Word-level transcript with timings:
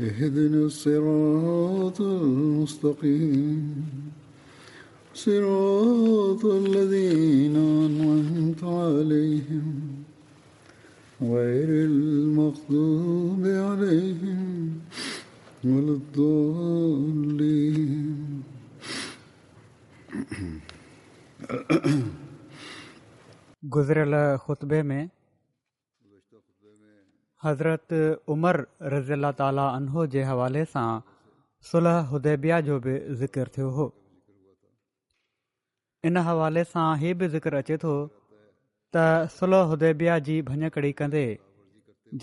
اهدنا 0.00 0.64
الصراط 0.64 2.00
المستقيم 2.00 3.74
صراط 5.14 6.44
الذين 6.44 7.56
أنعمت 7.56 8.64
عليهم 8.64 9.66
غير 11.22 11.68
المغضوب 11.90 13.42
عليهم 13.46 14.78
ولا 15.64 15.92
الضالين 16.00 17.90
गुज़िरियल 23.74 24.14
ख़ुतबे 24.44 24.80
में 24.82 25.02
حضرت 27.45 27.93
عمر 28.33 28.57
رزيلا 28.93 29.31
تالا 29.39 29.65
انهو 29.77 30.05
جي 30.13 30.21
حوالي 30.29 30.65
سان 30.73 31.01
سله 31.65 31.95
هديبيا 32.11 32.59
جو 32.67 32.77
به 32.85 33.15
ذڪر 33.21 33.51
ٿيو 33.57 33.69
هو 33.79 33.87
ان 36.03 36.17
حوالي 36.29 36.63
سان 36.69 36.87
هيءُ 37.03 37.17
به 37.19 37.33
ذڪر 37.35 37.57
اچي 37.59 37.77
ٿو 37.83 37.93
ته 38.93 39.27
سله 39.35 39.59
هديبيا 39.73 40.15
جي 40.29 40.37
ڀڃڪڙي 40.49 40.91
ڪندي 41.03 41.27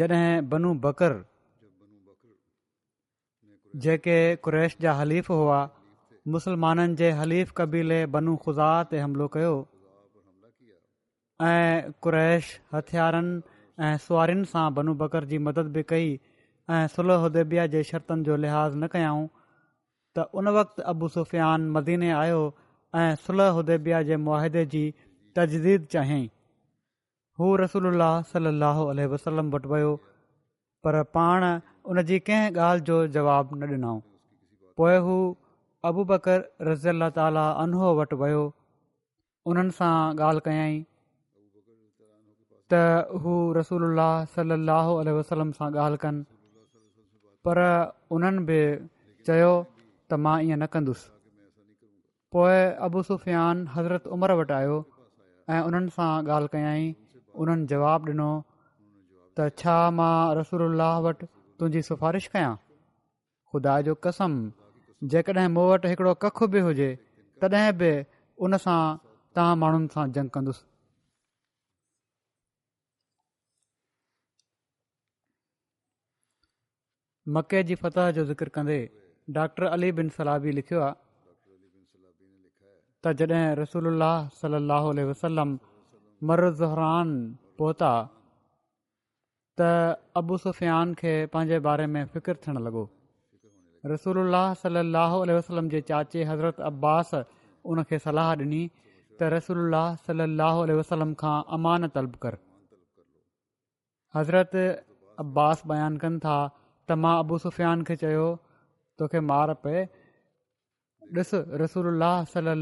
جڏهن 0.00 0.50
بنو 0.55 0.75
بڪر 0.89 1.17
جيڪي 3.75 4.19
ڪريش 4.48 4.77
جا 4.87 4.98
هليف 5.03 5.33
هئا 5.37 5.61
مسلمانن 6.27 7.00
جي 7.03 7.15
هليف 7.23 7.56
ڪبيلي 7.62 8.00
بنو 8.19 8.37
خزا 8.45 8.70
تي 8.91 9.06
حملو 9.06 9.33
ڪيو 9.39 9.55
۽ 11.41 11.91
ڪريش 12.06 12.55
هٿيارن 12.77 13.34
۽ 13.86 14.00
سوارين 14.06 14.42
سان 14.50 14.75
بنو 14.75 14.92
بڪر 14.98 15.25
جي 15.30 15.38
مدد 15.44 15.70
به 15.77 15.86
ڪئي 15.92 16.11
۽ 16.69 16.91
سله 16.97 17.14
اديبيا 17.28 17.62
جي 17.72 17.83
شرطن 17.92 18.20
جو 18.28 18.36
لحاظ 18.42 18.77
نه 18.83 18.88
ڪيائون. 18.92 19.25
ته 20.16 20.41
ان 20.41 20.50
وقت 20.58 20.80
ابو 20.92 21.08
سفيان 21.14 21.64
مديني 21.77 22.12
آيو 22.19 22.44
۽ 22.94 23.16
سله 23.25 23.48
اديبيا 23.62 24.03
جي 24.10 24.19
مئادي 24.28 24.64
جي 24.77 24.84
تجديد 25.37 25.91
چاهيئين 25.94 26.31
هو 27.38 27.48
رسول 27.62 27.84
صلاح 28.32 28.81
وسلم 29.15 29.53
وٽ 29.56 29.66
ويو 29.75 29.93
پر 30.84 31.03
پاڻ 31.16 31.47
ان 31.50 32.03
جي 32.10 32.19
ڪنهن 32.26 32.54
ڳالهه 32.59 32.87
جو 32.88 32.97
جواب 33.19 33.54
نه 33.60 33.66
ڏنئون. 33.72 34.00
پوءِ 34.76 34.99
هو 35.06 35.19
ابو 35.84 36.04
بڪر 36.10 36.38
رزي 36.70 36.91
الا 36.94 37.09
تالي 37.19 37.47
انو 37.62 37.93
وٽ 38.00 38.12
ويو. 38.25 38.44
انهن 39.50 39.70
سان 39.78 40.19
ڳالهه 40.20 40.44
ڪيئي 40.49 40.75
ته 42.72 43.22
هو 43.25 43.34
رسول 43.59 43.83
صلاح 44.34 44.87
وسلم 45.19 45.50
سان 45.59 45.72
ڳالهه 45.77 45.99
ڪن. 46.05 46.16
پر 47.44 47.59
انهن 48.15 48.37
به 48.49 48.62
چيو 49.27 49.53
ته 50.10 50.16
مان 50.27 50.38
ائين 50.38 50.59
نه 50.62 50.69
ڪندس. 50.77 51.00
پوءِ 52.32 52.55
ابو 52.87 53.03
سفيان 53.11 53.62
حضرت 53.77 54.09
عمر 54.16 54.34
وٽ 54.41 54.50
آيو 54.61 54.78
۽ 55.49 55.59
انهن 55.69 55.88
سان 55.97 56.15
ڳالهه 56.28 56.53
ڪيئي. 56.55 56.88
انهن 57.41 57.66
جواب 57.75 58.09
ڏنو 58.09 58.31
ته 59.37 59.55
ڇا 59.61 59.77
مان 59.99 60.16
رسول 60.41 60.62
وٽ 61.06 61.25
تنهنجي 61.25 61.82
سفارش 61.91 62.25
ڪيان؟ 62.34 62.59
خدا 63.53 63.75
جو 63.87 63.94
قسم 64.06 64.32
جيڪڏهن 65.03 65.49
مون 65.55 65.65
وٽ 65.71 65.82
هڪڙو 65.93 66.12
ڪک 66.25 66.38
به 66.53 66.69
هجي 66.69 66.91
تڏهن 67.41 67.72
به 67.81 67.93
ان 68.38 68.59
سان 68.66 69.00
توهان 69.37 69.59
ماڻهن 69.62 69.84
سان 69.94 70.12
جنگ 70.19 70.28
ڪندس 70.37 70.59
مڪي 77.27 77.62
جي 77.66 77.75
فتح 77.81 78.10
جو 78.15 78.22
ذڪر 78.28 78.49
ڪندي 78.55 78.81
ڊاڪٽر 79.34 79.65
علي 79.66 79.91
بن 79.99 80.09
سلابي 80.15 80.53
لکيو 80.53 80.81
آهي 80.84 80.94
ته 83.05 83.12
جڏهن 83.19 83.53
رسول 83.59 83.84
صلاح 84.41 84.88
وسلم 85.10 85.53
مرزهران 86.22 87.12
پهتا 87.61 87.91
ته 89.61 89.71
ابو 90.21 90.38
سفيان 90.44 90.94
کي 91.03 91.12
پنهنجي 91.34 91.59
باري 91.66 91.87
۾ 91.97 92.03
فڪر 92.15 92.41
ٿيڻ 92.47 92.59
لڳو. 92.66 92.84
رسول 93.84 94.19
صلاح 94.62 95.15
وسلم 95.38 95.69
جي 95.75 95.81
چاچي 95.91 96.25
حضرت 96.31 96.61
عباس 96.71 97.12
ان 97.19 97.82
کي 97.91 97.99
صلاح 98.06 98.32
ڏني 98.41 98.62
ته 99.21 99.28
رسول 99.37 99.77
صلاح 100.06 100.59
وسلم 100.81 101.15
کان 101.22 101.55
امان 101.59 101.88
طلب 101.99 102.19
ڪر. 102.27 102.34
حضرت 104.15 104.56
عباس 105.25 105.65
بيان 105.72 105.99
ڪن 106.05 106.19
ٿا 106.27 106.37
ته 106.88 106.94
مان 107.03 107.19
ابو 107.25 107.38
سفيان 107.44 107.84
کي 107.88 107.97
چيو 108.03 108.26
توکي 108.98 109.20
مار 109.31 109.54
پئي. 109.66 109.84
ڏس 111.15 111.31
رسول 111.62 111.87
صلاح 112.32 112.54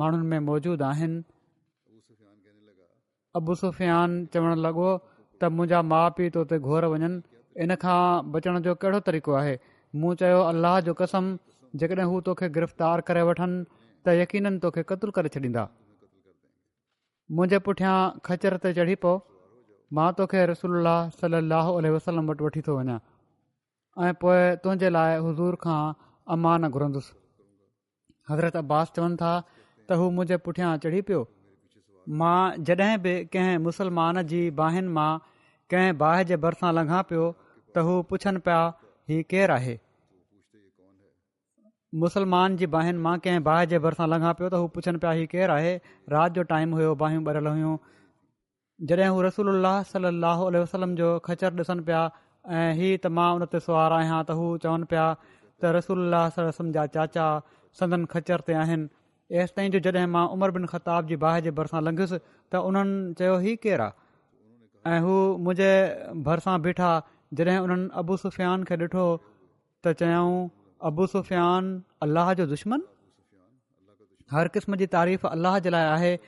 ماڻهن 0.00 0.22
۾ 0.32 0.38
موجود 0.48 0.82
آهن. 0.88 1.14
ابو 3.34 3.54
سفيان 3.62 4.14
چوڻ 4.32 4.50
لڳو 4.66 4.90
ته 5.40 5.48
منهنجا 5.56 5.80
ماءُ 5.90 6.08
پيءُ 6.16 6.30
تو 6.34 6.44
تي 6.52 6.56
گهور 6.66 6.84
وڃن. 6.92 7.14
ان 7.62 7.70
کان 7.82 8.30
بچڻ 8.32 8.54
جو 8.66 8.72
ڪهڙو 8.82 9.00
طريقو 9.08 9.32
آهي؟ 9.40 9.54
مون 9.94 10.16
چيو 10.20 10.40
الله 10.50 10.74
جو 10.86 10.92
قسم 11.00 11.24
جيڪڏهن 11.80 12.06
هو 12.10 12.20
توکي 12.28 12.48
گرفتار 12.56 13.02
ڪري 13.08 13.22
وٺن 13.28 13.52
ته 14.04 14.10
يقين 14.20 14.58
توکي 14.64 14.82
قتل 14.90 15.08
ڪري 15.16 15.28
ڇڏيندا. 15.34 15.64
منهنجي 17.30 17.58
پٺيان 17.66 18.18
کچر 18.26 18.56
تي 18.62 18.70
چڙهي 18.78 18.96
پئو 19.02 19.14
مان 19.98 20.14
توکي 20.18 20.44
رسول 20.50 20.86
صلاح 21.20 21.68
وسلم 21.94 22.28
وٽ 22.30 22.42
وٺي 22.46 22.60
ٿو 22.66 22.76
وڃان. 22.76 23.00
۽ 23.96 24.12
پوءِ 24.20 24.36
تنهنجي 24.62 24.90
لاءِ 24.96 25.18
حضور 25.26 25.56
کان 25.64 25.96
امان 26.34 26.66
گهرندس. 26.76 27.08
حضرت 28.32 28.56
عباس 28.62 28.92
چون 28.98 29.16
ٿا 29.22 29.32
ته 29.88 29.94
هو 30.02 30.10
منهنجي 30.16 30.38
پٺيان 30.46 30.82
چڙهي 30.84 31.02
پيو. 31.10 31.22
مان 32.06 32.64
جڏهن 32.70 33.02
به 33.06 33.26
ڪنهن 33.34 33.66
مسلمان 33.66 34.22
جي 34.32 34.42
باهن 34.62 34.94
مان 34.98 35.20
ڪنهن 35.70 36.00
باهه 36.04 36.30
جي 36.30 36.40
ڀرسان 36.46 36.74
لنگها 36.78 37.02
پيو 37.10 37.26
ته 37.74 37.86
هو 37.90 38.00
پڇن 38.12 38.40
پيا 38.48 38.62
هيءُ 39.12 39.28
ڪير 39.34 39.54
آهي؟ 39.58 39.76
مسلمان 42.04 42.58
جي 42.62 42.74
باهن 42.74 43.06
مان 43.06 43.22
ڪنهن 43.24 43.46
باهه 43.50 43.70
جي 43.72 43.86
ڀرسان 43.86 44.12
لنگها 44.14 44.32
پيو 44.40 44.56
ته 44.56 44.62
هو 44.64 44.74
پڇن 44.76 45.04
پيا 45.04 45.12
هيءُ 45.20 45.30
ڪير 45.34 45.54
آهي؟ 45.56 45.74
رات 46.14 46.38
جو 46.38 46.50
ٽائيم 46.52 46.76
هيو 46.80 46.98
باهيون 47.02 47.26
ٻريل 47.30 47.50
هيون 47.54 47.78
جڏهن 48.88 49.10
هو 49.14 49.22
رسول 49.22 49.48
صلاح 49.86 50.38
وسلم 50.56 50.94
جو 50.98 51.08
کچر 51.24 51.56
ڏسن 51.56 51.82
پيا 51.88 52.04
۽ 52.58 52.60
هيءَ 52.76 53.00
ته 53.06 53.08
مان 53.16 53.42
ان 53.42 53.48
تي 53.54 53.58
سوار 53.64 53.94
آهيان 53.96 54.28
ته 54.28 54.36
هو 54.38 54.46
چون 54.62 54.86
پيا 54.92 55.02
ته 55.64 55.72
رسول 55.76 55.98
وسلم 56.14 56.70
جا 56.76 56.84
چاچا 56.94 57.26
سندن 57.80 58.06
کچر 58.14 58.44
تي 58.46 58.54
آهن 58.60 58.86
ايس 59.30 59.52
تائين 59.56 59.74
جو 59.74 59.82
جڏهن 59.86 60.14
مان 60.14 60.30
عمر 60.36 60.54
بن 60.58 60.64
خطاب 60.74 61.10
جي 61.10 61.18
باهه 61.24 61.42
جي 61.48 61.52
ڀرسان 61.58 61.84
لنگهس 61.88 62.14
ته 62.54 62.70
انهن 62.70 62.94
چيو 63.20 63.34
هيءُ 63.44 63.60
ڪير 63.66 63.84
آهي 63.88 63.92
۽ 64.94 65.04
هو 65.08 65.18
منهنجي 65.48 66.24
ڀرسان 66.30 66.64
بيٺا 66.68 66.94
جڏهن 67.32 67.68
انهن 67.68 67.84
ابو 68.04 68.18
سفيان 68.24 68.66
کي 68.72 68.80
ڏٺو 68.84 69.06
ته 69.84 70.00
چيائون 70.04 70.40
ابو 70.92 71.10
سفيان 71.18 71.70
الله 72.08 72.38
جو 72.40 72.48
دشمن 72.56 72.88
هر 74.38 74.54
قسم 74.56 74.80
جي 74.84 74.90
تعريف 74.98 75.30
الله 75.34 75.62
جي 75.68 75.76
لاءِ 75.78 75.86
آهي 75.94 76.18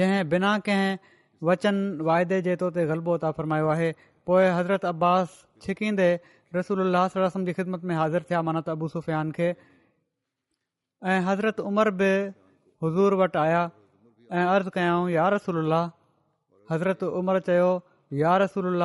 جنهن 0.00 0.34
بنا 0.34 0.56
ڪنهن 0.70 1.16
وچن 1.46 1.76
وائدي 2.06 2.38
جي 2.46 2.54
طور 2.60 2.70
تي 2.76 2.84
غلبو 2.90 3.16
ٿا 3.24 3.30
فرمايو 3.38 3.70
آهي. 3.74 3.90
پوءِ 4.26 4.42
حضرت 4.58 4.84
عباس 4.84 5.34
ڇڪيندي 5.64 6.10
رسول 6.56 6.78
جي 7.48 7.52
خدمت 7.58 7.84
۾ 7.90 7.98
حاضر 8.00 8.26
ٿيا 8.30 8.40
معنيٰ 8.48 8.62
ته 8.68 8.72
ابو 8.78 8.88
سفيان 8.94 9.30
کي. 9.38 9.50
۽ 11.02 11.20
حضرت 11.28 11.60
عمر 11.68 11.90
به 12.00 12.32
حضور 12.82 13.16
وٽ 13.20 13.36
آيا 13.44 13.62
۽ 14.30 14.42
عرض 14.54 14.68
ڪيائون 14.74 15.06
يا 15.10 15.28
رسول 15.36 15.72
حضرت 16.68 17.02
عمر 17.20 17.40
چيو 17.50 17.70
يا 18.24 18.32
رسول 18.44 18.82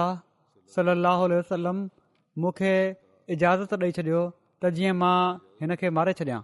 صلاح 0.76 1.20
وسلم 1.34 1.84
مون 2.38 2.52
کي 2.60 2.74
اجازت 3.30 3.74
ڏيئي 3.82 3.92
ڇڏيو 3.98 4.22
ته 4.62 4.76
جيئن 4.78 4.96
مان 5.02 5.40
هن 5.62 5.76
کي 5.82 5.90
ماري 5.98 6.14
ڇڏيان. 6.20 6.42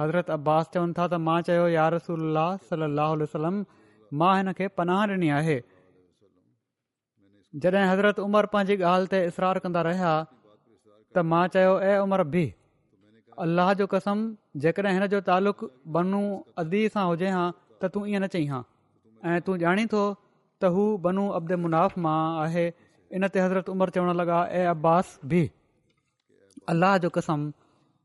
حضرت 0.00 0.30
عباس 0.30 0.64
چون 0.74 0.92
ٿا 0.98 1.06
ته 1.12 1.18
مان 1.26 1.42
چيو 1.48 1.64
يا 1.78 1.88
رسول 1.96 2.38
صلاح 2.68 3.10
وسلم 3.22 3.56
مان 4.12 4.36
هن 4.40 4.52
کي 4.60 4.68
پناهه 4.80 5.08
ڏني 5.12 5.30
آهي. 5.38 5.58
جڏهن 7.54 7.88
حضرت 7.92 8.20
عمر 8.26 8.46
پنهنجي 8.54 8.76
ڳالهه 8.84 9.10
تي 9.12 9.20
اسرار 9.32 9.60
ڪندا 9.66 9.82
رهيا 9.88 10.14
ته 11.14 11.22
مان 11.32 11.52
چيو 11.56 11.74
۽ 11.90 11.92
عمر 12.04 12.22
به 12.36 12.46
الله 13.44 13.74
جو 13.80 13.86
قسم 13.94 14.24
جيڪڏهن 14.64 14.96
هن 14.98 15.12
جو 15.14 15.20
تالق 15.28 15.64
بنو 15.98 16.22
ادي 16.64 16.82
سان 16.96 17.06
هجي 17.12 17.30
ها 17.36 17.44
ته 17.80 17.94
تون 17.94 18.08
ائين 18.08 18.26
نه 18.26 18.28
چئي 18.34 18.46
ها. 18.52 18.60
۽ 19.36 19.44
تون 19.46 19.62
ڄاڻي 19.64 19.86
ٿو 19.94 20.02
ته 20.60 20.74
هو 20.78 20.86
بنو 21.06 21.28
ابد 21.38 21.52
مناف 21.66 21.98
مان 22.08 22.40
آهي. 22.46 22.66
ان 23.10 23.28
تي 23.34 23.40
حضرت 23.46 23.68
عمر 23.74 23.90
چوڻ 23.96 24.08
لڳا 24.20 24.40
۽ 24.60 24.66
عباس 24.74 25.14
به 25.32 25.44
الله 26.72 26.98
جو 27.04 27.10
قسم 27.18 27.46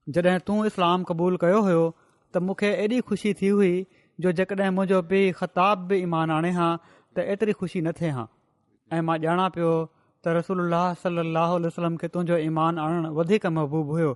جڏهن 0.08 0.46
تون 0.50 0.66
اسلام 0.72 1.04
قبول 1.12 1.38
ڪيو 1.44 1.62
هيو 1.70 1.86
ته 2.34 2.44
مون 2.48 2.58
کي 2.62 2.72
ايڏي 2.82 3.00
خوشي 3.12 3.34
ٿي 3.40 3.52
هئي 3.62 3.74
جو 4.24 4.32
جيڪڏهن 4.40 4.76
منهنجو 4.78 5.02
پيءُ 5.14 5.38
خطاب 5.42 5.88
به 5.92 6.04
ايمان 6.06 6.36
آڻي 6.38 6.52
ها 6.60 6.70
ته 7.16 7.34
ايتري 7.34 7.54
خوشي 7.62 7.82
نه 7.88 7.92
ٿئي 8.02 8.12
ها. 8.18 8.26
۽ 8.92 9.06
مان 9.08 9.22
ڄاڻان 9.26 9.56
پيو 9.58 9.72
ته 10.24 10.34
رسول 10.40 10.66
صلاح 11.04 11.56
وسلم 11.68 11.98
کي 12.04 12.08
تنهنجو 12.08 12.36
ايمان 12.48 12.84
آڻڻ 12.86 13.10
وڌيڪ 13.20 13.46
محبوب 13.58 13.96
هيو. 14.00 14.14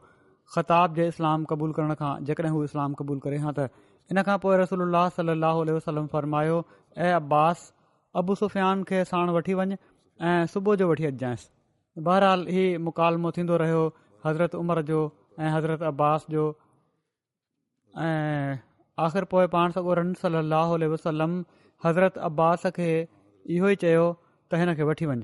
خطاب 0.51 0.95
جي 0.95 1.07
اسلام 1.11 1.45
قبول 1.51 1.71
ڪرڻ 1.77 1.95
کان 1.99 2.25
جيڪڏهن 2.25 2.53
هو 2.55 2.61
اسلام 2.69 2.95
قبول 2.97 3.19
ڪري 3.25 3.39
ها 3.45 3.53
ته 3.59 3.69
ان 4.09 4.23
کان 4.27 4.39
پوءِ 4.43 4.57
رسول 4.61 4.83
صلاح 5.15 5.55
وسلم 5.69 6.07
فرمايو 6.11 6.59
۽ 7.05 7.15
عباس 7.19 7.63
ابو 8.21 8.35
سفيان 8.41 8.83
کي 8.91 9.03
ساڻ 9.11 9.33
وٺي 9.37 9.57
وڃ 9.61 9.73
۽ 10.19 10.51
صبح 10.53 10.75
جو 10.81 10.89
وٺي 10.91 11.07
اچجانئس 11.11 11.47
بهرحال 11.97 12.45
هيءُ 12.57 12.83
مڪالمو 12.89 13.31
ٿيندو 13.39 13.57
رهيو 13.63 13.81
حضرت 14.23 14.55
عمر 14.61 14.81
جو 14.91 15.01
۽ 15.47 15.51
حضرت 15.57 15.89
عباس 15.91 16.29
جو 16.35 16.45
۽ 17.93 18.74
آخر 19.03 19.23
پوءِ 19.31 19.45
پاڻ 19.51 19.71
سڳورن 19.75 20.13
صلاح 20.21 20.69
وسلم 20.91 21.31
حضرت 21.85 22.17
عباس 22.27 22.65
کي 22.75 22.89
اهو 22.89 23.71
ئي 23.71 23.75
چيو 23.81 24.03
ته 24.49 24.61
هن 24.61 24.75
کي 24.75 24.83
وٺي 24.89 25.05
وڃ. 25.09 25.23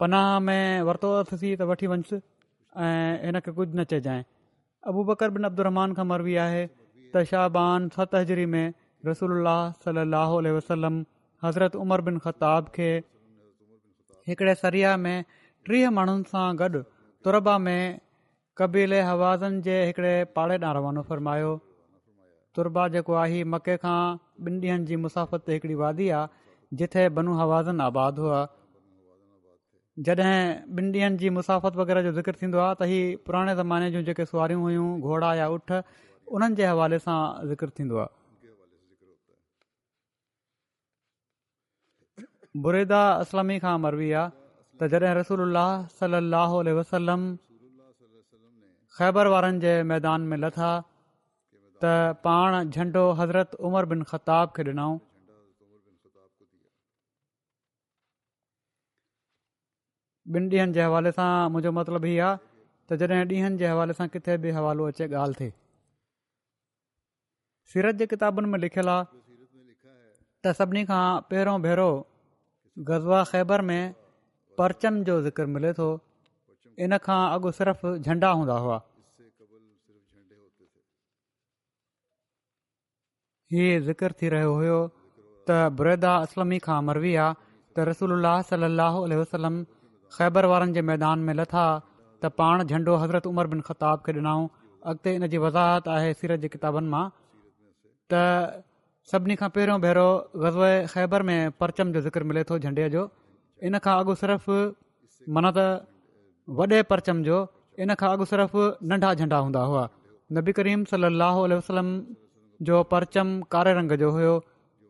پناهه 0.00 0.38
۾ 0.46 0.58
ورتو 0.88 1.10
اٿسي 1.16 1.50
ته 1.62 1.68
وٺي 1.70 1.90
وڃس 1.92 2.12
۽ 2.14 2.20
هن 3.26 3.40
کي 3.44 3.50
ڪجهه 3.58 3.76
نه 3.80 3.84
چئجانئ. 3.90 4.22
ابو 4.92 5.04
بڪر 5.10 5.34
بن 5.34 5.48
ابدرمان 5.48 5.94
کان 5.98 6.08
مربي 6.12 6.36
آهي 6.44 6.62
ته 7.16 7.28
شاهبان 7.32 7.90
ست 7.96 8.14
هزري 8.20 8.46
۾ 8.54 8.62
رسول 9.10 9.50
صلاح 9.84 10.30
وسلم 10.56 11.02
حضرت 11.42 11.76
عمر 11.82 12.04
بن 12.08 12.18
خطاب 12.28 12.72
کي 12.78 12.88
هڪڙي 14.26 14.54
سريا 14.62 14.96
۾ 15.04 15.14
ٽيهه 15.66 15.94
ماڻهن 15.98 16.24
سان 16.32 16.62
گڏ 16.62 16.80
تربا 17.24 17.58
۾ 17.68 17.76
ڪبيلي 18.60 18.96
هوازن 19.08 19.54
جي 19.66 19.74
هڪڙي 19.88 20.14
پاڙي 20.38 20.56
ڏانهن 20.62 20.76
روانو 20.78 21.02
فرمايو 21.10 21.52
تربا 22.56 22.82
جيڪو 22.94 23.12
آهي 23.20 23.44
مڪي 23.52 23.76
کان 23.84 24.18
ٻن 24.46 24.56
ڏينهن 24.64 24.82
جي 24.88 24.96
مسافت 25.04 25.44
تي 25.46 25.52
هڪڙي 25.58 25.76
وادي 25.82 26.08
آهي 26.16 26.80
جٿي 26.80 27.04
بنو 27.18 27.36
هوازن 27.38 27.76
آباد 27.84 28.18
هئا. 28.24 28.40
جڏهن 29.96 30.42
ٻن 30.74 30.90
ڏينهن 30.96 31.16
جي 31.22 31.30
مسافت 31.36 31.78
وغيره 31.80 32.02
جو 32.06 32.12
ذڪر 32.18 32.36
ٿيندو 32.40 32.60
آهي 32.64 32.76
ته 32.80 32.84
هيءَ 32.90 33.06
پراڻي 33.28 33.54
زماني 33.60 33.88
جون 33.94 34.04
جيڪي 34.08 34.26
سواريون 34.32 34.66
هيون 34.70 34.90
گهوڙا 35.04 35.30
يا 35.38 35.46
اٺ 35.54 35.72
انهن 35.76 36.58
جي 36.58 36.66
حوالي 36.72 36.98
سان 37.06 37.20
ذڪر 37.52 37.72
ٿيندو 37.78 38.02
آهي 38.02 38.10
بريدا 42.66 43.00
اسلمي 43.24 43.56
کان 43.64 43.80
مروي 43.86 44.10
آهي 44.24 44.28
ته 44.82 44.92
جڏهن 44.96 45.18
رسول 45.20 45.40
صلاح 46.02 46.60
وسلم 46.80 47.26
خيبر 48.96 49.26
وارن 49.32 49.58
جي 49.60 49.70
ميدان 49.90 50.24
۾ 50.30 50.36
لٿا 50.40 50.70
ته 51.84 51.92
پاڻ 52.24 52.56
جهنڊو 52.74 53.04
حضرت 53.20 53.54
عمر 53.68 53.88
بن 53.92 54.02
خطاب 54.10 54.50
کي 54.58 54.66
ڏنئون 54.68 54.98
ٻن 60.26 60.50
ڏينهن 60.50 60.74
جي 60.76 60.84
حوالي 60.88 61.14
سان 61.20 61.32
منهنجو 61.54 61.72
مطلب 61.78 62.08
هيءَ 62.10 62.20
آهي 62.26 62.36
ته 62.90 63.00
جڏهن 63.04 63.32
ڏينهن 63.32 63.58
جي 63.64 63.72
حوالي 63.72 63.98
سان 64.02 64.12
ڪٿي 64.18 64.38
به 64.44 64.60
حوالو 64.60 64.90
اچي 64.92 65.10
ڳالهه 65.14 65.38
ٿئي 65.40 65.50
سيرت 67.74 68.04
جي 68.04 68.12
ڪتابن 68.14 68.52
۾ 68.58 68.64
لکيل 68.66 68.94
آهي 68.98 69.20
ته 70.44 70.58
سڀني 70.62 70.86
کان 70.94 71.28
پهرون 71.32 71.68
ڀيرو 71.68 71.90
گزوا 72.76 73.24
خيبر 73.34 73.68
۾ 73.74 73.82
پرچم 74.58 75.04
جو 75.10 75.20
ذڪر 75.28 75.54
ملي 75.58 75.76
ٿو 75.82 75.92
ان 76.76 76.92
کان 77.04 77.22
اڳ 77.34 77.42
صرف 77.58 77.84
جهنڊا 77.84 78.30
هوندا 78.38 78.56
هئا. 78.64 78.78
هيءُ 83.50 83.80
ذڪر 83.86 84.12
ٿي 84.18 84.28
رهيو 84.32 84.52
هيو 84.60 84.80
ته 85.48 85.68
بريدا 85.78 86.12
اسلمي 86.26 86.58
کان 86.66 86.84
مروي 86.88 87.12
آهي 87.24 87.34
ته 87.74 87.84
رسول 87.90 88.10
صلاح 88.50 88.94
وسلم 89.22 89.54
خيبر 90.12 90.44
وارن 90.52 90.72
جي 90.72 90.82
ميدان 90.90 91.26
۾ 91.28 91.34
لٿا 91.40 91.66
ته 92.22 92.28
پاڻ 92.38 92.64
جهنڊو 92.70 92.94
حضرت 93.02 93.26
عمر 93.32 93.46
بن 93.52 93.60
خطاب 93.68 94.04
کي 94.04 94.12
ڏنئون. 94.18 94.46
اڳتي 94.82 95.16
ان 95.16 95.28
جي 95.32 95.38
وضاحت 95.44 95.88
آهي 95.96 96.14
سيرت 96.20 96.40
جي 96.44 96.48
ڪتابن 96.54 96.84
مان. 96.94 97.10
ته 98.10 98.22
سڀني 99.12 99.36
کان 99.36 99.50
پهريون 99.54 99.80
ڀيرو 99.84 100.08
غز 100.42 100.58
خيبر 100.94 101.20
۾ 101.30 101.36
پرچم 101.58 101.92
جو 101.92 102.00
ذڪر 102.06 102.22
ملي 102.30 102.42
ٿو 102.48 102.58
جهنڊي 102.58 102.88
جو. 102.94 103.06
ان 103.66 103.78
کان 103.84 103.94
اڳ 103.98 104.08
صرف 104.22 104.50
معنيٰ 105.36 105.52
ته 105.58 105.66
وڏي 106.48 106.82
پرچم 106.90 107.22
جو 107.22 107.44
ان 107.82 107.94
کان 107.98 108.10
اڳ 108.10 108.24
صرف 108.30 108.54
ننڍا 108.90 109.12
جهنڊا 109.18 109.38
هوندا 109.42 109.62
هئا. 109.70 109.84
نبي 110.30 110.52
ڪريم 110.58 110.84
صلاح 110.90 111.36
وسلم 111.58 111.88
جو 112.60 112.82
پرچم 112.92 113.28
ڪاري 113.54 113.72
رنگ 113.78 113.94
جو 114.02 114.10
هيو 114.16 114.34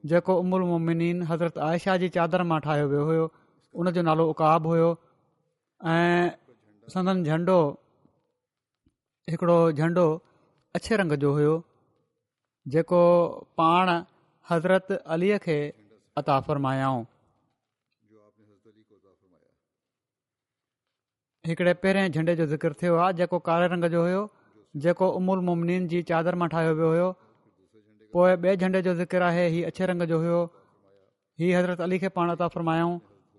جيڪو 0.04 0.38
امل 0.42 0.64
مومن 0.70 1.22
حضرت 1.28 1.58
آيشا 1.68 1.96
جي 2.02 2.08
چادر 2.16 2.42
مان 2.52 2.60
ٺاهيو 2.66 2.88
ويو 2.92 3.04
هيو. 3.10 3.26
ان 3.74 3.92
جو 3.96 4.02
نالو 4.08 4.24
اڪاب 4.32 4.66
هيو. 4.72 4.88
۽ 5.80 6.30
سندن 6.88 7.22
جهنڊو 7.28 7.58
هڪڙو 9.28 9.58
جهنڊو 9.78 10.06
اڇي 10.74 10.96
رنگ 11.02 11.12
جو 11.22 11.36
هيو 11.38 11.54
جيڪو 12.66 13.02
پاڻ 13.60 13.90
حضرت 14.46 14.92
اليءَ 15.14 15.38
کي 15.46 15.58
عطا 16.16 16.40
فرمايائون 16.46 17.04
هڪڙي 21.50 21.72
پهرين 21.82 22.12
جهنڊي 22.14 22.34
جو 22.38 22.44
ذڪر 22.50 22.74
ٿيو 22.80 22.96
آهي 23.04 23.14
جيڪو 23.20 23.38
ڪاري 23.46 23.68
رنگ 23.70 23.86
جو 23.92 24.00
هيو 24.08 24.18
جيڪو 24.82 25.06
امل 25.20 25.40
ممنين 25.46 25.86
جي 25.92 26.02
چادر 26.10 26.36
مان 26.42 26.52
ٺاهيو 26.52 26.74
ويو 26.80 26.90
هيو. 26.96 27.08
پوءِ 28.12 28.36
ٻئي 28.42 28.56
جهنڊي 28.60 28.82
جو 28.88 28.92
ذڪر 28.98 29.24
آهي 29.28 29.46
هيءُ 29.54 29.70
اڇي 29.70 29.88
رنگ 29.90 30.04
جو 30.12 30.18
هيو. 30.24 30.42
هيءُ 31.38 31.56
حضرت 31.58 31.80
علي 31.86 31.98
کي 32.04 32.10
پاڻ 32.18 32.30
عطا 32.34 32.48
فرمايائون 32.56 32.94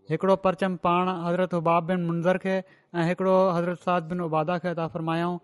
هڪڙو 0.10 0.36
پرچم 0.48 0.76
پاڻ 0.88 1.12
حضرت 1.28 1.56
اباب 1.60 1.88
بن 1.92 2.04
منظر 2.08 2.42
کي 2.46 2.56
۽ 2.58 3.06
هڪڙو 3.12 3.38
حضرت 3.60 3.88
ساد 3.88 4.12
بن 4.12 4.26
ابادا 4.28 4.58
کي 4.66 4.70
عطا 4.74 4.88
فرمايائون. 4.98 5.38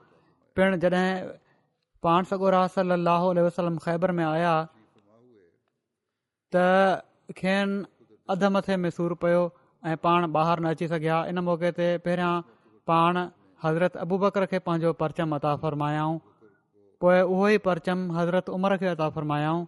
پڻ 0.56 0.78
جڏهن 0.84 1.32
پاڻ 2.08 2.30
سڳورا 2.34 2.66
صلاح 2.75 3.24
وسلم 3.48 3.80
خيبر 3.88 4.16
۾ 4.20 4.28
آيا 4.34 4.54
ته 6.54 6.68
کين 7.42 7.80
اڌ 8.36 8.44
مٿي 8.58 8.80
۾ 8.88 8.96
سور 9.00 9.18
پيو 9.25 9.48
۽ 9.84 9.96
پاڻ 10.06 10.28
ٻاهر 10.36 10.62
نه 10.64 10.70
اچي 10.76 10.88
سگهيا. 10.88 11.18
ان 11.30 11.44
موقعي 11.50 11.72
تي 11.80 11.88
پهريان 12.06 12.42
پاڻ 12.92 13.18
حضرت 13.66 13.98
ابو 14.04 14.18
بڪر 14.24 14.46
کي 14.52 14.60
پنهنجو 14.66 14.94
پرچم 15.02 15.34
عطا 15.34 15.56
فرمايائون. 15.64 16.18
پوءِ 17.02 17.16
اهو 17.20 17.48
ئي 17.48 17.58
پرچم 17.68 18.06
حضرت 18.18 18.50
عمر 18.58 18.76
کي 18.78 18.88
عطا 18.94 19.10
فرمايائون. 19.18 19.66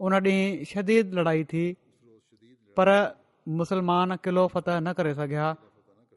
ان 0.00 0.12
ڏينهن 0.24 0.64
شديد 0.72 1.14
لڙائي 1.18 1.44
ٿي 1.52 1.64
پر 2.76 2.88
مسلمان 3.60 4.16
ڪلو 4.24 4.46
فتح 4.54 4.80
نه 4.86 4.92
ڪري 5.00 5.14
سگهيا. 5.20 5.48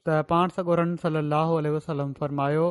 ته 0.06 0.24
پاڻ 0.34 0.56
سڳورن 0.56 0.96
صلاح 1.02 1.54
وسلم 1.76 2.14
فرمايو 2.20 2.66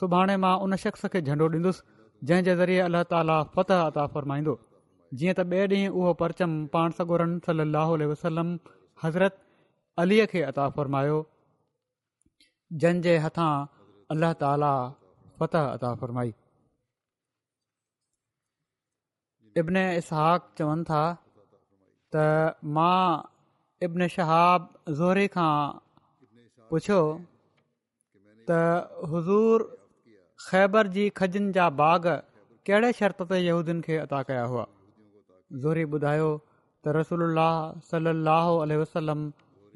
سڀاڻي 0.00 0.36
مان 0.44 0.66
ان 0.66 0.76
شخص 0.84 1.06
کي 1.12 1.20
جهنڊو 1.20 1.46
ڏيندس 1.54 1.82
جنهن 2.22 2.44
جي 2.48 2.54
ذريعي 2.60 2.84
الله 2.88 3.02
تالا 3.14 3.38
فتح 3.56 3.86
عطا 3.88 4.06
فرمائيندو. 4.14 4.54
جيئن 5.12 5.34
ته 5.40 5.44
ٻئي 5.50 5.66
ڏينهن 5.72 5.96
اهو 5.96 6.14
پرچم 6.22 6.54
پاڻ 6.76 6.96
سڳورن 7.00 7.38
صلاح 7.46 7.88
وسلم 8.12 8.56
حضرت 9.04 9.42
اليءَ 9.98 10.24
کي 10.30 10.40
عطا 10.44 10.64
فرمايو 10.76 11.18
جنهن 12.70 12.98
جي 13.04 13.12
هٿان 13.26 13.66
الله 14.10 14.32
تالا 14.32 14.72
فتح 15.38 15.62
عطا 15.76 15.94
فرمائي. 16.00 16.32
ابن 19.60 19.76
اسهاڪ 19.76 20.40
چون 20.58 20.82
ٿا 20.90 21.04
ته 22.12 22.26
مان 22.78 23.22
ابن 23.82 24.06
شهاب 24.16 24.66
زوهري 24.98 25.28
کان 25.36 25.78
پڇيو 26.70 27.00
ته 28.50 28.60
حضور 29.14 29.66
خيبر 30.50 30.92
جي 30.98 31.08
کجن 31.22 31.50
جا 31.58 31.70
باغ 31.80 32.10
ڪهڙي 32.66 32.92
شرط 33.00 33.24
تي 33.32 33.40
يهودين 33.46 33.82
کي 33.88 33.98
عطا 34.04 34.22
ڪيا 34.28 34.44
هئا؟ 34.52 34.66
زوري 35.64 35.84
ٻڌايو 35.96 36.30
ته 36.84 36.88
رسول 37.00 37.20
صلاح 37.90 38.46
وسلم 38.84 39.28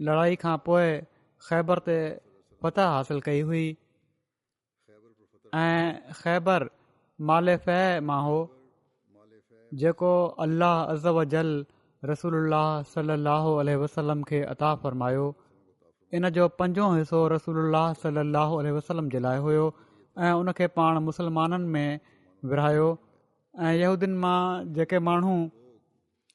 لڙائي 0.07 0.37
کان 0.43 0.57
پوءِ 0.65 0.85
خيبر 1.49 1.79
تي 1.87 1.99
فتح 2.63 2.87
حاصل 2.95 3.19
ڪئي 3.27 3.43
هئي. 3.49 3.67
۽ 5.53 6.15
خيبر 6.23 6.67
مالي 7.19 7.57
مان 8.11 8.21
هو 8.27 8.39
جيڪو 9.83 10.13
الله 10.45 10.75
ازب 10.95 11.21
جل 11.35 11.51
رسول 12.03 12.55
صلاح 12.95 13.45
وسلم 13.83 14.23
کي 14.31 14.43
عطا 14.55 14.71
فرمايو. 14.83 15.27
ان 16.13 16.33
جو 16.37 16.49
پنجو 16.61 16.87
حصو 16.95 17.21
رسول 17.35 17.77
صلاح 18.03 18.49
وسلم 18.79 19.09
جي 19.13 19.19
لاءِ 19.27 19.37
هيو 19.47 19.67
۽ 20.17 20.33
ان 20.41 20.53
کي 20.59 20.67
پاڻ 20.79 20.93
مسلمانن 21.11 21.69
۾ 21.77 21.87
ورهايو. 22.43 22.89
۽ 23.55 23.73
يهودين 23.83 24.19
مان 24.25 24.75
جيڪي 24.75 24.99
ماڻهو 25.09 25.37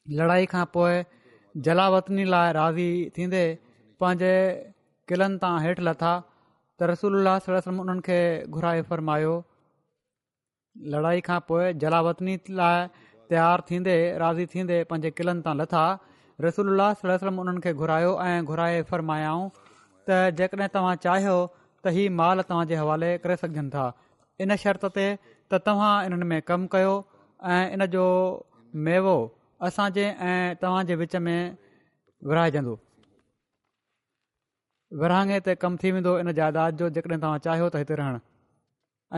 لڙائي 0.06 0.46
کان 0.54 0.66
پوءِ 0.74 0.92
جلاوتني 1.64 2.24
لاءِ 2.32 2.52
راضي 2.52 3.10
ٿيندي 3.16 3.44
پنهنجي 4.00 4.32
قلعن 5.08 5.36
تان 5.42 5.54
هيٺ 5.64 5.78
لٿا 5.88 6.12
ته 6.78 6.86
رسول 6.90 7.28
انهن 7.28 8.00
کي 8.08 8.18
گهرائي 8.56 8.82
فرمايو 8.88 9.36
لڙائي 10.76 11.20
کان 11.28 11.40
پوءِ 11.50 11.72
جلاوتني 11.84 12.34
لاءِ 12.58 12.90
تيار 13.30 13.64
ٿيندي 13.70 13.96
راضي 14.24 14.46
ٿيندي 14.54 14.78
پنهنجي 14.90 15.10
قلعن 15.20 15.40
تان 15.46 15.56
لٿا 15.62 15.84
رسول 16.46 16.80
انهن 16.80 17.62
کي 17.66 17.72
گهرايو 17.80 18.12
۽ 18.26 18.44
گهرائي 18.50 18.82
فرمايائون 18.90 19.48
ته 20.06 20.16
جيڪڏهن 20.38 20.74
توهان 20.76 21.02
چاهيو 21.06 21.38
ته 21.84 21.96
هيءُ 21.96 22.10
مال 22.20 22.44
توهان 22.50 22.68
جي 22.74 22.82
حوالي 22.82 23.10
ڪري 23.24 23.38
سگهجن 23.44 23.72
ٿا. 23.76 23.86
ان 24.40 24.56
شرط 24.66 24.84
تي 24.98 25.08
ته 25.24 25.64
توهان 25.70 25.96
انهن 26.06 26.28
۾ 26.36 26.44
ڪم 26.52 26.68
ڪيو 26.76 26.94
۽ 27.56 27.64
ان 27.78 27.88
جو 27.96 28.06
ميوو 28.74 29.18
اسان 29.60 29.92
جي 29.96 30.04
۽ 30.04 30.56
توهان 30.62 30.90
وچ 31.00 31.14
۾ 31.26 31.36
ورائيجندو 32.30 32.74
ورهاڱي 35.02 35.38
تي 35.46 35.52
ڪم 35.62 35.76
ٿي 35.82 35.92
ويندو 35.94 36.12
ان 36.22 36.32
جائداد 36.38 36.76
جو 36.80 36.88
جيڪڏهن 36.96 37.20
توهان 37.24 37.40
چاهيو 37.46 37.68
ته 37.74 37.78
هتي 37.82 37.94
رهڻ. 38.00 38.18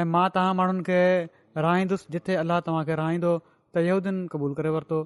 ۽ 0.00 0.04
مان 0.14 0.30
توهان 0.36 0.54
ماڻهن 0.60 0.78
کي 0.88 1.00
رهائيندس 1.64 2.04
جٿي 2.14 2.36
الله 2.42 2.58
توهان 2.68 2.86
کي 2.88 2.94
رهائيندو 3.00 3.32
ته 3.72 3.78
يهودين 3.88 4.20
قبول 4.34 4.54
ڪري 4.58 4.70
ورتو. 4.76 4.98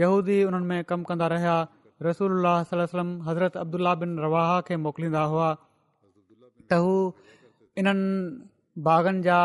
يهودي 0.00 0.38
انهن 0.48 0.64
۾ 0.72 0.78
ڪم 0.90 1.00
ڪندا 1.08 1.26
رهيا. 1.34 1.56
رسول 2.08 2.30
وسلم 2.46 3.10
حضرت 3.28 3.56
ابدلا 3.62 3.92
بن 4.02 4.10
رواهه 4.24 4.60
کي 4.66 4.74
موڪليندا 4.84 5.22
هئا. 5.32 5.50
ته 6.68 6.76
هو 6.84 6.94
انهن 7.80 8.00
باغن 8.86 9.16
جا 9.26 9.40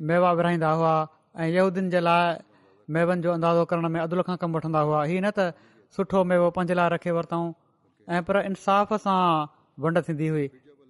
ميوا 0.00 0.30
ورهائيندا 0.38 0.70
هئا. 0.80 0.96
۽ 1.46 1.48
يهودين 1.56 1.90
جي 1.96 2.00
لاءِ 2.08 2.22
ميون 2.94 3.20
جو 3.22 3.32
اندازو 3.32 3.62
ڪرڻ 3.70 3.84
۾ 3.94 4.00
عدل 4.06 4.22
کان 4.26 4.36
ڪم 4.42 4.54
وٺندا 4.56 4.80
هئا. 4.88 5.00
هيءَ 5.10 5.20
نه 5.26 5.30
ته 5.38 5.44
سٺو 5.96 6.24
ميوو 6.30 6.50
پنهنجي 6.56 6.74
لاءِ 6.78 6.88
رکي 6.94 7.10
ورتئون. 7.16 7.48
۽ 8.08 8.22
پر 8.26 8.36
انصاف 8.42 8.92
سان 9.04 9.46
ونڊ 9.84 9.98
ٿيندي 10.06 10.28
هئي. 10.34 10.46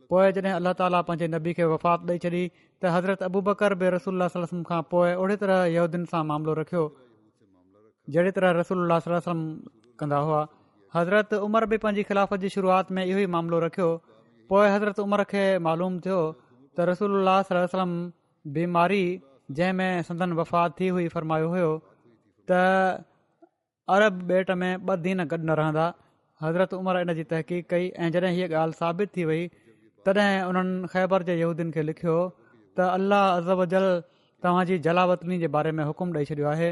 پوءِ 0.09 0.25
جڏهن 0.37 0.55
الا 0.59 0.73
تالا 0.81 1.01
پنهنجي 1.07 1.29
نبي 1.35 1.55
کي 1.59 1.65
وفات 1.73 2.05
ڏيئي 2.11 2.19
ڇڏي 2.25 2.45
ته 2.81 2.97
حضرت 2.97 3.23
ابو 3.29 3.41
بڪر 3.49 3.75
به 3.83 3.95
رسول 3.97 4.29
سلم 4.35 4.63
کان 4.71 4.83
پوءِ 4.91 5.15
اوڙي 5.21 5.37
طرح 5.43 5.65
يهودين 5.77 6.05
سان 6.13 6.27
معاملو 6.33 6.55
رکيو. 6.61 6.85
جهڙي 8.17 8.33
طرح 8.41 8.53
رسول 8.61 8.99
سلم 9.07 9.41
ڪندا 10.03 10.21
هئا. 10.27 10.43
حضرت 10.99 11.33
عمر 11.35 11.65
به 11.71 11.77
پنهنجي 11.85 12.03
خلافت 12.11 12.45
جي 12.45 12.49
شروعات 12.57 12.93
۾ 12.99 13.07
اهو 13.07 13.25
ئي 13.25 13.27
معاملو 13.37 13.63
رکيو. 13.67 13.89
پوءِ 14.49 14.67
حضرت 14.75 15.01
عمر 15.07 15.25
کي 15.33 15.47
معلوم 15.69 15.99
ٿيو 16.09 16.21
ته 16.77 16.85
رسول 16.85 17.29
سلم 17.73 17.97
بيماري 18.45 19.05
جنهن 19.49 19.77
۾ 19.81 20.07
سندن 20.07 20.33
وفات 20.39 20.77
ٿي 20.79 20.87
هئي 20.95 21.09
فرمايو 21.15 21.51
هيو 21.55 21.71
ته 22.51 22.63
ارب 23.97 24.17
ٻيٽ 24.31 24.49
۾ 24.63 24.71
ٻه 24.87 24.95
دين 25.05 25.23
گڏ 25.33 25.43
نه 25.51 25.55
رهندا. 25.61 25.87
حضرت 26.41 26.75
عمر 26.79 26.97
ان 27.01 27.13
جي 27.19 27.25
تحقيق 27.33 27.69
ڪئي 27.73 27.85
۽ 28.07 28.11
جڏهن 28.15 28.35
هيءَ 28.39 28.49
ڳالهه 28.55 28.79
ثابت 28.81 29.13
ٿي 29.19 29.25
وئي 29.29 29.45
تڏهن 30.09 30.49
انهن 30.49 30.73
خيبر 30.95 31.27
جي 31.29 31.37
يهودين 31.43 31.71
کي 31.77 31.85
لکيو 31.91 32.17
ته 32.77 32.97
الله 32.97 33.23
ازب 33.37 33.63
جل 33.75 33.87
توهان 34.43 34.69
جي 34.71 34.79
جلاوتني 34.89 35.39
جي 35.45 35.53
باري 35.59 35.73
۾ 35.79 35.89
حڪم 35.91 36.13
ڏيئي 36.17 36.29
ڇڏيو 36.31 36.51
آهي. 36.55 36.71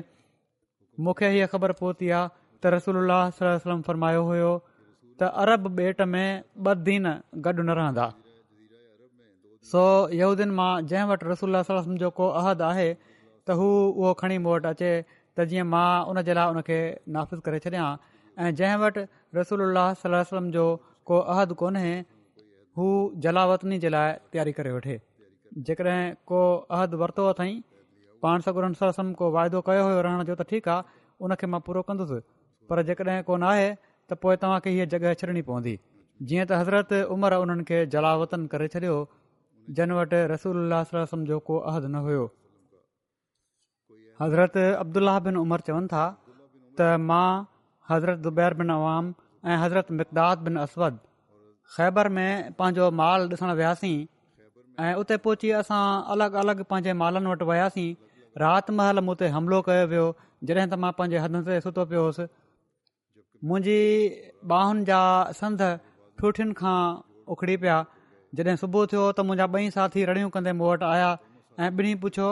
مون 0.99 1.15
کي 1.21 1.31
هيءَ 1.37 1.47
خبر 1.55 1.77
پهتي 1.81 2.13
آهي 2.19 2.29
ته 2.61 2.75
رسول 2.77 3.01
وسلم 3.05 3.87
فرمايو 3.89 4.27
هيو 4.33 4.53
ته 5.19 5.27
ارب 5.47 5.73
ٻيٽ 5.79 6.05
۾ 6.19 6.27
ٻه 6.65 6.73
دين 6.91 7.11
گڏ 7.47 7.67
نه 7.69 7.81
رهندا 7.81 8.07
سو 9.69 9.83
يهودين 10.21 10.51
مان 10.57 10.89
جنهن 10.89 11.11
وٽ 11.11 11.23
رسول 11.27 11.55
جو 12.01 12.09
ڪو 12.17 12.27
عهد 12.41 12.65
آهي 12.71 12.89
ته 13.51 13.55
هو 13.61 13.69
اهو 13.85 14.11
کڻي 14.23 14.37
مون 14.47 14.53
وٽ 14.55 14.67
اچي 14.71 14.91
ته 15.39 15.47
جيئن 15.53 15.71
مان 15.75 16.11
ان 16.11 16.21
جي 16.27 16.35
لاءِ 16.39 16.55
ان 16.55 16.61
کي 16.67 16.81
نافذ 17.17 17.41
ڪري 17.47 17.61
ڇڏيان. 17.67 18.03
۽ 18.37 18.53
جنهن 18.59 18.83
وٽ 18.83 19.01
رسول 19.39 19.65
ولم 19.65 20.51
جو 20.57 20.67
ڪو 21.11 21.21
عهد 21.37 21.57
ڪونهي 21.63 21.95
هو 22.77 22.91
جلاوتني 23.27 23.81
جي 23.87 23.95
لاءِ 23.97 24.13
تياري 24.37 24.55
ڪري 24.61 24.77
وٺي. 24.77 24.99
جيڪڏهن 25.67 26.21
ڪو 26.33 26.43
عهد 26.77 27.01
ورتو 27.05 27.27
اٿئي 27.33 27.57
پاڻ 28.23 28.47
سلم 28.51 29.17
ڪو 29.23 29.33
واعدو 29.39 29.65
ڪيو 29.71 29.89
هيو 29.89 30.07
رهڻ 30.09 30.31
جو 30.31 30.39
ته 30.45 30.51
ٺيڪ 30.53 30.71
آهي 30.77 31.27
ان 31.27 31.39
کي 31.41 31.53
مان 31.57 31.67
پورو 31.67 31.87
ڪندس. 31.89 32.15
پر 32.69 32.87
جيڪڏهن 32.89 33.29
ڪونه 33.33 33.51
آهي 33.57 33.75
ته 33.81 34.15
پوءِ 34.23 34.39
توهان 34.47 34.65
کي 34.65 34.71
هيءَ 34.77 34.93
جڳهه 34.93 35.19
ڇڏڻي 35.21 35.43
پوندي. 35.51 35.77
جيئن 36.21 36.49
ته 36.55 36.65
حضرت 36.65 36.97
عمر 37.03 37.43
انهن 37.43 37.69
کي 37.69 37.85
جلاوتن 37.93 38.51
ڪري 38.55 38.75
ڇڏيو 38.75 39.05
جن 39.69 39.91
وٽ 39.99 40.15
رسول 40.31 40.75
جو 41.29 41.39
ڪو 41.49 41.59
عهد 41.73 41.85
نه 41.95 42.01
هيو. 42.09 42.25
حضرت 44.21 44.57
ابدلا 44.65 45.19
بن 45.27 45.37
عمر 45.37 45.61
چون 45.67 45.87
ٿا 45.93 46.05
ته 46.79 46.97
مان 47.11 47.45
حضرت 47.89 48.19
زبير 48.25 48.55
بن 48.61 48.71
عوام 48.71 49.13
۽ 49.53 49.57
حضرت 49.63 49.91
مقداد 50.01 50.45
بن 50.49 50.57
اسود 50.65 50.99
خيبر 51.77 52.11
۾ 52.19 52.27
پنهنجو 52.59 52.91
مال 53.01 53.29
ڏسڻ 53.33 53.55
وياسين 53.61 53.97
۽ 54.79 54.93
اتي 55.01 55.17
پهچي 55.25 55.53
اسان 55.61 55.87
الڳ 56.15 56.39
الڳ 56.43 56.63
پنهنجي 56.69 56.93
مالن 57.03 57.27
وٽ 57.33 57.43
وياسين. 57.53 57.97
رات 58.43 58.71
مهل 58.79 59.01
مون 59.09 59.17
تي 59.19 59.27
حملو 59.35 59.59
ڪيو 59.67 59.89
ويو 59.91 60.07
جڏهن 60.49 60.71
ته 60.71 60.77
مان 60.85 60.93
پنهنجي 61.01 61.19
حدن 61.25 61.45
تي 61.49 61.59
ستو 61.67 61.85
پيو 61.91 62.07
هئس. 62.07 62.21
منهنجي 63.49 63.81
ٻانهن 64.53 64.85
جا 64.89 65.03
سند 65.41 65.63
ٺوٺين 66.19 66.57
کان 66.61 66.81
اکڙي 67.35 67.57
پيا 67.67 67.77
جڏهن 68.39 68.57
صبح 68.63 68.87
ٿيو 68.93 69.03
ته 69.19 69.23
منهنجا 69.27 69.47
ٻئي 69.55 69.71
ساٿي 69.77 70.05
رڙيون 70.11 70.31
ڪندي 70.37 70.53
مون 70.61 70.69
وٽ 70.71 70.83
آيا 70.95 71.11
۽ 71.59 71.69
ٻنهي 71.81 71.95
پڇيو 72.05 72.31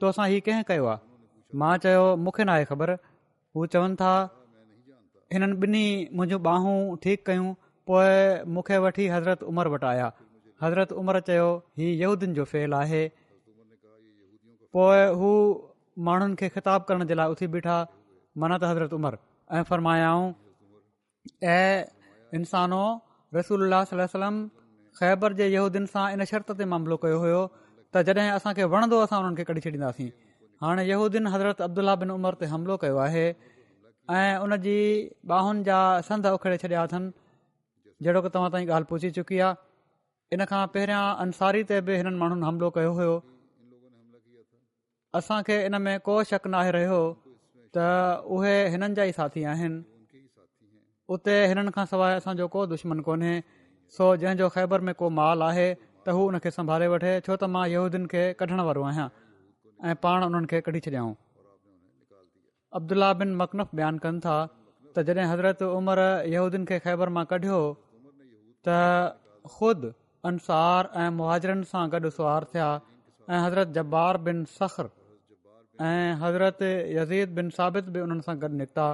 تو 0.00 0.12
سان 0.18 0.26
هيءُ 0.32 0.44
ڪنهن 0.46 0.68
ڪيو 0.70 0.84
آهي 0.92 1.58
مان 1.62 1.82
چيو 1.86 2.04
مون 2.26 2.34
کي 2.36 2.46
نه 2.48 2.52
آهي 2.58 2.68
خبر. 2.70 2.92
هو 3.54 3.66
چون 3.72 3.96
ٿا 4.02 4.12
هنن 5.30 5.56
ٻنهي 5.64 5.86
منهنجون 6.18 6.42
ٻانهون 6.46 7.00
ٺيڪ 7.06 7.26
ڪيون 7.30 7.48
پوءِ 7.88 8.06
مون 8.54 8.66
کي 8.68 8.78
وٺي 8.86 9.08
حضرت 9.16 9.42
عمر 9.50 9.72
وٽ 9.74 9.88
آيا. 9.92 10.08
حضرت 10.60 10.96
عمر 11.02 11.20
چيو 11.28 11.50
هيءُ 11.78 11.92
يهودين 12.02 12.38
جو 12.38 12.48
فيل 12.54 12.78
آهي. 12.82 13.04
پوءِ 14.76 14.94
هو 15.20 15.32
ماڻهن 16.08 16.38
کي 16.42 16.54
خطاب 16.56 16.88
ڪرڻ 16.88 17.10
جي 17.12 17.20
لاءِ 17.22 17.36
اٿي 17.36 17.52
بيٺا 17.58 17.76
معنيٰ 18.36 18.58
ته 18.64 18.74
حضرت 18.74 18.98
عمر 19.00 19.20
۽ 19.50 19.70
فرمايائون 19.70 20.28
۽ 21.52 21.62
انسانو 22.38 22.82
رسول 23.32 23.74
سلم 23.92 24.36
خيبر 25.00 25.32
جي 25.38 25.46
يهودين 25.52 25.86
سان 25.92 26.12
ان 26.14 26.24
شرط 26.30 26.52
تي 26.56 26.64
معاملو 26.72 26.96
ڪيو 27.04 27.18
هيو 27.24 27.40
ته 27.92 28.02
جڏهن 28.08 28.36
اسان 28.38 28.54
کي 28.58 28.64
وڻندو 28.72 29.00
اسان 29.04 29.18
انهن 29.22 29.36
کي 29.38 29.44
ڪڍي 29.48 29.60
ڇڏينداسين. 29.66 30.10
هاڻي 30.62 30.82
يهودين 30.92 31.28
حضرت 31.34 31.60
ابدلا 31.66 31.94
بن 32.02 32.10
عمر 32.16 32.38
تي 32.42 32.48
حملو 32.52 32.76
ڪيو 32.82 32.98
آهي 33.04 33.26
۽ 34.08 34.34
ان 34.44 34.56
جي 34.66 34.78
ٻانهن 35.32 35.62
جا 35.68 35.78
سند 36.08 36.26
اکڙي 36.32 36.56
ڇڏيا 36.64 36.82
اٿن. 36.88 37.04
جهڙو 38.04 38.20
ڪه 38.24 38.28
توهان 38.34 38.50
تائين 38.54 38.68
ڳالهه 38.72 38.90
پڇي 38.90 39.10
چڪي 39.18 39.40
آهي. 39.46 39.56
ان 40.32 40.44
کان 40.50 40.62
پهريان 40.74 41.24
انساري 41.24 41.64
تي 41.72 41.80
به 41.86 42.02
هنن 42.02 42.20
ماڻهن 42.24 42.44
حملو 42.48 42.70
ڪيو 42.76 42.92
هيو. 43.00 43.16
اسان 45.14 45.48
کي 45.48 45.58
ان 45.70 45.78
۾ 45.88 45.96
ڪو 46.10 46.18
شڪ 46.34 46.52
ناهي 46.56 46.76
رهيو 46.78 47.00
ته 47.74 47.88
اهي 48.36 48.54
هنن 48.76 49.00
جا 49.00 49.08
ئي 49.08 49.16
ساٿي 49.22 49.48
آهن. 49.54 49.74
اتي 51.08 51.36
هنن 51.50 51.74
کان 51.76 51.92
سواءِ 51.96 52.12
اسان 52.20 52.36
جو 52.42 52.52
ڪو 52.54 52.60
دشمن 52.76 53.04
ڪونهي 53.08 53.34
سو 53.96 54.04
جنهن 54.20 54.38
جو 54.40 54.48
خيبر 54.52 54.84
۾ 54.88 54.92
ڪو 55.00 55.08
مال 55.18 55.42
آهي 55.46 55.66
ته 56.04 56.16
هو 56.18 56.22
ان 56.32 56.38
کي 56.44 56.50
سنڀالي 56.56 56.86
وٺي. 56.92 57.12
ڇو 57.26 57.36
ته 57.40 57.46
مان 57.56 57.64
يهودين 57.72 58.04
کي 58.12 58.22
ڪڍڻ 58.42 58.60
وارو 58.68 58.84
آهيان 58.90 59.10
۽ 59.80 59.98
پاڻ 60.04 60.26
انهن 60.26 60.46
کي 60.52 60.60
ڪڍي 60.68 60.80
ڇڏيائون. 60.86 61.14
ابدلا 62.72 63.08
بن 63.22 63.34
مڪنف 63.40 63.74
بيان 63.80 63.98
ڪن 64.04 64.20
ٿا 64.26 64.36
ته 64.94 65.02
جڏهن 65.08 65.28
حضرت 65.32 65.64
عمر 65.68 66.02
يهودين 66.34 66.64
کي 66.70 66.78
خيبر 66.86 67.12
مان 67.16 67.28
ڪڍيو 67.32 67.60
ته 68.68 68.78
خود 69.56 69.84
انسار 70.30 70.90
۽ 71.04 71.12
مهاجرن 71.18 71.62
سان 71.74 71.92
گڏ 71.96 72.08
سوار 72.18 72.48
ٿيا 72.54 72.70
۽ 73.28 73.42
حضرت 73.46 73.74
جبار 73.78 74.20
بن 74.28 74.44
سخر 74.54 74.90
۽ 75.78 75.92
حضرت 76.24 76.64
يزيد 76.98 77.36
بن 77.40 77.52
ثابت 77.58 77.92
به 77.96 78.06
انهن 78.06 78.24
سان 78.28 78.40
گڏ 78.46 78.58
نڪتا. 78.62 78.88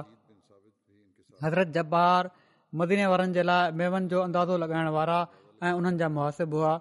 حضرت 1.47 1.73
جبار 1.79 2.31
مديني 2.73 3.05
وارن 3.11 3.31
جي 3.33 3.43
لاءِ 3.49 3.71
ميون 3.81 4.07
جو 4.07 4.21
اندازو 4.27 4.57
لڳائڻ 4.63 4.87
وارا 4.95 5.19
۽ 5.61 5.69
انهن 5.77 5.95
جا 6.01 6.07
مهاسب 6.17 6.53
هئا. 6.55 6.73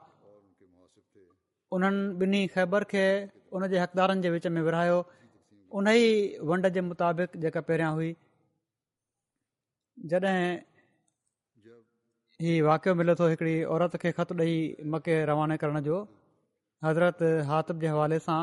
انهن 1.73 1.97
ٻنهي 2.21 2.42
خيبر 2.54 2.85
کي 2.90 3.04
ان 3.52 3.68
جي 3.73 3.78
هقدارن 3.85 4.21
جي 4.25 4.33
وچ 4.35 4.49
۾ 4.57 4.64
ورهايو. 4.66 4.99
ان 5.73 5.87
ئي 5.92 6.04
ونڊ 6.50 6.68
جي 6.75 6.83
مطابق 6.90 7.38
جيڪا 7.45 7.62
پهريان 7.71 7.97
هئي. 8.00 8.11
جڏهن 9.97 10.61
هيءُ 12.40 12.61
واقعو 12.68 12.95
ملي 13.00 13.14
ٿو 13.23 13.30
هڪڙي 13.33 13.57
عورت 13.73 13.99
کي 14.04 14.14
خط 14.21 14.37
ڏيئي 14.42 14.61
مڪي 14.97 15.18
رواني 15.33 15.57
ڪرڻ 15.64 15.80
جو 15.88 16.04
حضرت 16.83 17.26
هاتب 17.50 17.83
جي 17.83 17.88
حوالي 17.97 18.18
سان 18.28 18.42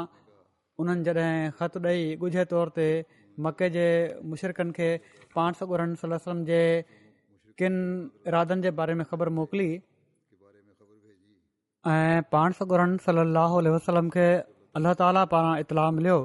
انهن 0.80 1.08
جڏهن 1.08 1.56
خط 1.62 1.78
ڏيئي 1.86 2.04
ڳجهي 2.22 2.46
طور 2.54 2.76
تي 2.82 2.90
مڪي 3.38 3.74
جي 3.80 3.88
مشرڪن 4.34 4.78
کي 4.82 4.92
پاڻ 5.38 5.64
سگرن 5.64 5.98
سلم 6.02 6.46
جي 6.52 6.62
ڪن 7.60 7.76
ارادن 8.30 8.62
جي 8.64 8.72
باري 8.78 8.94
۾ 9.02 9.04
خبر 9.10 9.30
موڪلي. 9.40 9.68
۽ 11.86 12.24
پاڻ 12.36 12.56
سگرن 12.60 12.96
صلاح 13.06 13.52
وسلم 13.76 14.10
کي 14.16 14.26
الله 14.80 14.94
تالا 15.02 15.24
پاران 15.34 15.64
اطلاع 15.64 15.90
مليو. 15.98 16.18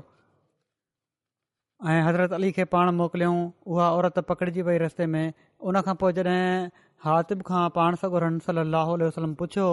۽ 1.80 2.00
حضرت 2.06 2.32
علي 2.38 2.50
کي 2.56 2.64
پاڻ 2.74 2.90
موڪليئون 3.00 3.38
اها 3.42 3.86
عورت 3.90 4.18
پڪڙجي 4.30 4.64
وئي 4.68 4.78
رستي 4.84 5.06
۾. 5.16 5.22
ان 5.60 5.80
کان 5.88 5.96
پوءِ 6.00 6.16
جڏهن 6.16 6.70
هاتب 7.04 7.44
کان 7.50 7.68
پاڻ 7.76 7.98
سگرن 8.00 8.38
صلاح 8.46 8.90
وسلم 9.02 9.34
پڇيو 9.42 9.68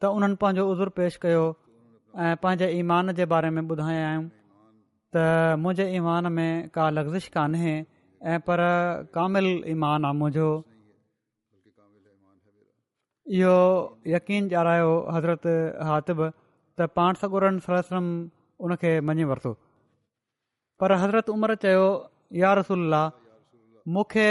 ته 0.00 0.06
انهن 0.16 0.36
پنهنجو 0.44 0.66
عذر 0.74 0.92
پيش 1.00 1.18
ڪيو 1.24 1.42
۽ 1.48 2.36
پنهنجي 2.44 2.68
ايمان 2.76 3.14
جي 3.18 3.26
باري 3.34 3.50
۾ 3.58 3.66
ٻڌايا 3.72 4.12
ته 5.16 5.24
منهنجي 5.64 5.98
ايمان 5.98 6.30
۾ 6.38 6.46
ڪا 6.78 6.86
لفزش 7.00 7.28
ڪانهي 7.38 7.74
۽ 8.20 8.46
پر 8.46 8.64
ڪامل 9.18 9.50
ايمان 9.72 10.08
آهي 10.10 10.20
منهنجو 10.20 10.48
اهو 13.26 13.88
يقين 14.14 14.48
ڄاڻايو 14.48 14.90
حضرت 15.16 15.46
هاتب 15.90 16.18
ته 16.78 16.86
پاڻ 16.98 17.20
سگرن 17.20 17.58
سلم 17.66 18.08
ان 18.60 18.76
کي 18.82 18.92
مڃي 19.00 19.24
ورتو. 19.30 19.52
پر 20.80 20.94
حضرت 21.02 21.30
عمر 21.30 21.54
چيو 21.62 21.86
يا 22.42 22.54
رسلا 22.54 23.02
مون 23.86 24.04
کي 24.14 24.28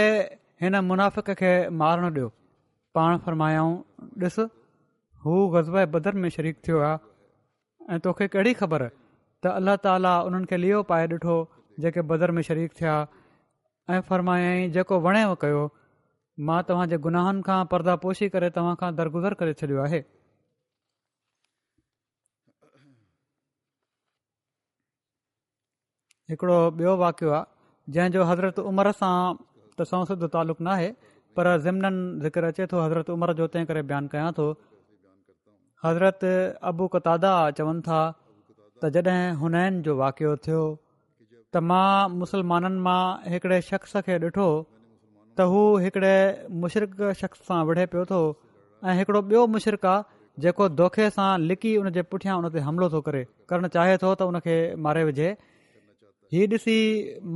هن 0.62 0.74
منافڪ 0.90 1.30
کي 1.42 1.52
مارڻ 1.82 2.14
ڏيو. 2.14 2.28
پاڻ 2.94 3.18
فرمايائون 3.24 3.74
ڏس 4.20 4.38
هو 5.22 5.34
غضب 5.54 5.76
بدر 5.96 6.20
۾ 6.24 6.30
شريڪ 6.36 6.62
ٿيو 6.64 6.80
آهي 6.88 6.98
۽ 7.96 7.98
توکي 8.06 8.26
ڪهڙي 8.34 8.54
خبر؟ 8.60 8.88
ته 9.42 9.56
الله 9.58 9.76
تالا 9.86 10.12
انهن 10.26 10.44
کي 10.50 10.56
ليو 10.64 10.82
پائي 10.90 11.06
ڏٺو 11.12 11.36
جيڪي 11.84 12.02
بدر 12.10 12.32
۾ 12.38 12.42
شريڪ 12.48 12.70
ٿيا. 12.80 12.94
۽ 13.88 14.00
فرمايائي 14.10 14.68
جيڪو 14.76 15.00
وڻيو 15.06 15.34
ڪيو 15.42 15.62
مان 16.38 16.62
توهان 16.68 16.88
جي 16.90 16.96
گناهن 17.06 17.40
کان 17.46 17.66
پردا 17.72 17.94
پوشي 18.04 18.28
ڪري 18.34 18.50
توهان 18.58 18.76
کان 18.82 18.96
درگزر 19.00 19.34
ڪري 19.40 19.52
ڇڏيو 19.60 19.82
آهي. 19.86 20.00
هڪڙو 26.28 26.58
ٻيو 26.78 26.96
واقعو 27.04 27.30
آهي 27.38 27.94
جنهن 27.94 28.12
جو 28.18 28.24
حضرت 28.30 28.58
عمر 28.72 28.92
سان 29.00 29.38
ته 29.78 29.84
سؤ 29.92 30.04
سڌو 30.10 30.28
تالق 30.36 30.60
نه 30.68 30.74
آهي 30.76 30.90
پر 31.36 31.50
زمنن 31.68 32.02
ذڪر 32.26 32.48
اچي 32.50 32.66
ٿو 32.74 32.84
حضرت 32.86 33.10
عمر 33.16 33.32
جو 33.40 33.46
تنهن 33.54 33.66
ڪري 33.70 33.82
بيان 33.94 34.08
ڪيان 34.16 34.32
ٿو. 34.40 34.48
حضرت 35.82 36.24
ابو 36.70 36.84
ڪتادا 36.92 37.32
چون 37.56 37.80
ٿا 37.86 38.02
ته 38.82 38.86
جڏهن 38.94 39.40
هنين 39.40 39.82
جو 39.86 39.96
واقعو 40.04 40.36
ٿيو 40.44 40.62
ته 41.52 41.60
مان 41.70 42.22
مسلمانن 42.22 42.78
مان 42.86 43.02
هڪڙي 43.32 43.58
شخص 43.72 43.96
کي 44.06 44.14
ڏٺو 44.22 44.48
ته 45.38 45.52
هو 45.52 45.62
هڪڙي 45.84 46.16
مشرڪ 46.64 46.90
شخص 47.20 47.38
سان 47.46 47.60
وڙهي 47.68 47.86
پيو 47.92 48.04
ٿو. 48.10 48.20
۽ 48.82 48.94
هڪڙو 49.00 49.20
ٻيو 49.30 49.42
مشرڪ 49.54 49.86
آهي 49.92 50.42
جيڪو 50.44 50.68
دوکي 50.80 51.08
سان 51.16 51.46
لڪي 51.50 51.72
ان 51.80 51.90
جي 51.96 52.02
پٺيان 52.12 52.36
ان 52.38 52.54
تي 52.56 52.62
حملو 52.68 52.88
ٿو 52.94 53.00
ڪري. 53.08 53.22
ڪرڻ 53.48 53.68
چاهي 53.76 54.00
ٿو 54.04 54.14
ته 54.20 54.30
ان 54.30 54.40
کي 54.46 54.56
ماري 54.86 55.04
وجهي. 55.10 55.30
هيءُ 56.32 56.46
ڏسي 56.54 56.78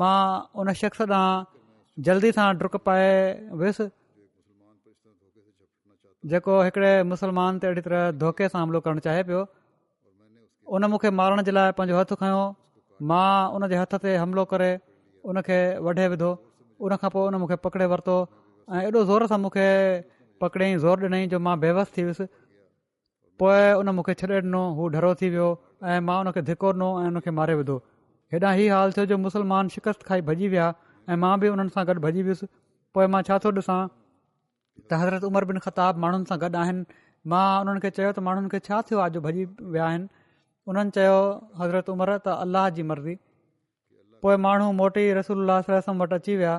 مان 0.03 0.47
ان 0.63 0.73
شخص 0.83 1.03
ڏانهن 1.13 1.47
جلدي 2.09 2.33
سان 2.39 2.63
ڊڪ 2.63 2.83
پائي 2.89 3.13
ويس. 3.63 3.81
جيڪو 6.25 6.55
هڪڙي 6.67 6.93
مسلمان 7.13 7.63
تي 7.63 7.71
اهڙي 7.71 7.83
طرح 7.87 8.11
ڌوکي 8.25 8.51
سان 8.55 8.61
حملو 8.65 8.81
ڪرڻ 8.89 9.07
چاهي 9.07 9.23
پيو. 9.31 9.45
ان 10.67 10.91
مون 10.91 10.99
کي 11.07 11.11
مارڻ 11.23 11.47
جي 11.49 11.53
لاءِ 11.61 11.79
پنهنجو 11.79 12.01
هٿ 12.01 12.21
کيو. 12.23 12.43
مان 13.01 13.57
ان 13.57 13.71
جي 13.73 13.77
هٿ 13.83 13.93
تي 14.05 14.21
حملو 14.23 14.45
ڪري 14.53 14.71
ان 15.25 15.43
کي 15.49 15.59
وڍي 15.89 16.07
وڌو 16.13 16.31
ان 16.79 16.97
کان 17.01 17.11
پوءِ 17.13 17.27
ان 17.29 17.35
مون 17.41 17.49
کي 17.49 17.57
پڪڙي 17.65 17.87
ورتو 17.93 18.17
۽ 18.69 18.85
ايڏو 18.89 19.05
زور 19.11 19.27
سان 19.31 19.41
مون 19.43 19.51
کي 19.57 19.67
پڪڙيئين 20.41 20.79
زور 20.85 20.99
ڏنئي 21.05 21.27
جو 21.33 21.39
مان 21.47 21.61
بيوس 21.61 21.89
ٿي 21.95 22.05
ويس. 22.09 22.21
پوءِ 23.39 23.55
ان 23.79 23.95
مون 23.97 24.05
کي 24.09 24.15
ڇڏي 24.21 24.41
ڏنو 24.45 24.63
هو 24.79 24.89
ڊرو 24.95 25.13
ٿي 25.23 25.31
ويو 25.35 25.49
۽ 25.95 26.01
مان 26.09 26.27
ان 26.27 26.33
کي 26.37 26.41
ڌڪو 26.51 26.73
ڏنو 26.77 26.91
۽ 27.01 27.07
ان 27.11 27.21
کي 27.27 27.31
ماري 27.39 27.55
وڌو. 27.61 27.77
هيڏا 28.33 28.51
هيءُ 28.59 28.71
حال 28.77 28.93
ٿيو 28.99 29.05
جو 29.13 29.19
مسلمان 29.27 29.73
شڪست 29.75 30.07
کائي 30.09 30.23
ڀڄي 30.31 30.49
ويا 30.55 30.67
۽ 31.09 31.21
مان 31.25 31.35
به 31.41 31.55
انهن 31.55 31.69
سان 31.75 31.89
گڏ 31.91 32.03
ڀڄي 32.07 32.23
ويس. 32.29 32.45
پوءِ 32.95 33.07
مان 33.15 33.29
ڇا 33.31 33.39
ٿو 33.45 33.51
ڏسان 33.59 33.89
ته 34.89 35.03
حضرت 35.03 35.25
عمر 35.31 35.45
بن 35.51 35.59
خطاب 35.67 36.03
ماڻهن 36.05 36.25
سان 36.33 36.43
گڏ 36.45 36.61
آهن. 36.65 36.85
مان 37.25 37.53
انهن 37.61 37.81
کي 37.85 37.91
چيو 37.97 38.13
ته 38.19 38.27
ماڻهن 38.27 38.49
کي 38.53 38.59
ڇا 38.67 38.83
ٿيو 38.91 39.01
آهي 39.05 39.11
جو 39.17 39.21
ڀڄي 39.27 39.45
ويا 39.73 39.87
آهن؟ 39.89 40.05
انهن 40.67 40.93
چيو 40.99 41.17
حضرت 41.63 41.91
عمر 41.95 42.13
ته 42.29 42.43
الله 42.45 42.71
جي 42.79 42.87
مرضي 42.93 43.15
پوءِ 44.21 44.37
ماڻهو 44.47 44.73
موٽي 44.81 45.05
رسول 45.21 45.51
سلم 45.67 46.01
وٽ 46.01 46.13
اچي 46.13 46.37
ويا. 46.37 46.55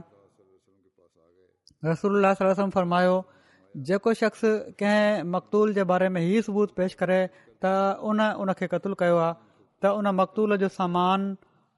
رسول 1.91 2.25
سلم 2.39 2.69
فرمايو 2.77 3.19
جيڪو 3.75 4.13
شخص 4.21 4.43
ڪنهن 4.79 5.27
مقتول 5.35 5.73
جي 5.73 5.83
باري 5.91 6.07
۾ 6.15 6.23
هيءُ 6.27 6.45
ثبوت 6.47 6.75
پيش 6.79 6.95
ڪري 7.01 7.19
ته 7.65 7.73
ان 8.11 8.23
ان 8.27 8.53
کي 8.61 8.71
قتل 8.75 8.95
ڪيو 9.01 9.19
آهي 9.25 9.33
ته 9.85 9.99
ان 9.99 10.15
مقتول 10.21 10.57
جو 10.63 10.69
سامان 10.77 11.27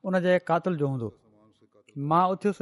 ان 0.03 0.21
جي 0.27 0.37
قاتل 0.51 0.77
جو 0.83 0.91
هوندو. 0.91 1.09
مان 2.13 2.23
اٿيس 2.35 2.61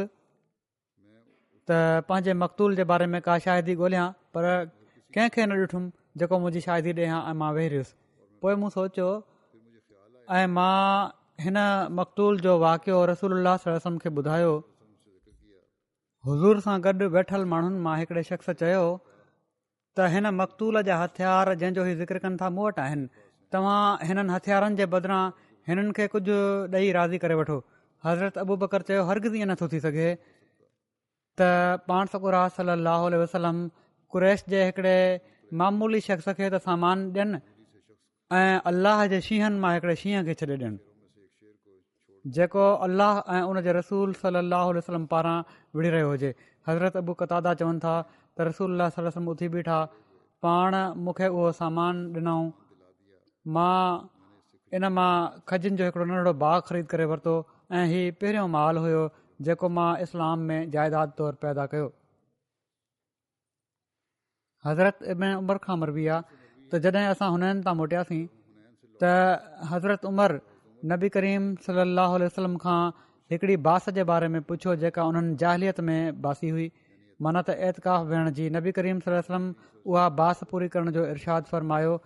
ته 1.67 1.77
پنهنجي 2.08 2.34
مقتول 2.43 2.75
جي 2.82 2.84
باري 2.93 3.08
۾ 3.15 3.19
ڪا 3.27 3.38
شاهدي 3.45 3.75
ڳولهيان 3.82 4.17
پر 4.34 4.43
ڪنهن 5.13 5.29
کي 5.36 5.45
نه 5.51 5.55
ڏٺم 5.62 5.84
جيڪو 6.19 6.36
منهنجي 6.41 6.62
شاهدي 6.67 6.91
ڏيان 6.99 7.19
۽ 7.32 7.34
مان 7.41 7.55
ويهي 7.55 7.69
رهيس. 7.75 7.89
پوءِ 8.41 8.53
مون 8.60 8.69
سوچيو 8.77 9.10
۽ 10.27 10.45
مان 10.58 11.18
هن 11.45 11.58
مقتول 11.97 12.39
جو 12.45 12.58
واقعو 12.60 13.06
رسول 13.12 13.47
سلم 13.63 13.97
کي 14.04 14.10
ٻڌايو. 14.15 14.54
حضور 16.25 16.60
سان 16.63 16.82
گڏ 16.86 17.04
ويٺل 17.15 17.43
ماڻهن 17.52 17.75
مان 17.84 17.99
هڪڙي 17.99 18.23
شخص 18.30 18.49
چيو 18.62 18.88
ته 19.97 20.08
هن 20.15 20.32
مقتول 20.39 20.80
جا 20.88 20.97
هٿيار 21.04 21.52
جنهن 21.62 21.78
جو 21.78 21.86
هيءُ 21.89 21.99
ذڪر 22.02 22.19
ڪن 22.25 22.36
ٿا 22.41 22.49
مون 22.56 22.65
وٽ 22.65 22.82
آهن. 22.86 23.06
توهان 23.52 24.10
هنن 24.10 24.34
هٿيارن 24.36 24.75
جي 24.80 24.89
بدران 24.95 25.32
هنن 25.67 25.93
کي 25.99 26.10
ڪجهه 26.15 26.67
ڏيئي 26.75 26.91
راضي 26.99 27.21
ڪري 27.25 27.39
وٺو. 27.41 27.58
حضرت 28.04 28.41
ابو 28.43 28.60
بڪر 28.65 28.88
چيو 28.91 29.08
هرگز 29.12 29.39
ائين 29.39 29.52
نٿو 29.54 29.71
ٿي 29.75 29.80
سگهي. 29.88 30.12
ته 31.38 31.80
پاڻ 31.88 32.13
سڪرا 32.17 32.43
صلاح 32.60 33.08
وسلم 33.23 33.63
ڪريش 34.13 34.45
جي 34.52 34.62
هڪڙي 34.67 34.99
معمولي 35.63 36.06
شخص 36.12 36.30
کي 36.41 36.52
ته 36.58 36.65
سامان 36.67 37.10
ڏين 37.15 37.34
۽ 38.32 38.45
الله 38.71 39.10
جي 39.15 39.25
شينهن 39.32 39.65
مان 39.65 39.80
هڪڙي 39.80 39.95
شينهن 40.06 40.32
کي 40.32 40.39
ڇڏي 40.43 40.62
ڏين 40.63 40.80
جيڪو 42.36 42.63
الله 42.86 43.22
۽ 43.36 43.42
ان 43.50 43.58
جي 43.65 43.74
رسول 43.80 44.13
صلاح 44.22 44.65
وسلم 44.78 45.06
پاران 45.13 45.39
وڙهي 45.76 45.92
رهيو 45.96 46.10
هجي. 46.13 46.32
حضرت 46.70 46.96
ابو 47.02 47.13
ڪتادا 47.22 47.54
چون 47.60 47.80
ٿا 47.84 47.94
ته 48.36 48.48
رسول 48.50 48.82
وسلم 48.82 49.30
اٿي 49.34 49.48
بيٺا 49.54 49.78
پاڻ 50.46 50.76
مون 51.04 51.13
کي 51.20 51.28
اهو 51.30 51.52
سامان 51.62 52.02
ڏنئون. 52.13 52.50
مان 53.46 54.08
ان 54.72 54.84
مان 54.98 55.39
کجن 55.52 55.74
جو 55.78 55.84
هڪڙو 55.88 56.06
ننڍڙو 56.10 56.34
باغ 56.44 56.60
خريد 56.68 56.86
ڪري 56.92 57.06
ورتو 57.12 57.36
۽ 57.80 57.86
هيءُ 57.94 58.18
پهريون 58.20 58.52
مال 58.58 58.82
هيو 58.86 59.04
جيڪو 59.48 59.70
مان 59.78 60.04
اسلام 60.08 60.46
۾ 60.52 60.60
جائداد 60.76 61.15
طور 61.22 61.39
پيدا 61.46 61.65
ڪيو. 61.74 61.88
حضرت 64.65 64.96
ابن 65.13 65.24
عمر 65.32 65.58
کان 65.65 65.80
مربي 65.80 66.06
آهي 66.15 66.22
ته 66.72 66.76
جڏهن 66.84 67.12
اسان 67.15 67.30
هنن 67.36 67.62
تان 67.68 67.78
موٽياسين 67.82 68.26
ته 69.02 69.12
حضرت 69.74 70.06
عمر 70.12 70.32
نبي 70.84 71.08
ڪريم 71.13 71.48
صلاح 71.63 72.13
وسلم 72.22 72.54
کان 72.58 72.92
هڪڙي 73.32 73.56
باس 73.63 73.88
جي 73.96 74.04
باري 74.10 74.28
۾ 74.36 74.39
پڇيو 74.52 74.76
جيڪا 74.84 75.08
انهن 75.10 75.34
جاهليت 75.42 75.82
۾ 75.89 75.96
باسي 76.26 76.52
هئي. 76.58 76.68
معنيٰ 77.20 77.42
ته 77.50 77.65
اعتڪاف 77.68 78.06
ويهڻ 78.12 78.30
جي 78.38 78.46
نبي 78.58 78.72
ڪريم 78.78 79.02
سلم 79.08 79.50
اها 79.86 80.06
باس 80.20 80.44
پوري 80.52 80.70
ڪرڻ 80.76 80.92
جو 80.98 81.04
ارشاد 81.15 81.50
فرمايو 81.56 81.98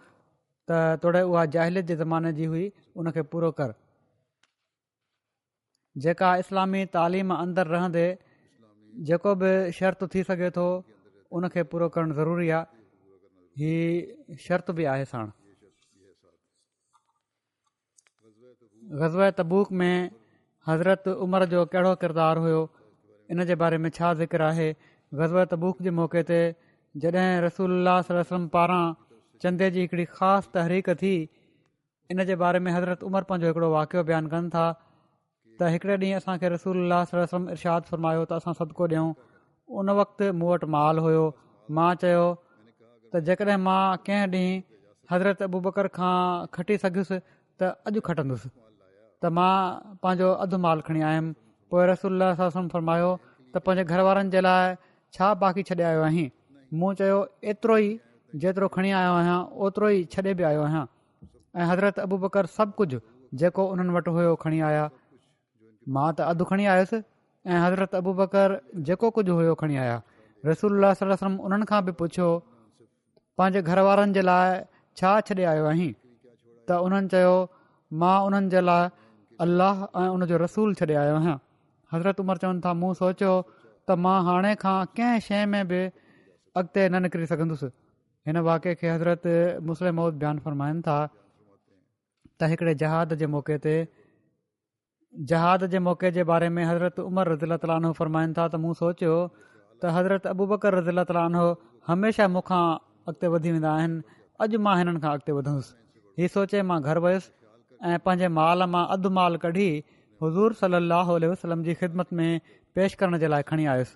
ته 0.67 0.95
توڙي 1.03 1.21
اها 1.25 1.43
جاهليت 1.57 1.91
جي 1.91 1.99
زماني 1.99 2.31
جي 2.39 2.49
هئي 2.55 2.65
ان 2.95 3.11
کي 3.17 3.25
پورو 3.35 3.51
ڪر. 3.61 3.75
جيڪا 5.95 6.33
اسلامي 6.45 6.83
تعليم 6.97 7.35
اندر 7.37 7.71
رهندي 7.75 8.07
جيڪو 9.11 9.35
به 9.45 9.77
شرط 9.81 10.03
ٿي 10.17 10.25
سگهي 10.31 10.49
ٿو 10.57 10.67
ان 11.31 11.49
کي 11.57 11.67
پورو 11.75 11.93
ڪرڻ 11.99 12.17
ضروري 12.23 12.51
آهي 12.57 12.65
هي 13.63 13.77
شرط 14.49 14.75
به 14.81 14.93
آهي 14.97 15.09
ساڻ 15.15 15.33
غضب 18.91 19.21
تبوڪ 19.35 19.71
۾ 19.81 19.91
حضرت 20.67 21.07
عمر 21.25 21.45
جو 21.51 21.61
ڪهڙو 21.73 21.91
ڪردار 22.01 22.39
هيو 22.45 22.61
ان 23.29 23.43
جي 23.49 23.55
باري 23.61 23.77
۾ 23.83 23.91
ڇا 23.97 24.09
ذڪر 24.21 24.41
آهي 24.47 24.65
غضب 25.11 25.43
تبوڪ 25.51 25.83
جي 25.85 25.93
موقعي 25.99 26.23
تي 26.29 26.39
جڏهن 26.95 27.43
رسول 27.45 27.87
وسلم 27.87 28.47
پاران 28.55 28.91
چندي 29.41 29.69
جي 29.75 29.85
هڪڙي 29.85 30.05
خاص 30.17 30.49
تحريڪ 30.57 30.89
ٿي 31.03 31.13
ان 32.09 32.23
جي 32.31 32.37
باري 32.43 32.61
۾ 32.65 32.73
حضرت 32.77 33.05
عمر 33.09 33.27
پنهنجو 33.29 33.53
هڪڙو 33.53 33.69
واقعو 33.75 34.03
بيان 34.09 34.27
ڪن 34.33 34.49
ٿا 34.55 34.65
ته 35.59 35.71
هڪڙي 35.75 35.97
ڏينهن 36.03 36.23
اسان 36.23 36.41
کي 36.43 36.51
رسول 36.55 36.95
وسلم 36.95 37.47
ارشاد 37.55 37.87
فرمايو 37.93 38.25
ته 38.33 38.41
اسان 38.43 38.59
سدڪو 38.59 38.89
ڏيون 38.95 39.13
ان 39.69 39.93
وقت 40.01 40.25
مون 40.41 40.49
وٽ 40.49 40.67
مال 40.75 40.99
هيو 41.07 41.23
مان 41.69 42.03
چيو 42.03 42.27
ته 43.13 43.19
جيڪڏهن 43.31 43.65
مان 43.69 44.03
ڪنهن 44.09 44.35
ڏينهن 44.35 45.15
حضرت 45.15 45.47
ابو 45.49 45.63
بڪر 45.69 45.91
کان 46.01 46.53
کٽي 46.59 46.79
سگهيس 46.85 47.15
ته 47.59 47.73
اڄ 47.91 48.03
کٽندس 48.09 48.45
ته 49.23 49.35
مان 49.39 49.97
پنهنجو 50.01 50.29
اڌ 50.45 50.53
مال 50.67 50.79
کڻي 50.87 51.01
آيم. 51.09 51.27
پوءِ 51.69 51.83
رسول 51.89 52.23
فرمايو 52.71 53.11
ته 53.53 53.59
پنهنجي 53.65 53.83
گهر 53.89 54.01
وارن 54.07 54.29
جي 54.33 54.41
لاءِ 54.47 54.75
ڇا 55.17 55.27
باقي 55.43 55.63
ڇڏي 55.69 55.83
آيو 55.91 56.01
آهين؟ 56.07 56.29
مون 56.79 56.95
چيو 56.99 57.19
ايترو 57.47 57.75
ئي 57.81 57.87
جيترو 58.43 58.67
کڻي 58.75 58.91
آيو 58.99 59.13
آهيان 59.19 59.41
اوترو 59.65 59.87
ئي 59.93 59.99
ڇڏي 60.13 60.33
به 60.39 60.47
آيو 60.51 60.61
آهيان. 60.67 60.87
۽ 61.61 61.67
حضرت 61.71 61.99
ابو 62.05 62.17
بڪر 62.23 62.49
سڀ 62.55 62.69
ڪجهه 62.79 63.01
جيڪو 63.41 63.65
انهن 63.73 63.89
وٽ 63.97 64.07
هيو 64.15 64.33
کڻي 64.43 64.59
آيا. 64.69 64.85
مان 65.97 66.15
ته 66.17 66.31
اڌ 66.31 66.43
کڻي 66.51 66.65
آيس 66.75 66.93
۽ 66.95 67.61
حضرت 67.65 67.95
ابو 67.99 68.13
بڪر 68.21 68.55
جيڪو 68.87 69.11
ڪجهه 69.17 69.45
هيو 69.45 69.55
کڻي 69.61 69.77
آيا. 69.83 69.97
رسول 70.49 70.71
انهن 70.89 71.63
کان 71.71 71.85
به 71.85 71.93
پڇيو 72.01 72.29
پنهنجي 73.37 73.61
گهر 73.67 73.79
وارن 73.87 74.17
جي 74.17 74.25
لاءِ 74.29 74.43
ڇا 74.97 75.11
ڇڏي 75.27 75.45
آيو 75.53 75.69
آهين؟ 75.71 75.93
ته 76.67 76.73
انهن 76.85 77.09
چيو 77.15 77.33
مان 77.91 78.19
انهن 78.27 78.51
جي 78.55 78.61
لاءِ 78.71 78.83
الله 79.39 79.87
۽ 80.01 80.07
ان 80.15 80.25
جو 80.29 80.37
رسول 80.37 80.73
ڇڏي 80.79 80.95
آيو 81.03 81.15
آهيان. 81.19 81.39
حضرت 81.93 82.19
عمر 82.19 82.37
چون 82.43 82.61
ٿا 82.61 82.73
مون 82.73 82.93
سوچيو 83.01 83.33
ته 83.87 83.95
مان 84.03 84.25
هاڻي 84.27 84.53
کان 84.63 84.79
ڪنهن 84.97 85.19
شيءِ 85.27 85.45
۾ 85.53 85.61
به 85.71 85.81
اڳتي 86.59 86.89
نه 86.93 86.99
نڪري 87.05 87.25
سگهندس. 87.31 87.63
هن 88.27 88.37
واقع 88.47 88.73
کي 88.79 88.87
حضرت 88.89 89.27
مسلم 89.69 89.95
مود 89.95 90.13
بيان 90.23 90.39
فرمائن 90.43 90.81
ٿا 90.87 90.97
ته 92.39 92.45
هڪڙي 92.51 92.73
جهاد 92.81 93.15
جي 93.21 93.27
موقعي 93.35 93.57
تي 93.65 93.75
جهاد 95.13 95.67
جي 95.75 95.79
موقعي 95.87 96.11
جي 96.17 96.23
باري 96.31 96.49
۾ 96.57 96.69
حضرت 96.71 96.99
عمر 96.99 97.31
رزيلا 97.33 97.57
تالو 97.65 97.93
فرمائن 97.99 98.33
ٿا 98.39 98.47
ته 98.55 98.57
مون 98.65 98.73
سوچيو 98.81 99.19
ته 99.81 99.87
حضرت 99.99 100.27
ابو 100.33 100.47
بڪر 100.55 100.79
رزيلا 100.79 101.03
تالو 101.11 101.45
هميشه 101.89 102.27
مون 102.35 102.43
کان 102.49 102.65
اڳتي 103.07 103.27
وڌي 103.33 103.51
ويندا 103.51 103.71
آهن. 103.77 103.93
اڄ 104.43 104.51
مان 104.65 104.75
هنن 104.81 104.99
کان 105.03 105.11
اڳتي 105.15 105.31
وڌس 105.37 105.65
هيءُ 106.17 106.29
سوچي 106.35 106.61
مان 106.69 106.83
گهر 106.85 106.97
ويس 107.05 107.25
۽ 107.91 107.99
پنهنجي 108.03 108.27
مال 108.39 108.65
مان 108.73 108.85
اڌ 108.95 109.05
مال 109.19 109.37
ڪڍي 109.45 109.69
حضور 110.21 110.51
صلاح 110.59 111.09
وسلم 111.31 111.63
جي 111.63 111.73
خدمت 111.79 112.13
۾ 112.19 112.27
پيش 112.77 112.95
ڪرڻ 112.99 113.17
جي 113.23 113.31
لاءِ 113.33 113.47
کڻي 113.49 113.67
آيس. 113.71 113.89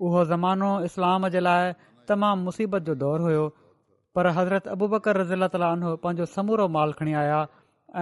اهو 0.00 0.24
زمانو 0.34 0.68
اسلام 0.88 1.26
جي 1.36 1.40
لاءِ 1.46 1.72
تمام 2.12 2.44
مصيبت 2.50 2.86
جو 2.86 2.94
دور 3.00 3.26
هيو 3.28 3.48
پر 4.14 4.30
حضرت 4.36 4.68
ابو 4.76 4.88
بڪر 4.94 5.20
رزيلا 5.22 5.48
تالي 5.56 5.96
پنهنجو 6.04 6.30
سمورو 6.36 6.68
مال 6.76 6.96
کڻي 7.02 7.18
آيا 7.24 7.42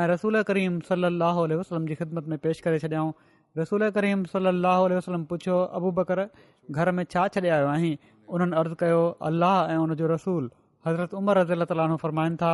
۽ 0.03 0.07
رسول 0.13 0.43
ڪريم 0.53 0.79
صلاح 0.93 1.43
وسلم 1.57 1.91
جي 1.91 1.99
خدمت 2.05 2.31
۾ 2.35 2.43
پيش 2.47 2.63
ڪري 2.69 2.79
ڇڏيائون. 2.85 3.13
رسول 3.57 3.91
ڪريم 3.97 4.25
صلاح 4.33 4.81
وسلم 4.97 5.25
پڇيو 5.35 5.59
ابو 5.81 5.91
بڪر 6.01 6.27
گهر 6.77 6.89
۾ 6.99 7.05
ڇا 7.13 7.27
ڇڏي 7.35 7.51
آيو 7.59 7.69
آهين؟ 7.75 7.95
انهن 8.33 8.55
عرض 8.63 8.73
ڪيو 8.83 9.05
الله 9.29 9.55
۽ 9.77 9.85
ان 9.85 10.01
جو 10.01 10.17
رسول. 10.17 10.49
حضرت 10.87 11.15
عمر 11.21 11.37
رزيلا 11.37 11.65
تالي 11.71 11.97
فرمائن 12.03 12.37
ٿا 12.43 12.53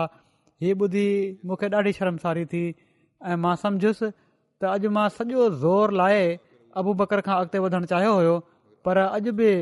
هيءَ 0.62 0.74
ٻڌي 0.80 1.06
مون 1.50 1.56
کي 1.60 1.68
ڏاڍي 1.74 1.92
شرمساري 1.98 2.44
ٿي 2.52 2.64
۽ 3.20 3.38
مان 3.44 3.56
سمجهس 3.62 4.02
ته 4.60 4.74
اڄ 4.74 4.86
مان 4.98 5.08
سڄو 5.16 5.48
زور 5.62 5.94
لاءِ 6.00 6.20
ابو 6.82 6.92
بڪر 7.00 7.20
کان 7.28 7.40
اڳتي 7.40 7.62
وڌڻ 7.64 7.86
چاهيو 7.92 8.12
هيو 8.18 8.36
پر 8.88 9.00
اڄ 9.06 9.32
به 9.40 9.56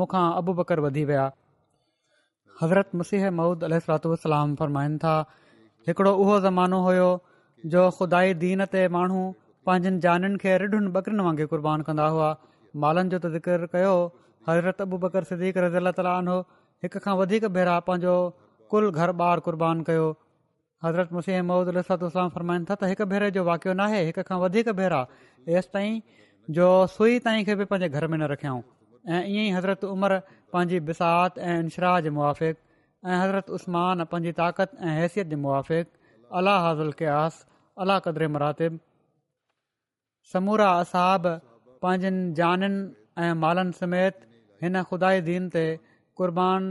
مون 0.00 0.10
کان 0.14 0.26
ابو 0.40 0.56
بڪر 0.60 0.84
وڌي 0.86 1.04
ويا. 1.10 1.26
حضرت 2.56 2.94
مسيح 3.02 3.28
مهود 3.38 3.64
الاتلام 3.68 4.54
فرمائن 4.62 4.96
ٿا 5.04 5.14
هڪڙو 5.86 6.12
اهو 6.24 6.40
زمانو 6.46 6.80
هيو 6.88 7.10
جو 7.64 7.84
خدائي 7.98 8.34
دين 8.42 8.64
تي 8.74 8.82
ماڻهو 8.96 9.22
پنهنجن 9.68 10.00
جانن 10.06 10.36
کي 10.44 10.56
رڍن 10.64 10.90
ٻڪرين 10.96 11.24
وانگر 11.28 11.52
قربان 11.54 11.86
ڪندا 11.88 12.08
هئا. 12.16 12.30
مالن 12.74 13.14
جو 13.14 13.18
ته 13.24 13.34
ذڪر 13.36 13.66
ڪيو 13.76 13.94
حضرت 14.48 14.80
ابو 14.86 14.98
بڪر 15.06 15.28
سديڪ 15.30 15.62
رزيلا 15.66 15.94
تالي 15.98 16.36
هڪ 16.84 17.02
کان 17.06 17.18
وڌيڪ 17.20 17.48
ڀيرا 17.56 17.78
پنهنجو 17.88 18.16
ڪل 18.74 18.84
گهر 18.96 19.12
ٻار 19.22 19.42
قربان 19.48 19.82
ڪيو 19.88 20.06
حضرت 20.84 21.12
مسيح 21.12 21.42
مهودلام 21.48 22.30
فرمائن 22.34 22.64
ٿا 22.68 22.74
ته 22.78 22.86
هڪ 22.92 23.04
ڀيري 23.10 23.30
جو 23.34 23.42
واقعو 23.48 23.74
ناهي 23.80 23.98
هڪ 24.06 24.22
کان 24.28 24.38
وڌيڪ 24.44 24.70
ڀيرا. 24.78 25.02
ايس 25.46 25.68
تائين 25.74 26.00
جو 26.56 26.70
سئي 26.94 27.20
تائين 27.26 27.44
کي 27.48 27.54
به 27.60 27.66
پنهنجي 27.72 27.88
گهر 27.92 28.08
۾ 28.14 28.18
نه 28.22 28.26
رکيائون. 28.32 28.64
۽ 29.06 29.18
ائين 29.18 29.44
ئي 29.44 29.52
حضرت 29.58 29.84
عمر 29.90 30.14
پنهنجي 30.24 30.80
بسات 30.88 31.38
۽ 31.38 31.60
انشراهه 31.60 32.00
جي 32.06 32.14
مئافق 32.18 32.58
۽ 33.12 33.20
حضرت 33.22 33.54
اسمان 33.58 34.04
پنهنجي 34.10 34.34
طاقت 34.42 34.74
۽ 34.88 34.96
حيثيت 34.98 35.32
جي 35.34 35.40
مئافق 35.44 35.86
الله 36.40 36.58
هازل 36.66 36.92
ڪياس 37.04 37.40
الله 37.76 37.98
قدر 38.10 38.28
مراتب. 38.38 38.82
سمورا 40.34 40.68
اساب 40.82 41.32
پنهنجن 41.82 42.22
جانن 42.42 42.78
۽ 43.30 43.40
مالن 43.46 43.74
سميت 43.80 44.30
هن 44.66 44.84
خدا 44.90 45.16
دين 45.32 45.50
تي 45.56 45.66
قربان 46.18 46.70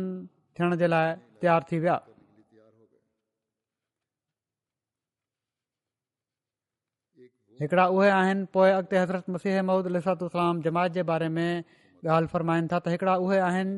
ٿيڻ 0.56 0.82
جي 0.84 0.96
لاءِ 0.96 1.20
تيار 1.42 1.62
ٿي 1.72 1.86
ويا 1.86 2.02
هڪڙا 7.62 7.86
اهي 7.96 8.12
آهن 8.20 8.40
پوءِ 8.54 8.70
اڳتي 8.76 8.98
حضرت 9.04 9.28
مسيح 9.34 9.62
مهود 9.70 9.88
الاتلام 9.90 10.62
جمايت 10.68 10.94
جي 10.94 11.04
باري 11.10 11.30
۾ 11.40 11.48
ڳالهه 12.06 12.32
فرمائن 12.36 12.70
ٿا 12.72 12.80
ته 12.86 12.94
هڪڙا 12.94 13.14
اهي 13.26 13.42
آهن 13.48 13.74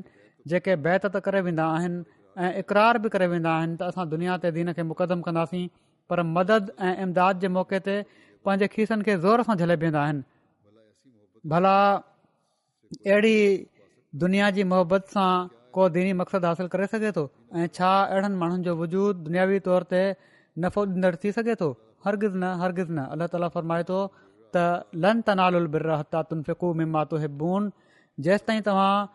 جيڪي 0.51 0.75
بيت 0.85 1.07
ته 1.15 1.23
ڪري 1.25 1.41
ويندا 1.47 1.65
آهن 1.79 1.97
۽ 2.35 2.61
اقرار 2.61 2.99
به 3.05 3.13
ڪري 3.15 3.27
ويندا 3.33 3.55
آهن 3.63 3.75
ته 3.81 3.93
اسان 3.93 4.13
دنيا 4.13 4.37
تي 4.45 4.51
دين 4.59 4.73
کي 4.77 4.87
مقدم 4.91 5.25
ڪنداسين 5.27 5.67
پر 6.09 6.23
مدد 6.37 6.71
۽ 6.91 6.93
امداد 7.07 7.43
جي 7.43 7.51
موقعي 7.57 7.83
تي 7.89 7.97
پنهنجي 8.45 8.71
کيسن 8.77 9.05
کي 9.09 9.19
زور 9.27 9.45
سان 9.49 9.61
جهلي 9.63 9.79
بيهندا 9.83 10.01
آهن. 10.07 10.23
ڀلا 11.51 11.77
اهڙي 13.11 13.37
دنيا 14.25 14.49
جي 14.57 14.69
محبت 14.73 15.15
سان 15.17 15.47
ڪو 15.75 15.93
ديني 15.97 16.13
مقصد 16.21 16.51
حاصل 16.51 16.67
ڪري 16.73 16.91
سگهي 16.93 17.11
ٿو؟ 17.17 17.25
۽ 17.63 17.67
ڇا 17.77 17.93
اهڙن 18.03 18.33
ماڻهن 18.41 18.67
جو 18.67 18.81
وجود 18.83 19.23
دنياوي 19.29 19.59
طور 19.69 19.81
تي 19.93 20.03
نفعو 20.65 20.85
ڏيندڙ 20.91 21.15
ٿي 21.23 21.31
سگهي 21.39 21.55
ٿو 21.63 21.69
هرگز 22.05 22.35
نه 22.43 22.51
هرگز 22.65 22.91
نه 22.91 23.03
الله 23.13 23.27
تالا 23.33 23.49
فرمائي 23.57 23.83
ٿو 23.89 23.99
ته 24.53 24.63
لن 25.05 25.21
تنالل 25.29 25.67
بر 25.75 25.89
تنفڪو 26.11 26.73
مماتو 26.81 27.21
هبون 27.25 27.71
جيس 28.17 28.41
تائين 28.49 28.63
توهان 28.63 29.07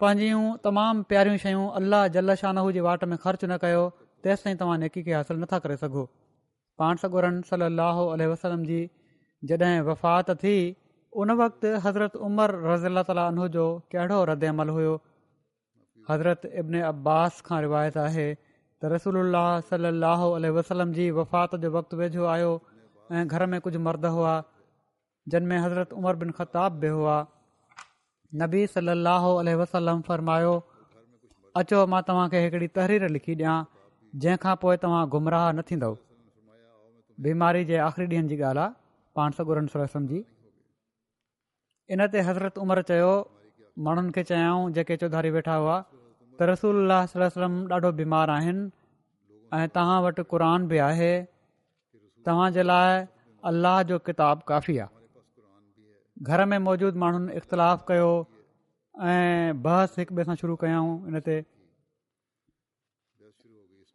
پنهنجيون 0.00 0.58
تمام 0.68 1.02
پياريون 1.02 1.36
شيون 1.44 1.66
الله 1.82 2.08
جل 2.16 2.34
شاهو 2.42 2.70
جي 2.78 2.80
واٽ 2.88 3.04
۾ 3.12 3.20
خرچ 3.26 3.44
نه 3.44 3.58
ڪيو 3.66 3.84
تيس 4.26 4.42
تائين 4.42 4.58
توهان 4.64 4.84
نيڪي 4.84 5.04
کي 5.08 5.14
حاصل 5.18 5.40
نٿا 5.44 5.58
ڪري 5.66 5.76
سگهو 5.84 6.04
پاڻ 6.82 7.02
سگرن 7.04 7.40
صلاح 7.52 8.02
وسلم 8.32 8.62
جي 8.70 8.80
جڏهن 9.42 9.86
وفات 9.90 10.30
ٿي 10.42 10.56
ان 11.12 11.30
وقت 11.42 11.64
حضرت 11.84 12.16
عمر 12.28 12.54
رزيلا 12.70 13.02
تالي 13.10 13.48
جو 13.58 13.68
ڪهڙو 13.92 14.24
رد 14.32 14.44
عمل 14.50 14.70
هيو 14.78 14.98
حضرت 16.10 16.46
ابن 16.62 16.74
عباس 16.90 17.42
کان 17.48 17.64
روايت 17.64 17.96
آهي 18.04 18.28
ته 18.82 18.88
رسول 18.90 19.16
صلاح 19.68 20.20
وسلم 20.56 20.90
جي 20.96 21.06
وفات 21.14 21.54
جو 21.62 21.70
وقت 21.76 21.94
ويجهو 22.00 22.26
آيو 22.34 22.52
۽ 23.20 23.22
گهر 23.32 23.42
۾ 23.54 23.58
ڪجهه 23.64 23.82
مرد 23.86 24.04
هئا 24.16 24.34
جن 25.34 25.48
۾ 25.52 25.58
حضرت 25.64 25.94
عمر 26.00 26.14
بن 26.20 26.30
خطاب 26.40 26.76
به 26.84 26.92
هئا. 26.98 27.16
نبي 28.32 28.62
صلاح 28.74 29.26
وسلم 29.62 30.04
فرمايو 30.10 30.54
اچو 31.62 31.82
مان 31.94 32.06
توهان 32.10 32.30
کي 32.36 32.44
هڪڙي 32.46 32.68
تحرير 32.78 33.08
لکي 33.16 33.38
ڏيان 33.42 33.66
جنهن 34.12 34.42
کان 34.46 34.56
پوءِ 34.62 34.76
توهان 34.86 35.10
گمراهه 35.16 35.58
نه 35.58 35.62
ٿيندو. 35.68 35.92
بيماري 37.18 37.62
جي 37.68 37.76
آخري 37.90 38.06
ڏينهن 38.12 38.32
جي 38.32 38.36
ڳالهه 38.44 38.66
آهي 38.66 38.74
پاڻ 39.18 39.28
سگرن 39.42 39.66
سرسم 39.76 40.10
جي 40.10 40.24
ان 41.90 42.00
تي 42.16 42.20
حضرت 42.30 42.64
عمر 42.64 42.78
چيو 42.90 43.12
ماڻهن 43.86 44.08
کي 44.18 44.22
چيائون 44.32 44.74
جيڪي 44.76 45.04
چوڌاري 45.04 45.30
ويٺا 45.36 45.62
هئا 45.62 45.78
ته 46.40 46.46
رسول 46.46 46.76
وسلم 46.90 47.54
ڏاڍو 47.70 47.90
بيمار 48.00 48.30
آهن 48.32 48.58
۽ 49.58 49.70
توهان 49.76 50.02
وٽ 50.04 50.18
قر 50.32 50.42
به 50.72 50.82
آهي. 50.88 51.14
توهان 52.24 52.56
جي 52.56 52.64
لاءِ 52.70 52.90
الله 53.42 53.76
جو 53.88 53.96
ڪتاب 54.08 54.44
ڪافي 54.50 54.74
آهي. 54.84 54.90
گهر 56.28 56.44
۾ 56.52 56.58
موجود 56.66 57.00
ماڻهن 57.04 57.24
اختلاف 57.40 57.82
ڪيو 57.88 58.10
۽ 58.94 59.56
بحث 59.64 59.96
هڪ 60.00 60.08
ٻئي 60.18 60.24
سان 60.28 60.38
شروع 60.42 60.56
ڪيئون 60.64 61.08
ان 61.08 61.20
تي. 61.28 61.38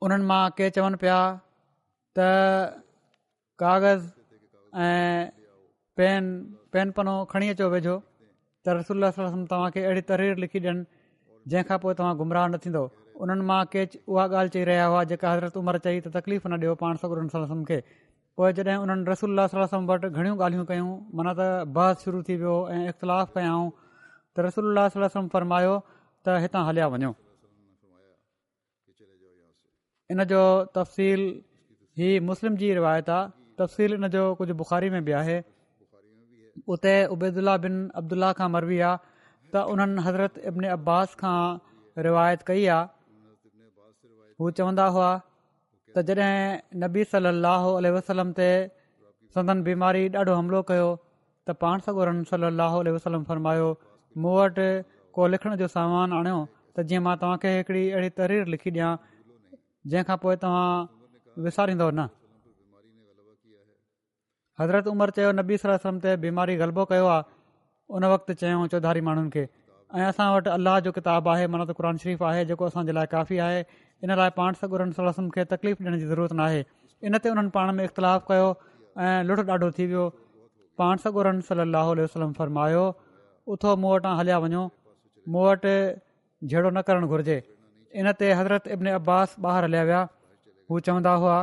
انهن 0.02 0.26
مان 0.32 0.44
ڪي 0.58 0.70
چون 0.80 0.98
پيا 1.06 1.20
ته 2.20 2.28
ڪاغذ 3.64 4.02
۽ 4.88 4.92
پين 6.02 6.28
پين 6.76 6.92
پنو 7.00 7.16
کڻي 7.36 7.48
اچو 7.54 7.70
ويجهو. 7.76 7.98
ته 8.66 8.70
رسول 8.80 9.10
توهان 9.54 9.72
کي 9.78 9.86
اهڙي 9.86 10.04
تحرير 10.12 10.44
لکي 10.46 10.64
ڏين 10.68 10.84
جنهن 11.52 11.66
کان 11.70 11.78
پوءِ 11.84 11.94
توهان 12.00 12.16
گمراهه 12.22 12.48
نه 12.54 12.58
ٿيندو. 12.64 12.84
انهن 13.22 13.42
مان 13.50 13.62
ڪي 13.74 13.82
اها 13.84 14.24
ڳالهه 14.34 14.52
چئي 14.54 14.64
رهيا 14.70 14.86
هئا 14.94 15.04
جيڪا 15.12 15.28
حضرت 15.34 15.54
عمر 15.62 15.76
چئي 15.86 15.98
ته 16.06 16.10
تڪليف 16.18 16.48
نه 16.52 16.58
ڏيو 16.64 16.76
پاڻ 16.82 16.94
سگر 17.04 17.18
کي. 17.70 17.80
پوءِ 18.36 18.52
جڏهن 18.58 18.80
انهن 18.84 19.00
رسول 19.14 19.40
وٽ 19.40 20.06
گهڻيون 20.16 20.38
ڳالهيون 20.42 20.66
ڪيون 20.72 20.94
معنيٰ 21.18 21.34
ته 21.40 21.48
بحث 21.76 22.06
شروع 22.06 22.22
ٿي 22.30 22.36
ويو 22.44 22.56
۽ 22.78 22.88
اختلاف 22.92 23.34
ڪيائون 23.36 23.70
ته 24.34 24.46
رسول 24.48 24.66
وسلم 24.78 25.28
فرمايو 25.36 25.76
ته 26.26 26.32
هتان 26.46 26.64
هليا 26.70 26.88
وڃو. 26.94 27.12
ان 30.10 30.20
جو 30.32 30.44
تفصيل 30.78 31.22
هي 31.98 32.10
مسلم 32.30 32.56
جي 32.62 32.70
روايت 32.80 33.10
آهي 33.10 33.30
تفصيل 33.62 33.90
ان 33.98 34.10
جو 34.16 34.24
ڪجهه 34.40 34.56
بخاري 34.62 34.90
۾ 34.96 35.02
به 35.08 35.14
آهي. 35.22 35.38
اتي 36.74 36.96
ابيدلا 37.14 37.56
بن 37.64 37.76
ابدلا 38.02 38.30
کان 38.40 38.52
مروي 38.56 38.80
آهي 38.90 39.13
ته 39.56 39.60
انهن 39.72 40.04
حضرت 40.08 40.38
ابن 40.52 40.66
عباس 40.76 41.16
کان 41.22 42.04
روايت 42.08 42.44
ڪئي 42.50 42.64
آهي 42.76 42.88
هو 44.40 44.52
چوندا 44.60 44.86
هئا 44.96 45.12
ته 45.96 46.02
جڏهن 46.08 46.80
نبي 46.84 47.04
صلاح 47.12 47.68
وسلم 47.98 48.32
تي 48.40 48.50
سندن 49.36 49.62
بيماري 49.68 50.04
ڏاڍو 50.16 50.38
حملو 50.40 50.62
ڪيو 50.72 50.90
ته 51.50 51.60
پاڻ 51.66 51.86
سگورن 51.88 52.24
صلاح 52.32 52.80
وسلم 52.96 53.24
فرمايو 53.30 53.70
مون 54.26 54.34
وٽ 54.40 54.60
ڪو 55.18 55.28
لکڻ 55.34 55.56
جو 55.62 55.68
سامان 55.76 56.18
آڻيو 56.20 56.42
ته 56.76 56.90
جيئن 56.90 57.06
مان 57.08 57.22
توهان 57.24 57.38
کي 57.46 57.54
هڪڙي 57.60 57.84
اهڙي 57.94 58.10
تحرير 58.20 58.52
لکي 58.56 58.76
ڏيان 58.80 58.94
جنهن 59.92 60.06
کان 60.10 60.18
پوءِ 60.26 60.36
توهان 60.44 61.46
وساريندو 61.46 61.90
نه. 62.00 62.06
حضرت 64.60 64.88
عمر 64.96 65.10
چيو 65.18 65.32
نبي 65.40 65.58
سلم 65.62 66.04
تي 66.04 66.12
بيماري 66.26 66.60
غلبو 66.64 66.84
ڪيو 66.92 67.08
آهي 67.14 67.43
ان 67.90 68.04
وقت 68.14 68.32
چيون 68.42 68.70
چوڌاري 68.74 69.02
ماڻهن 69.08 69.30
کي 69.36 69.46
۽ 70.02 70.04
اسان 70.10 70.30
وٽ 70.36 70.48
الله 70.58 70.84
جو 70.86 70.92
ڪتاب 70.98 71.28
آهي 71.32 71.48
معنيٰ 71.54 71.66
ته 71.72 71.74
قر 71.80 71.90
شريف 72.04 72.22
آهي 72.30 72.46
جيڪو 72.52 72.70
اسان 72.72 72.88
جي 72.90 72.94
لاءِ 72.98 73.10
ڪافي 73.14 73.40
آهي. 73.48 73.66
ان 74.04 74.14
لاءِ 74.20 74.36
پاڻ 74.38 74.60
سگرن 74.62 74.94
سلم 75.00 75.30
کي 75.36 75.46
تڪليف 75.54 75.82
ڏيڻ 75.88 75.98
جي 76.04 76.08
ضرورت 76.12 76.34
نه 76.40 76.46
آهي 76.46 76.62
ان 77.02 77.20
تي 77.26 77.34
انهن 77.34 77.50
پاڻ 77.58 77.74
۾ 77.80 77.90
اختلاف 77.90 78.26
ڪيو 78.30 78.48
۽ 79.08 79.12
لڏ 79.32 79.44
ڏاڍو 79.50 79.70
ٿي 79.80 79.88
ويو. 79.92 80.06
پاڻ 80.82 81.04
صلاح 81.50 81.92
وسلم 82.04 82.32
فرمايو 82.40 82.86
اٿو 83.56 83.76
مون 83.84 83.92
وٽان 83.96 84.20
هليا 84.22 84.38
وڃو. 84.46 84.64
مون 85.28 85.44
وٽ 85.50 85.68
جهڙو 86.42 86.70
نه 86.78 86.82
ڪرڻ 86.88 87.10
گهرجي. 87.12 87.40
ان 88.00 88.14
تي 88.22 88.32
حضرت 88.40 88.72
ابن 88.78 88.88
عباس 89.00 89.36
ٻاهر 89.46 89.70
هليا 89.70 89.84
ويا. 89.90 90.02
هو 90.70 90.80
چوندا 90.88 91.14
هئا 91.26 91.38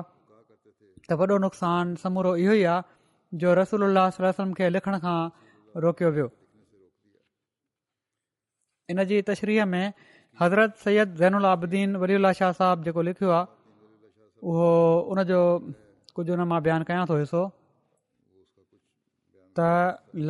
ته 1.08 1.20
وڏو 1.20 1.38
نقصان 1.46 1.94
سمورو 2.06 2.34
اهو 2.40 2.56
ئي 2.58 2.66
آهي 2.72 3.38
جو 3.44 3.54
رسول 3.60 3.86
ولم 3.86 4.52
کي 4.58 4.68
لکڻ 4.76 4.98
کان 5.06 5.30
روڪيو 5.74 6.10
ويو. 6.14 6.28
ان 8.88 9.04
جي 9.10 9.22
تشريح 9.22 9.64
۾ 9.72 9.82
حضرت 10.38 10.76
سيد 10.84 11.16
زين 11.22 11.34
آبدين 11.54 11.96
ولي 11.96 12.34
شاهه 12.34 12.52
صاحب 12.52 12.84
جيڪو 12.84 13.02
لکيو 13.08 13.30
آهي 13.30 13.46
اهو 14.42 15.14
ان 15.14 15.24
جو 15.30 15.40
ڪجهه 16.16 16.34
هن 16.34 16.48
مان 16.52 16.62
بيان 16.68 16.84
ڪيان 16.88 17.10
ٿو 17.10 17.18
حصو 17.22 17.42
ته 19.56 19.68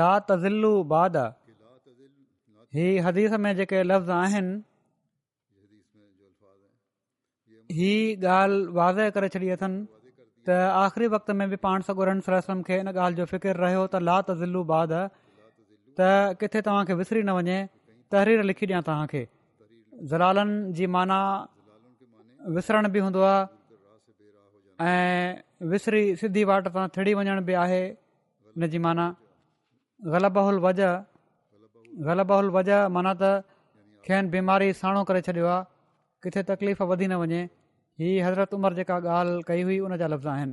لا 0.00 0.10
تزل 0.30 0.66
بعد 0.94 1.16
هي 2.72 2.88
حديث 3.06 3.38
۾ 3.46 3.54
جيڪي 3.60 3.82
لفظ 3.92 4.10
آهن 4.16 4.50
هي 7.78 7.94
ڳالهه 8.26 8.76
وازي 8.80 9.08
ڪري 9.16 9.32
ڇڏي 9.34 9.50
اٿن 9.56 9.80
ته 10.46 10.68
آخري 10.84 11.10
وقت 11.16 11.34
۾ 11.40 11.48
به 11.54 11.62
پاڻ 11.66 11.88
سلم 11.88 12.62
کي 12.68 12.78
ان 12.78 12.92
ڳالهه 12.92 13.16
جو 13.22 13.26
فڪر 13.32 13.64
رهيو 13.64 13.90
ته 13.96 14.06
لا 14.10 14.20
تزل 14.30 14.62
بعد 14.74 14.96
ته 15.96 16.08
ڪٿي 16.40 16.60
توهان 16.66 16.84
کي 16.88 16.94
وسري 17.00 17.22
نه 17.28 17.32
وڃي 17.38 17.58
تحرير 18.12 18.38
لکي 18.50 18.64
ڏيان 18.70 18.82
توهان 18.88 19.06
کي. 19.12 19.22
زلالن 20.10 20.50
جي 20.76 20.86
معنيٰ 20.94 21.24
وسرڻ 22.56 22.88
به 22.92 23.00
هوندو 23.04 23.20
آهي 23.30 23.40
۽ 24.78 25.70
وسري 25.72 26.02
سڌي 26.20 26.42
واٽ 26.50 26.64
تان 26.74 26.84
ٿڙي 26.96 27.12
وڃڻ 27.18 27.38
به 27.48 27.54
آهي 27.64 27.82
ان 28.56 28.62
جي 28.72 28.78
معنيٰ. 28.86 29.08
غلبهل 30.00 30.56
وجهه 30.66 30.92
غلبهل 32.06 32.46
وجهه 32.56 32.80
معنيٰ 32.96 33.14
ته 33.22 33.30
کين 34.04 34.30
بيماري 34.32 34.68
ساڻو 34.80 35.00
ڪري 35.08 35.20
ڇڏيو 35.26 35.46
آهي 35.54 35.64
ڪٿي 36.22 36.40
تڪليف 36.50 36.78
وڌي 36.90 37.06
نه 37.12 37.16
وڃي. 37.22 37.42
هيءَ 37.98 38.24
حضرت 38.26 38.50
عمر 38.56 38.72
جيڪا 38.78 38.96
ڳالهه 39.06 39.46
ڪئي 39.48 39.62
هئي 39.68 39.78
ان 39.84 39.92
جا 40.00 40.06
لفظ 40.12 40.26
آهن 40.34 40.50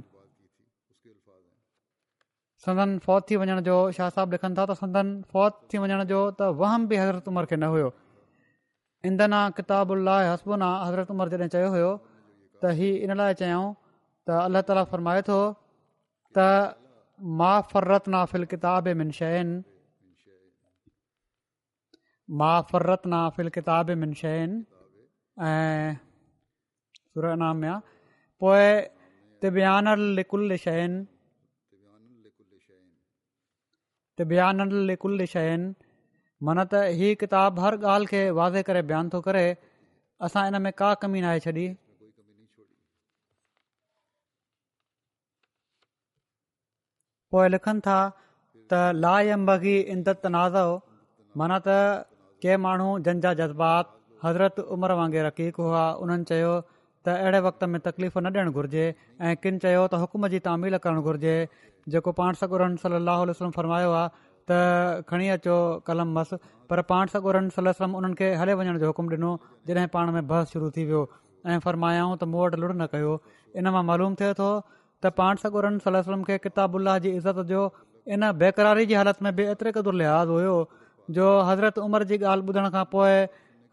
سندن 2.65 2.97
فوت 3.05 3.27
ٿي 3.27 3.35
وڃڻ 3.39 3.59
جو 3.65 3.77
شاهه 3.97 4.13
صاحب 4.15 4.33
لکن 4.33 4.55
ٿا 4.59 4.65
ته 4.69 4.73
سندن 4.81 5.09
فوت 5.31 5.57
ٿي 5.71 5.77
وڃڻ 5.81 6.05
جو 6.11 6.21
ته 6.41 6.45
وهم 6.61 6.87
به 6.91 7.03
حضرت 7.03 7.27
عمر 7.31 7.45
کي 7.51 7.59
نه 7.63 7.69
هيو. 7.75 7.89
اندنا 9.03 9.41
ڪتاب 9.57 9.91
هسبنا 10.31 10.69
حضرت 10.87 11.11
عمر 11.15 11.27
جڏهن 11.33 11.49
چيو 11.55 11.73
هيو 11.73 11.91
ته 12.61 12.67
هيءَ 12.79 13.03
ان 13.05 13.17
لاءِ 13.17 13.33
چيئون 13.41 13.67
ته 14.27 14.45
الله 14.45 14.61
تالا 14.69 14.83
فرمائي 14.93 15.21
ٿو 15.29 15.39
ته 16.35 16.47
مان 17.41 17.67
فرت 17.71 18.07
نافل 18.15 18.45
ڪتاب 18.53 18.89
من 19.01 19.11
شين 19.19 19.51
مان 22.29 22.65
فرت 22.71 23.05
نافل 23.13 23.49
ڪتاب 23.57 23.91
من 24.05 24.13
شين 24.21 24.55
۽ 25.37 25.93
سرنام 27.13 27.61
۾ 27.65 27.69
آهي 27.75 27.79
پوءِ 28.41 28.65
تبيان 29.41 29.93
لڪل 30.19 30.57
شين 30.65 30.97
تبيان 34.21 34.69
لڪل 34.91 35.25
شين 35.33 35.65
معنيٰ 36.41 36.65
ته 36.71 36.79
هيءَ 36.99 37.17
ڪتاب 37.23 37.59
هر 37.65 37.73
ڳالهه 37.83 38.09
کي 38.13 38.37
وازي 38.39 38.63
ڪري 38.69 38.81
بيان 38.91 39.11
ٿو 39.15 39.21
ڪري 39.27 39.43
اسان 40.21 40.47
ان 40.49 40.63
۾ 40.67 40.71
ڪا 40.81 40.89
ڪمي 41.03 41.21
ناهي 41.25 41.43
ڇڏي. 41.45 41.67
پوءِ 47.33 47.47
لکن 47.53 47.79
ٿا 47.89 47.97
ته 48.69 48.91
لا 49.03 49.15
اندت 49.95 50.23
تنازو 50.27 50.67
معنيٰ 51.35 51.59
ته 51.69 51.77
ڪي 52.41 52.57
ماڻهو 52.65 52.97
جنجا 53.05 53.33
جذبات 53.41 53.93
حضرت 54.21 54.59
عمر 54.75 54.91
وانگر 54.99 55.25
رقيق 55.29 55.59
هئا 55.65 55.85
انهن 56.03 56.27
چيو 56.31 56.53
ته 57.05 57.11
اهڙي 57.23 57.39
وقت 57.47 57.65
۾ 57.73 57.81
تڪليف 57.87 58.17
نه 58.25 58.29
ڏيڻ 58.37 58.51
گهرجي 58.57 58.85
۽ 59.31 59.39
ڪن 59.43 59.59
چيو 59.65 59.83
ته 59.93 60.03
حڪم 60.03 60.27
جي 60.33 60.39
تاميل 60.47 60.77
ڪرڻ 60.85 61.03
گهرجي 61.07 61.35
جيڪو 61.93 62.11
پاڻ 62.21 62.39
سگرن 62.39 62.75
صلاح 62.83 63.19
وسلم 63.29 63.51
فرمايو 63.57 63.91
آهي 63.99 64.09
ته 64.49 64.57
کڻي 65.11 65.29
اچو 65.35 65.55
قلم 65.89 66.13
مس 66.17 66.33
پر 66.71 66.81
پاڻ 66.91 67.13
سگرن 67.13 67.49
سلم 67.55 67.95
انهن 67.99 68.13
کي 68.21 68.27
هلي 68.41 68.53
وڃڻ 68.59 68.79
جو 68.83 68.89
حڪم 68.91 69.09
ڏنو 69.13 69.31
جڏهن 69.67 69.87
پاڻ 69.95 70.11
۾ 70.17 70.23
بحث 70.31 70.55
شروع 70.55 70.69
ٿي 70.77 70.85
ويو. 70.89 71.03
۽ 71.53 71.59
فرمايائون 71.65 72.17
ته 72.23 72.29
مون 72.31 72.41
وٽ 72.43 72.55
لڙ 72.63 72.71
نه 72.81 72.87
ڪيو. 72.93 73.13
ان 73.59 73.71
مان 73.75 73.85
معلوم 73.89 74.15
ٿئي 74.21 74.33
ٿو 74.39 74.49
ته 75.05 75.15
پاڻ 75.19 75.41
سگرن 75.43 75.79
سلم 75.85 76.23
کي 76.29 76.37
ڪتابلاهه 76.45 77.03
جي 77.05 77.11
عزت 77.17 77.41
جو 77.53 77.63
ان 78.15 78.27
بيقراري 78.43 78.85
جي 78.91 78.99
حالت 79.01 79.23
۾ 79.27 79.33
به 79.39 79.53
ايتري 79.53 79.71
قدر 79.79 79.99
لحاظ 80.01 80.35
هيو 80.37 80.55
جو 81.19 81.27
حضرت 81.51 81.79
عمر 81.85 82.07
جي 82.11 82.17
ڳالهه 82.23 82.45
ٻڌڻ 82.47 82.69
کان 82.75 82.85
پوءِ 82.91 83.09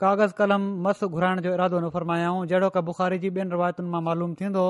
ڪاغذ 0.05 0.35
قلم 0.41 0.63
مس 0.87 1.03
گهرائڻ 1.03 1.45
جو 1.47 1.53
ارادو 1.57 1.83
نه 1.85 1.91
فرمايائون. 1.99 2.47
جهڙو 2.51 2.71
ڪه 2.77 2.81
بخاري 2.91 3.19
جي 3.27 3.31
ٻين 3.37 3.53
روايتن 3.59 3.93
مان 3.97 4.05
معلوم 4.11 4.35
ٿيندو 4.41 4.67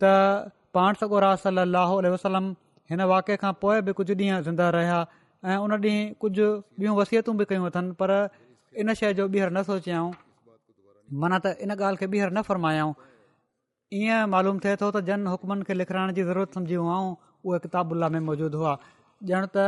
ته 0.00 0.12
پاڻ 0.78 0.98
سگورا 1.02 1.34
صلاح 1.44 1.94
وسلم 2.14 2.50
هن 2.90 3.00
واقع 3.12 3.36
کان 3.42 3.54
پوءِ 3.62 3.80
به 3.86 3.92
ڪجهه 3.98 4.18
ڏينهن 4.20 4.44
زنده 4.48 4.66
رهيا 4.76 4.98
۽ 5.42 5.56
ان 5.64 5.72
ڏينهن 5.84 6.14
ڪجهه 6.22 6.78
ٻيون 6.82 6.94
وسيتون 6.98 7.40
به 7.40 7.44
ڪيون 7.52 7.66
اٿن 7.68 7.88
پر 8.02 8.12
ان 8.80 8.94
شيءِ 9.00 9.12
جو 9.18 9.26
ٻيهر 9.32 9.50
نه 9.56 9.62
سوچيائون. 9.70 10.12
معنيٰ 11.08 11.40
ته 11.44 11.50
ان 11.64 11.74
ڳالهه 11.80 12.00
کي 12.00 12.06
ٻيهر 12.12 12.30
نه 12.36 12.42
فرمايائون. 12.48 12.94
ائين 13.92 14.30
معلوم 14.34 14.62
ٿئي 14.64 14.76
ٿو 14.84 14.90
ته 14.96 15.00
جن 15.10 15.26
حڪمن 15.32 15.66
کي 15.68 15.78
لکائڻ 15.80 16.14
جي 16.16 16.24
ضرورت 16.30 16.56
سمجهيون 16.58 16.88
آئون 16.96 17.12
اهي 17.44 17.58
ڪتابلا 17.66 18.12
۾ 18.16 18.24
موجود 18.30 18.58
هئا. 18.62 18.74
ڄڻ 19.20 19.46
ته 19.54 19.64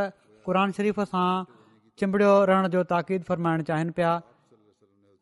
قر 0.47 0.57
شريف 0.79 1.05
سان 1.13 1.45
چمبڙيو 1.99 2.33
رهڻ 2.51 2.73
جو 2.75 2.83
تاقيد 2.95 3.29
فرمائڻ 3.31 3.69
چاهين 3.69 3.95
پيا. 4.01 4.13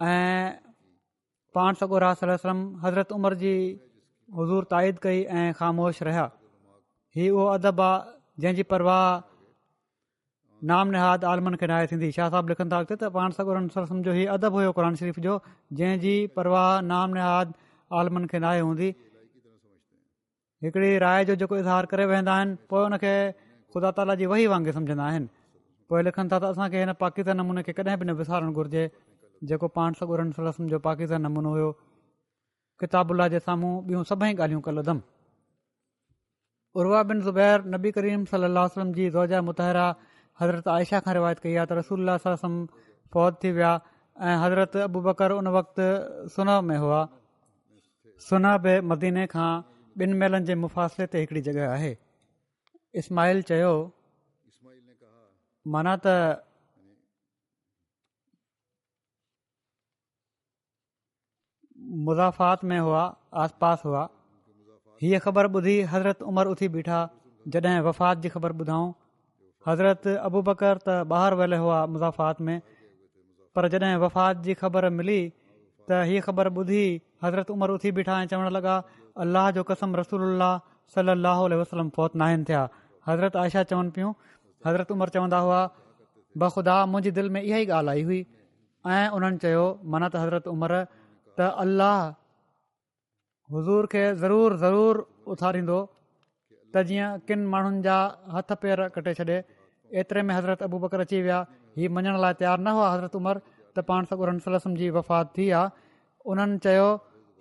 ۽ 0.01 0.17
پاڻ 1.55 1.71
سگورا 1.83 2.15
سلم 2.23 2.65
حضرت 2.87 3.13
عمر 3.21 3.43
جي 3.43 3.55
حضور 4.29 4.65
تائيد 4.71 4.99
ڪئي 5.05 5.21
۽ 5.41 5.53
خاموش 5.59 6.03
رهيا 6.09 6.25
هيءُ 7.17 7.33
اهو 7.35 7.45
ادب 7.55 7.81
آهي 7.85 8.43
جنهن 8.45 8.57
جي 8.59 8.65
پرواهه 8.73 9.23
نام 10.63 10.93
نهاد 10.97 11.25
عالمن 11.31 11.57
کي 11.63 11.71
ناهي 11.71 11.89
ٿيندي 11.93 12.11
ڇا 12.17 12.29
صاحب 12.35 12.51
لکن 12.53 12.75
ٿا 12.75 12.81
اڳتي 12.85 12.99
ته 13.03 13.11
پاڻ 13.17 13.37
سگورم 13.39 14.03
جو 14.09 14.13
هيءُ 14.19 14.29
ادب 14.37 14.59
هيو 14.61 14.75
قر 14.79 14.91
شريف 15.03 15.21
جو 15.27 15.39
جنهن 15.81 16.05
جي 16.05 16.15
پرواهه 16.37 16.85
نام 16.93 17.17
نهاد 17.19 17.57
عالمن 18.01 18.29
کي 18.35 18.43
ناهي 18.47 18.67
هوندي 18.69 18.91
هڪڙي 20.63 20.93
راءِ 21.07 21.27
جو 21.33 21.41
جيڪو 21.43 21.61
اظهار 21.65 21.91
ڪري 21.95 22.09
ويندا 22.13 22.39
آهن 22.39 22.55
پوءِ 22.73 22.87
هن 22.87 23.03
کي 23.07 23.17
خدا 23.75 23.97
تالا 24.01 24.21
جي 24.23 24.33
وهي 24.35 24.47
وانگر 24.55 24.79
سمجهندا 24.79 25.11
آهن 25.11 25.29
پوءِ 25.91 26.07
لکن 26.09 26.33
ٿا 26.35 26.45
ته 26.45 26.55
اسان 26.57 26.75
کي 26.77 26.85
هن 26.85 26.97
پاڪستان 27.05 27.45
نموني 27.45 27.69
کي 27.69 27.73
ڪڏهن 27.81 28.01
به 28.01 28.13
نه 28.13 28.21
وسارڻ 28.23 28.57
گهرجي 28.61 28.89
جيڪو 29.53 29.77
پاڻ 29.81 30.01
سگرن 30.01 30.33
سلم 30.41 30.73
جو 30.75 30.87
پاڪستان 30.89 31.31
نمونو 31.31 31.59
هيو 31.59 31.77
ڪتابلا 32.81 33.29
جي 33.35 33.39
سامهون 33.47 33.87
ٻيون 33.87 34.05
سڀئي 34.11 34.33
ڳالهيون 34.41 34.63
ڪلدم 34.69 34.99
اروا 36.81 37.03
بن 37.11 37.21
زبير 37.29 37.69
نبي 37.75 37.91
ڪريم 37.99 38.25
صلاح 38.31 38.79
جي 38.99 39.09
روجا 39.19 39.41
متهرا 39.51 39.87
حضرت 40.41 40.69
آيشا 40.79 41.01
کان 41.05 41.17
روايت 41.17 41.39
ڪئي 41.45 41.55
آهي 41.59 41.67
ته 41.67 41.75
رسول 41.81 42.11
فوت 43.13 43.41
ٿي 43.43 43.51
ويا 43.59 43.73
۽ 44.17 44.35
حضرت 44.45 44.77
ابو 44.89 45.01
بڪر 45.09 45.31
ان 45.39 45.47
وقت 45.59 45.81
سنه 46.37 46.55
۾ 46.71 46.77
هئا. 46.85 47.03
سنه 48.29 48.53
به 48.65 48.81
مديني 48.91 49.27
کان 49.35 49.63
ٻن 49.99 50.11
ميلن 50.23 50.45
جي 50.49 50.55
مفاسلي 50.65 51.07
تي 51.13 51.19
هڪڙي 51.25 51.41
جڳهه 51.47 51.69
آهي. 51.77 51.93
اسمائل 53.01 53.43
چيو 53.51 53.75
معنيٰ 55.67 55.97
ته 56.05 56.15
مزافات 61.89 62.65
۾ 62.71 62.79
هئا 62.87 63.05
آس 63.43 63.59
پاس 63.59 63.85
هئا. 63.87 64.07
هيءَ 65.03 65.19
خبر 65.25 65.47
ٻڌي 65.55 65.77
حضرت 65.91 66.23
عمر 66.23 66.47
اٿي 66.47 66.69
بيٺا 66.75 67.07
جڏهن 67.53 67.81
وفات 67.87 68.23
جي 68.23 68.29
خبر 68.35 68.53
ٻڌائون. 68.59 68.93
حضرت 69.67 70.07
ابو 70.29 70.43
بڪر 70.49 70.75
ته 70.87 71.05
ٻاهر 71.13 71.33
ويل 71.39 71.55
هئا 71.55 71.79
مزافات 71.93 72.41
۾. 72.49 72.57
پر 73.55 73.69
جڏهن 73.69 73.97
وفات 74.05 74.45
جي 74.45 74.55
خبر 74.63 74.89
ملي 74.99 75.21
ته 75.89 76.03
هيءَ 76.11 76.21
خبر 76.27 76.51
ٻڌي 76.59 76.85
حضرت 77.25 77.51
عمر 77.57 77.69
اٿي 77.77 77.91
بيٺا 77.97 78.21
۽ 78.23 78.27
چوڻ 78.33 78.51
لڳا 78.59 78.77
الله 79.25 79.51
جو 79.57 79.63
قسم 79.73 79.97
رسول 80.03 80.43
صلاح 80.95 81.41
وسلم 81.61 81.89
فوت 81.97 82.17
نه 82.17 82.25
آهن 82.25 82.45
ٿيا. 82.45 82.63
حضرت 83.09 83.37
آيشا 83.37 83.63
چون 83.71 83.91
پيون 83.97 84.13
حضرت 84.67 84.93
عمر 84.93 85.09
چوندا 85.15 85.41
هئا 85.49 85.63
بخدا 86.37 86.77
منهنجي 86.87 87.11
دل 87.17 87.29
۾ 87.37 87.41
اها 87.49 87.57
ئي 87.59 87.67
ڳالهه 87.73 87.93
آئي 87.93 88.05
هئي. 88.09 88.21
۽ 88.85 89.17
انهن 89.17 89.39
چيو 89.43 89.67
معنيٰ 89.93 90.09
ته 90.13 90.19
حضرت 90.25 90.49
عمر 90.49 90.73
ته 91.39 91.47
الله 91.63 91.99
حضور 93.55 93.87
کي 93.93 94.05
ضرور 94.23 94.57
ضرور 94.63 94.95
اٿاريندو 95.35 95.79
ته 96.73 96.83
جيئن 96.89 97.21
ڪن 97.29 97.45
ماڻهن 97.53 97.77
جا 97.87 97.99
هٿ 98.37 98.51
پير 98.63 98.79
ڪٽي 98.95 99.13
ڇڏي. 99.19 99.39
ايتري 99.99 100.23
۾ 100.31 100.35
حضرت 100.39 100.63
ابو 100.67 100.79
بڪر 100.85 101.01
اچي 101.05 101.19
ويا. 101.27 101.39
هيءَ 101.77 101.91
مڃڻ 101.97 102.15
لاءِ 102.25 102.33
تيار 102.41 102.59
نه 102.67 102.73
هئا 102.79 102.89
حضرت 102.95 103.15
عمر. 103.21 103.37
ته 103.75 103.81
پاڻ 103.91 104.09
سگرن 104.11 104.39
سلسم 104.47 104.75
جي 104.81 104.91
وفات 104.97 105.33
ٿي 105.37 105.47
آهي 105.61 105.71
انهن 106.31 106.59
چيو 106.65 106.89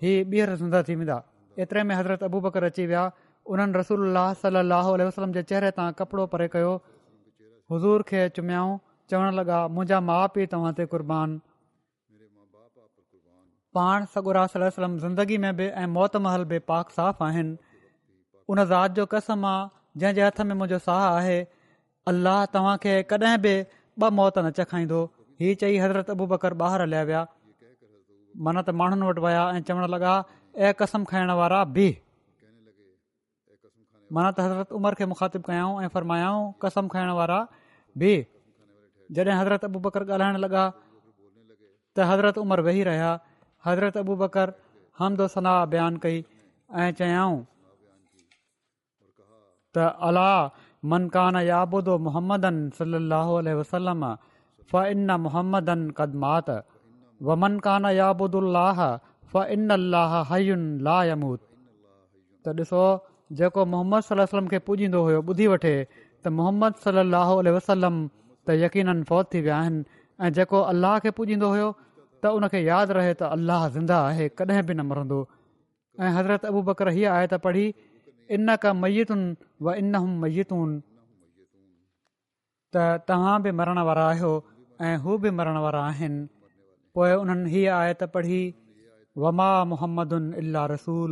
هيءَ 0.02 0.24
ٻيهر 0.30 0.50
زنده 0.62 0.82
ٿي 0.88 0.96
ويندا. 1.00 1.18
ايتري 1.58 1.82
۾ 1.90 2.00
حضرت 2.00 2.24
ابو 2.30 2.40
بڪر 2.48 2.70
اچي 2.70 2.86
ويا. 2.92 3.04
انهن 3.52 3.76
رسول 3.82 4.00
صلاح 4.44 4.86
وسلم 5.10 5.32
جي 5.36 5.44
چهري 5.50 5.72
تان 5.78 5.90
ڪپڙو 6.00 6.24
پري 6.34 6.48
ڪيو. 6.56 6.74
حضور 7.72 8.00
کي 8.10 8.30
چميائون 8.36 8.78
چوڻ 9.10 9.26
لڳا 9.40 9.60
منهنجا 9.76 10.00
ماءُ 10.10 10.28
پيءُ 10.34 10.48
توهان 10.54 10.74
تي 10.80 10.86
قربان 10.94 11.30
پاڻ 13.78 14.06
سگرا 14.13 14.44
سلم 14.54 15.00
زندگي 15.06 15.40
۾ 15.48 15.56
به 15.62 15.74
۽ 15.86 15.90
موت 15.96 16.20
مهل 16.28 16.46
به 16.52 16.66
پاڪ 16.72 16.94
صاف 17.00 17.26
آهن. 17.30 17.50
ان 18.54 18.63
ذات 18.74 18.96
جو 19.00 19.06
قسم 19.13 19.46
آهي 19.50 19.70
جنهن 20.02 20.16
جي 20.18 20.24
هٿ 20.28 20.40
۾ 20.42 20.58
منهنجو 20.60 20.80
ساهه 20.88 21.10
آهي 21.18 21.40
الله 22.12 22.46
توهان 22.56 22.82
کي 22.86 22.96
ڪڏهن 23.12 23.44
به 23.46 23.56
ٻه 24.04 24.18
موت 24.20 24.40
نه 24.46 24.52
چکائيندو. 24.60 25.02
هيءَ 25.42 25.60
چئي 25.62 25.78
حضرت 25.84 26.10
ابو 26.16 26.28
بڪر 26.34 26.58
ٻاهر 26.62 26.86
هليا 26.86 27.04
ويا. 27.10 27.22
من 28.48 28.62
ته 28.68 28.78
ماڻهن 28.80 29.06
وٽ 29.10 29.22
ويا 29.28 29.44
۽ 29.54 29.62
چوڻ 29.68 29.88
لڳا 29.96 30.13
۽ 30.66 30.74
قسم 30.82 31.08
کائڻ 31.12 31.30
وارا 31.42 31.62
به. 31.78 31.90
معنيٰ 34.12 34.32
ته 34.36 34.50
حضرت 34.50 34.76
عمر 34.82 35.00
کي 35.00 35.06
مکاتب 35.13 35.48
ڪيائون 35.48 35.86
۽ 35.86 35.94
فرمايائون 35.96 36.52
قسم 36.66 36.92
کائڻ 36.98 37.10
وارا 37.22 37.40
به. 37.96 38.26
جڏهن 39.16 39.38
حضرت 39.42 39.72
ابو 39.72 39.80
بڪر 39.88 40.02
ڳالهائڻ 40.12 40.46
لڳا 40.46 40.68
ته 41.96 42.13
حضرت 42.13 42.46
عمر 42.46 42.60
ويهي 42.70 42.84
رهيا 42.92 43.12
حضرت 43.68 43.98
ابو 44.04 44.16
بڪر 44.24 44.56
همدو 45.00 45.28
سناهه 45.36 45.70
بيان 45.76 46.00
ڪئي 46.06 46.18
۽ 46.86 46.98
چيائون 47.00 47.38
ته 49.78 49.84
الا 50.10 50.30
منڪان 50.94 51.36
يابدو 51.50 51.98
موهمدن 52.08 52.58
وسلم 53.60 54.08
ف 54.72 54.88
ان 54.94 55.10
موهمدن 55.26 55.84
قدمات 56.00 56.50
و 57.28 57.36
منڪان 57.44 57.86
يابدلاهه 58.00 58.90
ف 59.32 59.44
ان 59.56 59.70
الله 59.80 60.24
هين 60.32 60.66
لا 60.88 60.98
يموت. 61.12 61.42
ته 62.44 62.50
ڏسو 62.58 62.84
جيڪو 63.40 63.66
محمد 63.72 64.02
سلم 64.10 64.46
کي 64.52 64.60
پڄيندو 64.68 65.02
هيو 65.08 65.22
ٻڌي 65.30 65.48
وٺي 65.54 65.76
ته 66.24 66.36
محمد 66.38 66.80
صلاح 66.84 67.30
وسلم 67.58 67.96
ته 68.46 68.54
يقين 68.64 69.04
فوت 69.10 69.32
ٿي 69.32 69.42
ويا 69.48 69.56
آهن. 69.62 69.76
۽ 70.28 70.30
جيڪو 70.38 70.60
الله 70.72 70.94
کي 71.06 71.10
پڄيندو 71.18 71.50
هيو 71.56 71.70
ته 72.22 72.28
ان 72.38 72.48
کي 72.54 72.62
ياد 72.66 72.92
رهي 72.98 73.14
ته 73.22 73.26
الله 73.36 73.62
زنده 73.76 73.98
آهي 74.10 74.28
ڪڏهن 74.40 74.68
به 74.68 74.74
نه 74.80 74.84
مرندو. 74.90 75.20
۽ 76.06 76.10
حضرت 76.18 76.46
ابو 76.50 76.62
بڪر 76.70 76.88
هيءَ 76.98 77.10
آهي 77.16 77.28
ته 77.34 77.38
پڙهي 77.46 77.68
ان 78.36 78.50
ڪا 78.64 78.74
ميتن 78.84 79.22
و 79.66 79.68
ان 79.82 79.96
ميتون 80.24 80.72
ته 82.74 82.84
توهان 83.10 83.48
به 83.48 83.58
مرڻ 83.60 83.78
وارا 83.90 84.06
آهيو 84.14 84.34
۽ 84.90 84.94
هو 85.04 85.18
به 85.26 85.36
مرڻ 85.40 85.56
وارا 85.66 85.82
آهن. 85.92 86.16
پوءِ 86.94 87.10
انهن 87.22 87.42
هيءَ 87.54 87.68
آهي 87.82 87.94
ته 88.02 88.14
پڙهي 88.16 88.44
وما 89.26 89.52
محمد 89.74 90.14
الاهه 90.22 90.66
رسول 90.76 91.12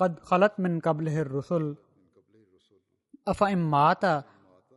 قد 0.00 0.18
خلت 0.30 0.60
من 0.64 0.80
قبل 0.86 1.12
رسل. 1.36 1.64
اف 3.32 3.40
ام 3.42 3.62
مات 3.74 4.04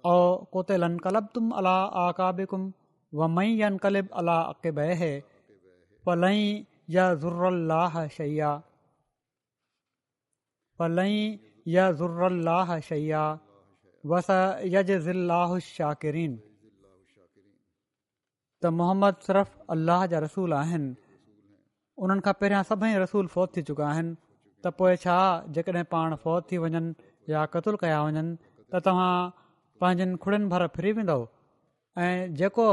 او 0.10 0.20
ڪوتي 0.54 0.78
لن 0.84 0.94
ڪلب 1.06 1.26
تم 1.34 1.52
الا 1.62 1.76
آڪابڪم 2.04 2.62
و 3.14 3.28
مئي 3.36 3.50
ين 3.62 3.78
ڪلب 3.84 4.06
الا 4.22 4.38
اقب 4.54 4.80
پلئي 6.06 6.66
يا 6.96 7.06
زرلاهه 7.24 8.08
شييا 8.18 8.52
پلئي 10.80 11.18
يا 11.76 11.92
زرلاهه 12.02 12.80
شييا 12.90 13.24
وس 14.04 14.30
يج 14.76 14.92
زلاهه 15.08 15.60
شاڪرين 15.76 16.38
ته 18.64 18.70
محمد 18.80 19.22
صرف 19.28 19.52
الله 19.76 20.06
جا 20.14 20.20
رسول 20.28 20.54
آهن 20.62 20.88
انهن 21.98 22.20
کان 22.26 22.40
پهريان 22.40 22.64
سڀئي 22.72 22.98
رسول 23.04 23.28
فوت 23.36 23.54
ٿي 23.58 23.62
چڪا 23.70 23.86
آهن 23.92 24.10
ته 24.64 24.70
پوءِ 24.80 24.96
ڇا 25.04 25.18
جيڪڏهن 25.56 25.92
پاڻ 25.94 26.16
فوت 26.24 26.50
ٿي 26.50 26.58
وڃن 26.64 26.90
يا 27.34 27.46
قتل 27.54 27.78
ڪيا 27.84 28.00
وڃن 28.08 28.32
ته 28.72 28.84
توهان 28.88 29.32
پنهنجن 29.82 30.16
کڙين 30.24 30.50
ڀر 30.54 30.66
ڦري 30.76 30.92
ويندو 30.98 31.20
۽ 31.96 32.10
جيڪو 32.42 32.68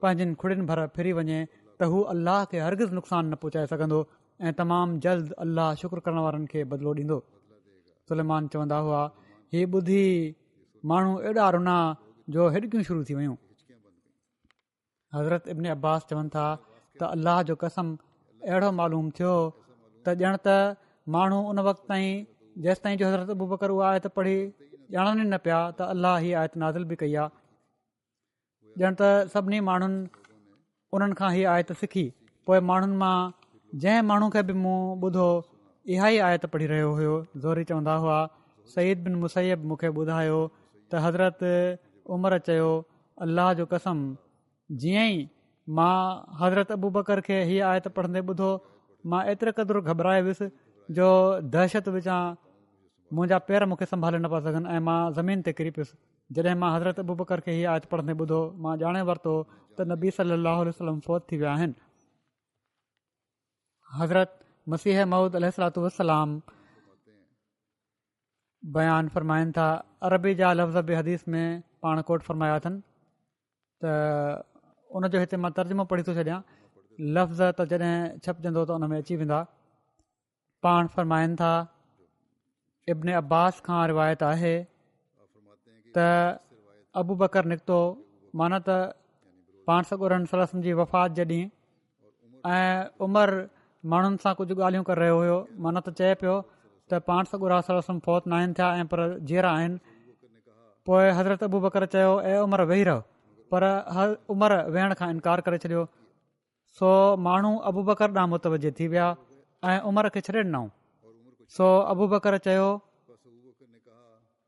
پنهنجن 0.00 0.34
کڙين 0.42 0.66
ڀر 0.70 0.84
ڦري 0.96 1.12
وڃي 1.18 1.38
ته 1.80 1.90
هو 1.94 2.00
الله 2.12 2.38
کي 2.52 2.62
هرگز 2.66 2.94
نقصان 2.98 3.32
نه 3.32 3.36
پهچائي 3.42 3.66
سگهندو 3.72 4.00
۽ 4.48 4.52
تمام 4.60 4.94
جلد 5.04 5.34
الله 5.44 5.66
شڪر 5.82 5.98
ڪرڻ 6.06 6.18
وارن 6.24 6.46
کي 6.52 6.64
بدلو 6.72 6.94
ڏيندو. 6.98 7.18
سلمان 8.10 8.48
چوندا 8.52 8.78
هئا 8.86 9.02
هيءَ 9.52 9.66
ٻڌي 9.72 10.04
ماڻهو 10.90 11.14
ايڏا 11.28 11.46
رنا 11.56 11.76
جو 12.34 12.48
هڏڪيون 12.54 12.82
شروع 12.88 13.04
ٿي 13.08 13.14
ويون؟ 13.18 13.36
حضرت 15.12 15.48
ابن 15.54 15.66
عباس 15.76 16.06
چون 16.10 16.28
ٿا 16.34 16.46
ته 17.00 17.06
الله 17.16 17.46
جو 17.50 17.54
قسم 17.64 17.92
اهڙو 18.40 18.70
معلوم 18.80 19.10
ٿيو 19.18 19.34
ته 20.04 20.10
ڄڻ 20.22 20.38
ته 20.46 20.56
ماڻهو 21.16 21.40
ان 21.50 21.58
وقت 21.68 21.82
تائين 21.92 22.24
جيس 22.66 22.78
تائين 22.86 23.02
جو 23.02 23.10
حضرت 23.10 23.34
ابو 23.36 23.50
بڪر 23.52 23.74
اها 23.74 23.90
آيت 23.92 24.06
پڙهي 24.16 24.38
ڄاڻن 24.94 25.26
نه 25.34 25.38
پيا 25.48 25.60
ته 25.80 25.96
الله 25.96 26.14
هيءَ 26.24 26.34
آيت 26.42 26.56
نازل 26.64 26.88
به 26.92 27.00
ڪئي 27.02 27.14
آهي. 27.24 27.30
ڄڻ 28.80 28.92
ته 29.02 29.08
سڀني 29.34 29.60
ماڻهن 29.68 29.94
انهن 30.96 31.12
کان 31.20 31.32
هيءَ 31.36 31.46
آيت 31.54 31.72
سکي. 31.80 32.04
پوءِ 32.46 32.60
ماڻهن 32.68 32.92
مان 33.02 33.32
جنهن 33.82 34.06
ماڻهو 34.10 34.28
کي 34.34 34.42
به 34.50 34.54
مون 34.64 35.00
ٻڌو 35.00 35.28
اها 35.94 36.08
ئي 36.12 36.20
آيت 36.28 36.46
پڙهي 36.52 36.68
رهيو 36.72 36.92
هيو. 37.00 37.16
زوري 37.42 37.64
چوندا 37.70 37.96
هئا 38.04 38.20
سعيد 38.74 39.04
بن 39.08 39.18
مسيب 39.24 39.66
مون 39.72 39.80
کي 39.82 39.90
ٻڌايو 39.98 40.40
ته 40.90 41.04
حضرت 41.06 41.44
عمر 42.16 42.38
چيو 42.48 42.70
الله 43.26 43.52
جو 43.60 43.66
قسم 43.74 44.02
جيئن 44.70 45.04
ئي 45.04 45.20
مان 45.68 46.24
حضرت 46.42 46.74
ابو 46.78 46.90
بڪر 46.98 47.24
کي 47.30 47.38
هيءَ 47.50 47.62
آيت 47.72 47.88
پڙهندي 47.96 48.26
ٻڌو 48.32 48.50
مان 49.04 49.32
ايتري 49.32 49.56
قدر 49.60 49.80
گهٻرائي 49.88 50.22
ويس 50.28 50.42
جو 50.88 51.08
دهشت 51.56 51.88
وجهان 51.96 52.36
منهنجا 53.10 53.38
پير 53.48 53.66
مون 53.72 53.76
کي 53.82 53.86
سنڀالي 53.92 54.18
نه 54.24 54.28
پيا 54.36 54.40
سگهن 54.46 54.70
۽ 54.76 54.86
مان 54.88 55.18
زمين 55.18 55.42
تي 55.48 55.52
ڪري 55.60 55.70
پيس 55.78 55.92
जॾहिं 56.30 56.54
माँ 56.60 56.70
हज़रत 56.76 56.98
अबू 57.00 57.14
बकर 57.20 57.40
खे 57.40 57.52
हीअ 57.52 57.68
आयत 57.72 57.84
पढ़ंदे 57.92 58.12
ॿुधो, 58.22 58.40
माँ 58.62 58.76
ॼाणे 58.76 59.02
वरितो 59.10 59.34
त 59.78 59.86
नबी 59.90 60.10
सलाहु 60.16 60.64
वसलम 60.68 61.00
फ़ौत 61.06 61.26
थी 61.32 61.36
विया 61.36 61.52
आहिनि। 61.52 61.74
हज़रत 63.90 64.38
मसीह 64.68 65.04
महूद 65.12 65.36
अलात 65.40 65.78
वसलाम 65.78 66.40
बयानु 68.62 69.08
फ़रमाइनि 69.14 69.52
था, 69.56 69.68
अरबी 70.02 70.34
जा 70.34 70.52
लफ़्ज़ 70.52 70.78
बि 70.86 70.94
हदीस 70.94 71.28
में 71.28 71.62
पाण 71.82 72.02
कोट 72.08 72.22
फ़रमाया 72.28 72.54
अथनि। 72.60 72.80
त 73.80 74.44
उनजो 74.90 75.18
हिते 75.18 75.36
माँ 75.36 75.50
तर्जुमो 75.56 75.84
पढ़ी 75.90 76.02
थो 76.08 76.14
छॾियाँ। 76.14 76.40
लफ़्ज़ 76.98 77.42
त 77.58 77.64
जॾहिं 77.72 78.18
छपजंदो 78.24 78.64
त 78.64 78.70
उन 78.76 78.90
में 78.90 78.98
अची 78.98 79.16
वेंदा। 79.16 79.38
पाण 80.62 80.86
फ़रमाइनि 80.94 81.36
था, 81.40 81.52
इब्न 82.88 83.12
अब्बास 83.22 83.60
खां 83.64 83.86
रिवायत 83.86 84.22
आहे 84.22 84.56
ته 85.98 86.08
ابو 87.02 87.18
بڪر 87.22 87.52
نڪتو 87.52 87.78
معنيٰ 88.40 88.60
ته 88.70 88.76
پاڻ 89.66 89.88
سگرن 89.90 90.26
سلسم 90.32 90.60
جي 90.66 90.72
وفات 90.80 91.16
جڏهن. 91.20 91.48
۽ 92.44 93.06
عمر 93.06 93.30
ماڻهن 93.84 94.16
سان 94.22 94.34
ڪجهه 94.38 94.58
ڳالهيون 94.60 94.84
ڪري 94.88 95.00
رهيو 95.00 95.20
هيو 95.26 95.38
معنيٰ 95.66 95.82
ته 95.88 95.98
چئي 96.00 96.14
پيو 96.22 96.36
ته 96.92 97.04
پاڻ 97.08 97.30
سگرا 97.32 97.60
سلسم 97.68 98.00
فوت 98.06 98.26
نه 98.32 98.36
آهن 98.40 98.54
ٿيا 98.58 98.68
۽ 98.80 98.88
پر 98.92 99.02
جيئرا 99.30 99.50
آهن. 99.60 99.78
پوءِ 100.86 101.12
حضرت 101.18 101.42
ابو 101.46 101.60
بڪر 101.66 101.86
چيو 101.94 102.12
۽ 102.32 102.36
عمر 102.44 102.60
ويهي 102.70 102.84
رهو. 102.90 103.02
پر 103.52 103.64
هر 103.96 104.08
عمر 104.34 104.54
ويهڻ 104.74 104.94
کان 105.00 105.14
انڪار 105.14 105.42
ڪري 105.48 105.58
ڇڏيو. 105.64 105.82
سو 106.78 106.88
ماڻهو 107.26 107.52
ابو 107.72 107.82
بڪر 107.90 108.08
ڏانهن 108.16 108.30
متوجي 108.34 108.70
ٿي 108.80 108.88
ويا 108.94 109.08
۽ 109.74 109.76
عمر 109.90 110.08
کي 110.16 110.20
ڇڏي 110.26 110.42
ڏنئون. 110.48 110.68
سو 111.56 111.66
ابو 111.92 112.08
بڪر 112.14 112.38
چيو 112.46 112.68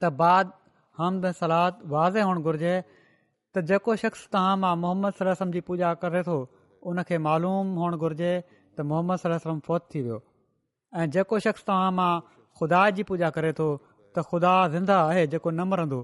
ته 0.01 0.11
بعد 0.23 0.57
حمد 1.01 1.27
سلاد 1.43 1.85
وازي 1.93 2.23
هئڻ 2.29 2.43
گهرجي. 2.47 2.75
ته 3.55 3.61
جيڪو 3.69 3.97
شخص 4.03 4.21
توهان 4.35 4.61
مان 4.65 4.79
محمد 4.85 5.17
سلم 5.21 5.55
جي 5.55 5.61
پوڄا 5.69 5.95
ڪري 6.03 6.23
ٿو 6.29 6.39
ان 6.91 7.03
کي 7.09 7.19
معلوم 7.27 7.73
هئڻ 7.83 7.97
گهرجي 8.03 8.35
ته 8.77 8.89
محمد 8.91 9.23
سلم 9.23 9.61
فوت 9.69 9.89
ٿي 9.95 10.03
ويو. 10.07 10.19
۽ 10.93 11.07
جيڪو 11.17 11.39
شخص 11.47 11.65
توهان 11.71 11.99
مان 12.01 12.21
خدا 12.61 12.83
جي 12.99 13.07
پوڄا 13.11 13.31
ڪري 13.39 13.53
ٿو 13.63 13.69
ته 14.15 14.29
خدا 14.31 14.55
زنده 14.77 15.01
آهي 15.09 15.27
جيڪو 15.35 15.57
نه 15.59 15.65
مرندو. 15.73 16.01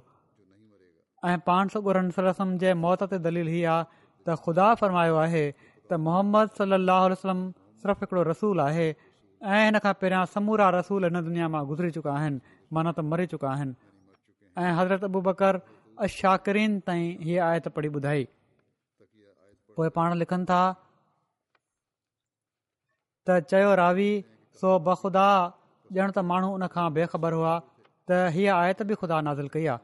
۽ 1.22 1.36
پاڻ 1.50 1.72
سگرن 1.76 2.10
سلم 2.18 2.56
جي 2.64 2.74
موت 2.86 3.06
تي 3.12 3.18
دليل 3.28 3.48
هيءَ 3.54 3.66
آهي 3.76 4.04
ته 4.26 4.34
خدا 4.44 4.68
فرمايو 4.82 5.18
آهي 5.24 5.44
ته 5.90 5.96
محمد 6.06 6.56
صلاح 6.60 7.02
وسلم 7.12 7.42
صرف 7.82 8.02
هڪڙو 8.02 8.22
رسول 8.30 8.60
آهي 8.68 8.88
۽ 9.40 9.60
هن 9.66 9.78
کان 9.84 9.94
پهريان 10.00 10.32
سمورا 10.34 10.70
رسول 10.78 11.04
هن 11.08 11.26
دنيا 11.28 11.48
مان 11.54 11.68
گذري 11.70 11.90
چڪا 11.96 12.10
آهن 12.20 12.40
معنيٰ 12.76 12.94
ته 12.98 13.02
مري 13.10 13.26
چڪا 13.32 13.48
آهن 13.52 13.74
۽ 14.56 14.72
حضرت 14.76 15.02
ابو 15.04 15.20
بڪر 15.28 15.56
اشاڪرين 16.06 16.76
تائين 16.88 17.08
هيءَ 17.26 17.40
آيت 17.46 17.66
پڙهي 17.74 17.90
ٻڌائي. 17.96 18.24
پوءِ 19.76 19.88
پاڻ 19.96 20.16
لکن 20.20 20.44
ٿا 20.50 20.60
ته 23.26 23.44
چيو 23.50 23.74
راوي 23.82 24.12
سو 24.60 24.78
بخدا 24.86 25.26
ڄڻ 25.90 26.14
ته 26.18 26.22
ماڻهو 26.30 26.54
ان 26.60 26.68
کان 26.76 26.88
بيخبر 26.98 27.36
هئا 27.40 27.54
ته 28.12 28.30
هيءَ 28.36 28.54
آيت 28.62 28.82
به 28.92 29.00
خدا 29.02 29.20
نازل 29.28 29.52
ڪئي 29.56 29.68
آهي. 29.74 29.80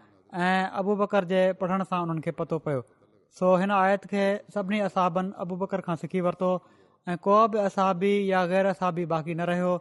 ۽ 0.47 0.81
ابو 0.83 0.97
بڪر 1.03 1.29
جي 1.35 1.43
پڙهڻ 1.61 1.85
سان 1.93 2.01
انهن 2.05 2.25
کي 2.29 2.37
پتو 2.41 2.61
پيو. 2.69 2.83
سو 3.37 3.53
هن 3.65 3.77
آيت 3.81 4.09
کي 4.15 4.25
سڀني 4.57 4.81
اسابن 4.89 5.31
ابو 5.47 5.61
بڪر 5.65 5.85
کان 5.91 6.03
سکي 6.07 6.25
ورتو 6.29 6.51
۽ 7.07 7.21
ڪو 7.29 7.37
به 7.53 7.69
اسابي 7.73 8.15
يا 8.33 8.43
غير 8.55 8.73
اسابي 8.73 9.07
باقي 9.15 9.39
نه 9.43 9.53
رهيو 9.53 9.79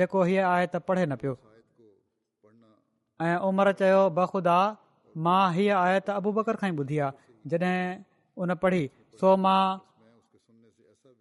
جيڪو 0.00 0.28
هيءَ 0.32 0.44
آيت 0.50 0.78
پڙهي 0.90 1.06
نه 1.14 1.22
پيو 1.24 1.38
۽ 3.22 3.32
عمر 3.48 3.72
چيو 3.80 4.02
بخدا 4.18 4.58
مان 5.14 5.54
هيءَ 5.56 5.74
آيت 5.86 6.10
ابو 6.18 6.30
بڪر 6.38 6.54
کان 6.60 6.70
ئي 6.70 6.76
ٻڌي 6.78 6.98
آهي. 7.06 7.12
جڏهن 7.50 8.04
ان 8.36 8.50
پڙهي 8.62 8.84
سو 9.20 9.36
مان 9.44 9.80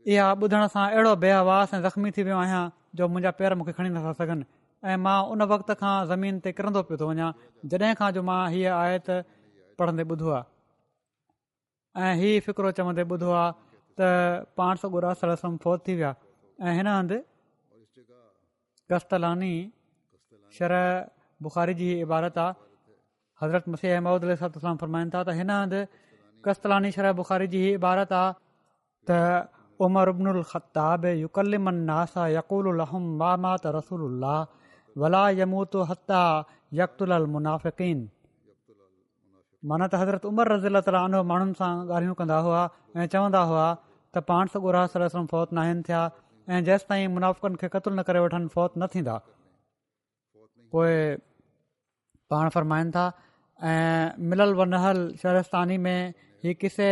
اها 0.06 0.28
ٻڌڻ 0.42 0.62
سان 0.74 0.86
اهڙو 0.96 1.12
بيهواس 1.24 1.74
۽ 1.78 1.82
زخمي 1.88 2.12
ٿي 2.16 2.22
ويو 2.28 2.38
آهيان 2.44 2.66
جو 2.98 3.08
منهنجا 3.12 3.32
پير 3.40 3.56
مون 3.58 3.66
کي 3.68 3.74
کڻي 3.78 3.90
نٿا 3.96 4.14
سگهن. 4.20 4.42
۽ 4.84 4.96
مان 5.06 5.20
ان 5.32 5.42
وقت 5.54 5.70
کان 5.82 5.96
زمين 6.12 6.40
تي 6.46 6.50
ڪرندو 6.58 6.82
پيو 6.88 6.98
ٿو 7.02 7.06
وڃان 7.12 7.32
جڏهن 7.72 7.94
کان 8.00 8.10
جو 8.16 8.22
مان 8.30 8.42
هيءَ 8.54 8.72
آيت 8.86 9.08
پڙهندي 9.78 10.04
ٻڌو 10.10 10.28
آهي. 10.38 10.44
۽ 11.96 12.12
هيءُ 12.22 12.42
فڪرو 12.46 12.72
چوندي 12.78 13.04
ٻڌو 13.12 13.30
آهي 13.42 13.52
ته 13.98 14.08
پاڻ 14.58 14.74
سؤ 14.82 14.90
ڳرا 14.96 15.14
سلسم 15.22 15.58
فوت 15.64 15.86
ٿي 15.86 15.94
ويا. 16.00 16.12
۽ 16.60 16.72
هن 16.78 16.88
هنڌ 16.98 17.12
ڪستلاني 18.90 19.56
شر 20.58 20.74
بخاري 21.48 21.74
جي 21.82 21.90
عبارت 22.04 22.38
آهي 22.38 22.54
حضرت 23.42 23.68
مسيح 23.76 23.96
احمد 23.98 24.26
اهمدلام 24.30 24.78
فرمائن 24.84 25.10
ٿا 25.16 25.24
ته 25.30 25.42
هن 25.42 25.50
هنڌ 25.58 25.74
ڪستلاني 26.48 26.92
شر 26.98 27.12
بخاري 27.22 27.48
جي 27.56 27.62
عبارت 27.76 28.14
آهي 28.20 28.34
ته 29.08 29.20
عمر 29.86 30.12
يڪلمن 31.26 31.84
ناسا 31.92 32.28
يڪول 32.38 32.72
يموت 35.42 35.76
هتا 35.92 36.24
يڪتل 36.80 37.12
منافڪين. 37.36 38.00
معنيٰ 39.64 39.88
ته 39.94 40.02
حضرت 40.02 40.26
عمر 40.26 40.52
رزيل 40.52 40.82
تالو 40.86 41.24
ماڻهن 41.32 41.54
سان 41.58 41.82
ڳالهيون 41.90 42.16
ڪندا 42.22 42.38
هئا 42.46 42.62
۽ 43.02 43.08
چوندا 43.16 43.42
هئا 43.52 43.68
ته 44.14 44.20
پاڻ 44.30 44.54
سلم 44.94 45.26
فوت 45.34 45.54
نه 45.58 45.62
آهن 45.66 45.84
ٿيا 45.90 46.02
۽ 46.48 46.62
جيس 46.70 46.88
تائين 46.92 47.12
منافڪن 47.18 47.60
کي 47.64 47.68
قتل 47.76 47.96
نه 48.00 48.04
ڪري 48.08 48.24
وٺن 48.26 48.48
فوت 48.56 48.78
نه 48.84 48.88
ٿيندا. 48.96 49.16
پوءِ 50.72 50.92
پاڻ 52.32 52.50
فرمائن 52.56 52.92
ٿا 52.96 53.06
۽ 53.72 54.30
ملل 54.34 54.54
ونهل 54.60 55.00
شهرستاني 55.22 55.78
۾ 55.88 55.96
هيءَ 56.44 56.56
ڪسي 56.62 56.90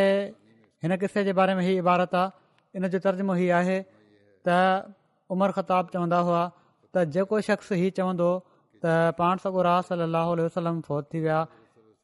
هن 0.85 0.97
ڪسي 1.03 1.23
جي 1.27 1.33
باري 1.39 1.55
۾ 1.59 1.65
هيءَ 1.67 1.79
عبارت 1.83 2.15
آهي 2.21 2.79
ان 2.79 2.89
جو 2.95 2.99
ترجمو 3.05 3.37
هيءَ 3.39 3.51
آهي. 3.59 3.79
ته 4.45 4.57
عمر 5.35 5.51
خطاب 5.57 5.89
چوندا 5.93 6.19
هئا 6.27 6.43
ته 6.93 7.05
جيڪو 7.15 7.41
شخص 7.49 7.71
هيءُ 7.81 7.95
چوندو 8.01 8.29
ته 8.83 9.11
پاڻ 9.21 9.41
سڳو 9.45 9.65
راهه 9.69 9.81
صلاح 9.89 10.27
وسلم 10.45 10.81
فوت 10.89 11.09
ٿي 11.11 11.23
ويا. 11.25 11.39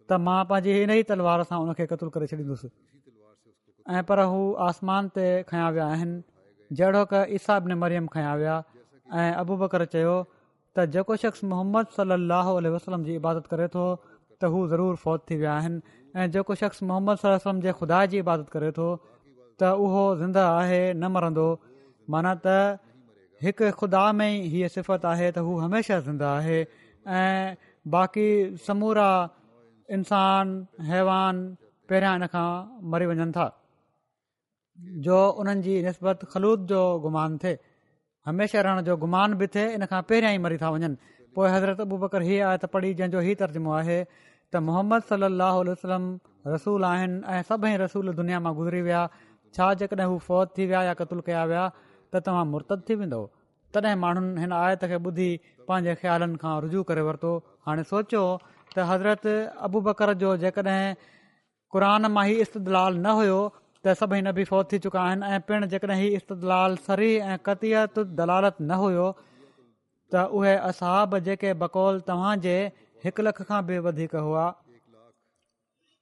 ته 0.09 0.17
مان 0.27 0.41
پنهنجي 0.49 0.71
هن 0.83 0.91
ئي 0.95 1.03
تلوار 1.11 1.43
سان 1.49 1.61
ان 1.61 1.73
کي 1.81 1.85
قتل 1.91 2.09
ڪري 2.15 2.25
ڇڏيندس. 2.31 2.65
۽ 3.85 4.01
پر 4.09 4.19
هو 4.31 4.41
آسمان 4.69 5.09
تي 5.17 5.27
کيان 5.51 5.67
ويا 5.73 5.85
آهن 5.95 6.11
جهڙو 6.71 7.03
ڪ 7.11 7.13
ايسا 7.37 7.59
بن 7.67 7.77
مريم 7.83 8.07
کيان 8.15 8.33
ويا. 8.41 8.57
۽ 9.23 9.27
ابو 9.43 9.57
بڪر 9.63 9.85
چيو 9.93 10.15
ته 10.75 10.85
جيڪو 10.93 11.15
شخص 11.23 11.43
محمد 11.49 11.91
صلاح 11.97 12.47
وسلم 12.75 13.03
جي 13.03 13.13
عبادت 13.17 13.45
ڪري 13.51 13.67
ٿو 13.75 13.83
ته 14.39 14.47
هو 14.53 14.63
ضرور 14.71 14.95
فوت 15.03 15.21
ٿي 15.27 15.35
ويا 15.41 15.51
آهن. 15.59 15.75
۽ 16.23 16.25
جيڪو 16.33 16.57
شخص 16.61 16.81
محمد 16.89 17.21
وسلم 17.25 17.61
جي 17.65 17.73
خدا 17.81 17.99
جي 18.13 18.19
عبادت 18.23 18.49
ڪري 18.55 18.71
ٿو 18.79 18.87
ته 19.63 19.69
اهو 19.85 20.01
زنده 20.21 20.43
آهي 20.55 20.81
نه 21.03 21.07
مرندو. 21.17 21.47
معنيٰ 22.15 22.35
ته 22.47 22.57
هڪ 23.41 23.71
خدا 23.79 24.03
۾ 24.21 24.27
ئي 24.49 24.67
صفت 24.73 25.05
آهي 25.11 25.29
ته 25.37 25.41
هو 25.47 25.53
هميشه 25.65 25.99
زنده 26.07 26.27
آهي. 26.39 26.59
۽ 27.19 27.55
باقي 27.95 28.29
سمورا 28.65 29.11
انسان 29.97 30.51
حيوان 30.89 31.39
پهريان 31.87 32.27
ان 32.27 32.33
کان 32.33 32.51
مري 32.91 33.05
وڃن 33.11 33.31
ٿا 33.39 33.47
جو 35.07 35.21
انهن 35.39 35.61
جي 35.65 35.75
نسبت 35.87 36.27
خلود 36.35 36.67
جو 36.73 36.83
گمان 37.07 37.37
ٿئي 37.45 37.55
هميشه 38.27 38.61
رهڻ 38.65 38.85
جو 38.85 38.93
گمان 39.01 39.33
به 39.39 39.47
ٿئي 39.55 39.65
ان 39.77 39.85
کان 39.89 40.05
پهريان 40.11 40.35
ئي 40.35 40.39
مري 40.45 40.57
ٿا 40.61 40.69
وڃن. 40.75 40.93
پوءِ 41.33 41.49
حضرت 41.55 41.81
ابو 41.83 41.97
بڪر 42.03 42.21
هيءَ 42.27 42.41
آهي 42.49 42.59
ته 42.63 42.67
پڙهي 42.73 42.93
جنهن 42.99 43.11
جو 43.15 43.19
هيءُ 43.25 43.39
ترجمو 43.41 43.73
آهي 43.79 43.97
ته 44.51 44.61
محمد 44.67 45.07
صلاح 45.09 45.57
وسلم 45.69 46.03
رسول 46.53 46.87
آهن 46.91 47.13
۽ 47.37 47.41
سڀئي 47.49 47.79
رسول 47.85 48.13
دنيا 48.21 48.39
مان 48.45 48.55
گذري 48.59 48.81
ويا. 48.87 49.01
ڇا 49.55 49.67
جيڪڏهن 49.79 50.07
هو 50.11 50.17
فوت 50.27 50.55
ٿي 50.55 50.67
ويا 50.71 50.81
يا 50.89 50.93
قتل 51.01 51.21
ڪيا 51.27 51.43
ويا 51.51 51.65
ته 52.11 52.19
توهان 52.27 52.53
مرتد 52.53 52.85
ٿي 52.87 52.97
ويندو. 53.01 53.21
تڏهن 53.73 54.01
ماڻهن 54.05 54.27
هن 54.43 54.51
آيت 54.61 54.87
کي 54.93 54.97
ٻڌي 55.05 55.29
پنهنجي 55.67 55.93
خيالن 56.01 56.35
کان 56.45 56.55
رجو 56.65 56.83
ڪري 56.89 57.03
ورتو. 57.09 57.33
هاڻي 57.67 57.83
سوچيو 57.91 58.23
ته 58.75 58.87
حضرت 58.93 59.27
ابو 59.69 59.83
بڪر 59.89 60.13
جو 60.23 60.35
جيڪڏهن 60.43 61.13
قر 61.75 61.83
مان 62.15 62.25
ئي 62.25 62.41
استدلال 62.47 63.01
نه 63.05 63.13
هيو 63.21 63.39
ته 63.85 63.97
سڀئي 64.01 64.21
نه 64.27 64.31
به 64.37 64.49
فوت 64.51 64.69
ٿي 64.73 64.77
چڪا 64.83 65.01
آهن 65.07 65.23
۽ 65.29 65.41
پڻ 65.47 65.65
جيڪڏهن 65.71 65.99
هيءُ 66.03 66.19
استدلال 66.19 66.77
سري 66.85 67.09
۽ 67.31 67.41
ڪتيت 67.47 67.99
دلالت 68.19 68.61
نه 68.69 68.77
هيو 68.83 69.09
ته 70.11 70.23
اهي 70.37 70.53
اساب 70.69 71.17
جيڪي 71.27 71.51
بڪول 71.65 71.99
توهان 72.07 72.45
جي 72.45 72.55
هڪ 73.05 73.27
لک 73.27 73.43
کان 73.51 73.67
به 73.67 73.83
وڌيڪ 73.89 74.15
هئا. 74.29 74.47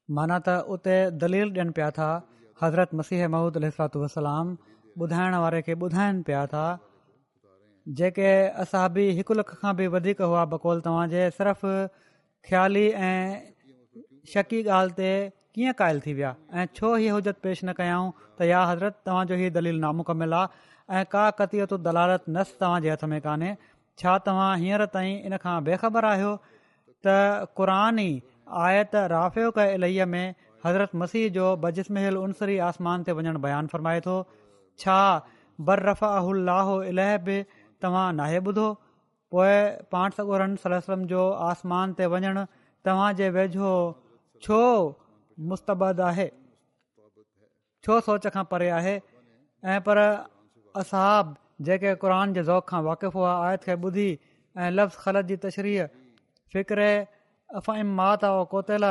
معنيٰ 0.09 0.39
ته 0.47 0.77
اتي 0.77 0.95
دليل 1.25 1.53
ڏين 1.59 1.75
پيا 1.81 1.89
ٿا 1.99 2.09
حضرت 2.63 2.95
مسيح 3.01 3.27
مهود 3.35 3.61
وسلام 4.05 4.55
ٻڌائڻ 5.01 5.37
واري 5.43 5.61
کي 5.67 5.79
ٻڌائين 5.83 6.23
پيا 6.31 6.47
ٿا 6.55 6.65
جيڪي 7.87 8.33
اسان 8.65 8.89
به 8.97 9.13
هڪ 9.21 9.39
لک 9.41 9.55
کان 9.61 9.79
به 9.79 9.93
وڌيڪ 9.99 10.25
هئا 10.31 10.49
بڪول 10.57 10.83
توهان 10.89 11.15
جي 11.15 11.29
صرف 11.37 11.69
خيالي 12.49 12.89
۽ 13.05 13.15
شڪي 14.33 14.59
ڳالهه 14.67 14.99
تي 14.99 15.13
ڪيئن 15.55 15.73
قائل 15.79 15.99
ٿي 16.03 16.13
ويا؟ 16.17 16.29
۽ 16.61 16.67
ڇو 16.77 16.89
هيءَ 16.99 17.15
حجت 17.15 17.41
پيش 17.45 17.59
نه 17.63 17.73
ڪيائون؟ 17.79 18.07
ته 18.37 18.45
يا 18.51 18.61
حضرت 18.69 18.95
توهان 19.07 19.27
جو 19.31 19.35
هيءُ 19.41 19.49
دليل 19.57 19.81
نامڪمل 19.81 20.31
آهي. 20.37 20.47
۽ 21.01 21.09
ڪا 21.13 21.25
ڪتيت 21.41 21.75
دلالت 21.87 22.29
نس 22.37 22.53
توهان 22.63 22.85
جي 22.85 22.91
هٿ 22.93 23.03
۾ 23.11 23.19
ڪانهي. 23.25 23.51
ڇا 24.03 24.13
توهان 24.27 24.63
هينئر 24.63 24.85
تائين 24.95 25.27
ان 25.27 25.37
کان 25.43 25.67
بيخبر 25.67 26.07
آهيو؟ 26.13 26.31
ته 27.07 27.45
قر 27.59 27.73
ئي 27.75 28.07
آيت 28.69 28.95
رافيو 29.15 29.51
ڪ 29.57 29.59
اله 29.75 30.07
۾ 30.15 30.23
حضرت 30.65 30.95
مسيح 31.03 31.27
جو 31.37 31.51
بجسمهل 31.67 32.17
انسري 32.23 32.57
آسمان 32.69 33.05
تي 33.09 33.17
وڃڻ 33.19 33.37
بيان 33.45 33.71
فرمائي 33.75 34.03
ٿو. 34.07 34.17
ڇا 34.85 34.99
بر 35.69 35.83
رفا 35.89 36.09
الاهه 36.31 37.17
به 37.29 37.45
توهان 37.85 38.21
ناهي 38.23 38.39
ٻڌو؟ 38.49 38.67
پوءِ 39.31 40.09
سگورن 40.17 40.57
سلم 40.65 41.05
جو 41.13 41.29
آسمان 41.51 41.93
تي 42.01 42.11
وڃڻ 42.15 42.43
توهان 42.89 43.21
جي 43.21 43.29
ويجهو. 43.37 43.77
ڇو 44.47 44.61
مستبد 45.37 45.99
آهي. 46.09 46.29
ڇو 47.83 47.99
سوچ 48.07 48.27
کان 48.33 48.45
پري 48.51 48.69
آهي؟ 48.79 48.95
۽ 49.63 49.79
پر 49.87 49.97
اساب 50.75 51.33
جيڪي 51.69 51.93
قر 52.03 52.13
جي 52.37 52.41
ذوق 52.49 52.67
کان 52.71 52.83
واقف 52.89 53.15
هئا 53.21 53.33
آيت 53.49 53.65
کي 53.69 53.75
ٻڌي 53.85 54.09
۽ 54.55 54.69
لفظ 54.79 54.97
خلت 55.05 55.29
جي 55.31 55.37
تشريح 55.45 55.85
فڪر 56.53 56.81
افائم 57.49 57.93
مات 58.01 58.25
ڪوتل 58.55 58.83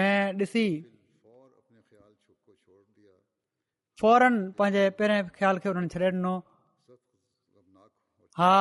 ۾ 0.00 0.10
ڏسي. 0.42 0.68
فورن 3.98 4.34
پنهنجي 4.58 4.84
پهرين 4.98 5.32
خيال 5.38 5.58
ڏنو. 6.12 6.34
ها 8.36 8.56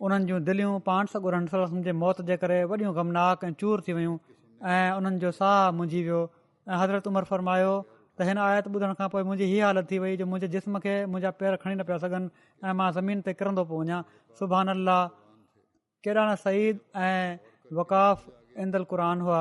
انهن 0.00 0.26
جون 0.28 0.46
دليون 0.46 0.80
پاڻ 0.88 1.10
سڳرن 1.12 1.46
جي 1.86 1.92
موت 2.02 2.20
جي 2.28 2.36
ڪري 2.44 2.58
وڏيون 2.70 2.94
گمناڪ 2.98 3.44
۽ 3.48 3.52
چور 3.62 3.82
ٿي 3.88 3.92
ويون 3.98 4.18
۽ 4.60 4.98
انهن 4.98 5.18
جو 5.20 5.30
ساهه 5.40 5.72
منجهي 5.78 6.02
ويو. 6.06 6.22
۽ 6.66 6.80
حضرت 6.82 7.06
عمر 7.10 7.24
فرمايو 7.32 7.74
ته 8.16 8.28
هن 8.28 8.38
آيت 8.46 8.66
ٻڌڻ 8.72 8.94
کان 8.98 9.08
پوءِ 9.12 9.22
منهنجي 9.28 9.46
هيءَ 9.52 9.64
حالت 9.66 9.88
ٿي 9.92 9.98
وئي 10.02 10.16
جو 10.20 10.26
منهنجي 10.26 10.48
جسم 10.54 10.78
کي 10.84 10.94
منهنجا 11.12 11.30
پير 11.40 11.56
کڻي 11.62 11.74
نه 11.80 11.84
پيا 11.90 11.96
سگهن 12.02 12.26
۽ 12.72 12.74
مان 12.80 12.92
زمين 12.98 13.22
تي 13.28 13.32
ڪرندو 13.40 13.64
پيو 13.70 13.80
وڃان. 13.80 14.02
سڀاڻي 14.40 14.72
الله 14.76 15.00
ڪيڏا 16.04 16.24
نه 16.30 16.34
سعيد 16.44 16.82
۽ 17.04 17.78
وڪاف 17.78 18.28
اندل 18.64 18.84
قر 18.90 19.00
هئا. 19.06 19.40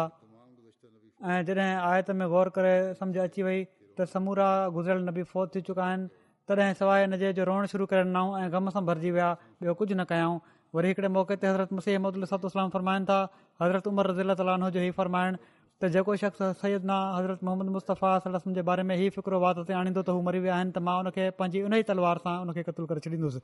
۽ 1.33 1.43
جڏهن 1.47 1.73
آيت 1.91 2.13
۾ 2.21 2.29
غور 2.35 2.51
ڪري 2.59 2.75
سمجهه 3.01 3.23
اچي 3.31 3.43
وئي 3.49 3.59
ته 3.99 4.11
سمورا 4.13 4.49
گذريل 4.77 5.03
نبي 5.09 5.23
فوت 5.33 5.53
ٿي 5.57 5.61
چڪا 5.67 5.83
آهن. 5.89 6.07
تڏهن 6.47 6.79
سواءِ 6.81 6.99
هن 7.03 7.19
جي 7.21 7.43
روئڻ 7.49 7.67
شروع 7.73 7.87
ڪري 7.91 8.03
ڏنئون 8.07 8.39
۽ 8.43 8.47
غم 8.55 8.71
سان 8.77 8.87
ڀرجي 8.91 9.11
ويا. 9.17 9.29
ٻيو 9.59 9.75
ڪجهه 9.79 9.99
نه 10.01 10.05
ڪيئون. 10.13 10.39
وري 10.73 10.89
هڪڙي 10.93 11.09
موقعي 11.17 11.37
تي 11.41 11.47
حضرت 11.49 11.71
مسي 11.77 11.95
احمد 11.95 12.71
فرمائن 12.73 13.05
ٿا 13.09 13.19
حضرت 13.61 13.87
عمر 13.87 14.07
رزيلا 14.09 14.33
تالو 14.39 14.69
جو 14.69 14.79
هيءُ 14.79 14.91
فرمائڻ 14.99 15.37
ته 15.81 15.87
جيڪو 15.95 16.15
شخص 16.21 16.39
سيد 16.61 16.85
نا 16.91 16.95
حضرت 17.17 17.43
محمد 17.47 17.67
مصطفيٰ 17.75 18.53
جي 18.55 18.61
باري 18.69 18.83
۾ 18.91 18.95
هيءُ 19.01 19.11
فڪرو 19.17 19.39
وات 19.43 19.57
آڻيندو 19.79 20.01
ته 20.07 20.11
هو 20.15 20.21
مري 20.27 20.39
ويا 20.45 20.53
آهن 20.55 20.71
ته 20.77 20.83
مان 20.87 21.05
ان 21.05 21.11
کي 21.17 21.27
پنهنجي 21.37 21.59
ان 21.67 21.73
ئي 21.77 21.83
تلوار 21.89 22.21
سان 22.23 22.35
ان 22.41 22.53
کي 22.57 22.63
قتل 22.69 22.87
ڪري 22.91 22.99
ڇڏيندس. 23.05 23.35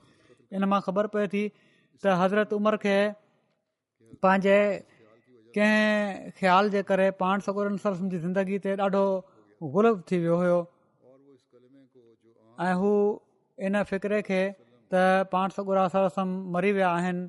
ان 0.51 0.67
مان 0.73 0.81
خبر 0.87 1.07
پئي 1.15 1.27
ٿي 1.33 1.43
ته 2.03 2.09
حضرت 2.23 2.53
عمر 2.59 2.77
کي 2.85 2.97
پنهنجي 4.21 4.59
ڪنهن 5.55 6.31
خيال 6.39 6.69
جي 6.75 6.83
ڪري 6.91 7.07
پاڻ 7.23 7.45
سرسم 7.47 8.09
جي 8.13 8.17
زندگي 8.27 8.59
تي 8.67 8.75
ڏاڍو 8.83 9.05
غلب 9.77 9.95
ٿي 10.11 10.19
ويو 10.25 10.37
هيو. 10.43 10.59
۽ 12.57 12.73
هو 12.83 12.93
ان 13.57 13.83
فڪري 13.91 14.21
کي 14.31 14.43
ته 14.95 15.23
پاڻ 15.35 15.57
سگرا 15.59 15.87
سرسم 15.97 16.33
مري 16.57 16.71
ويا 16.79 16.89
آهن. 17.01 17.27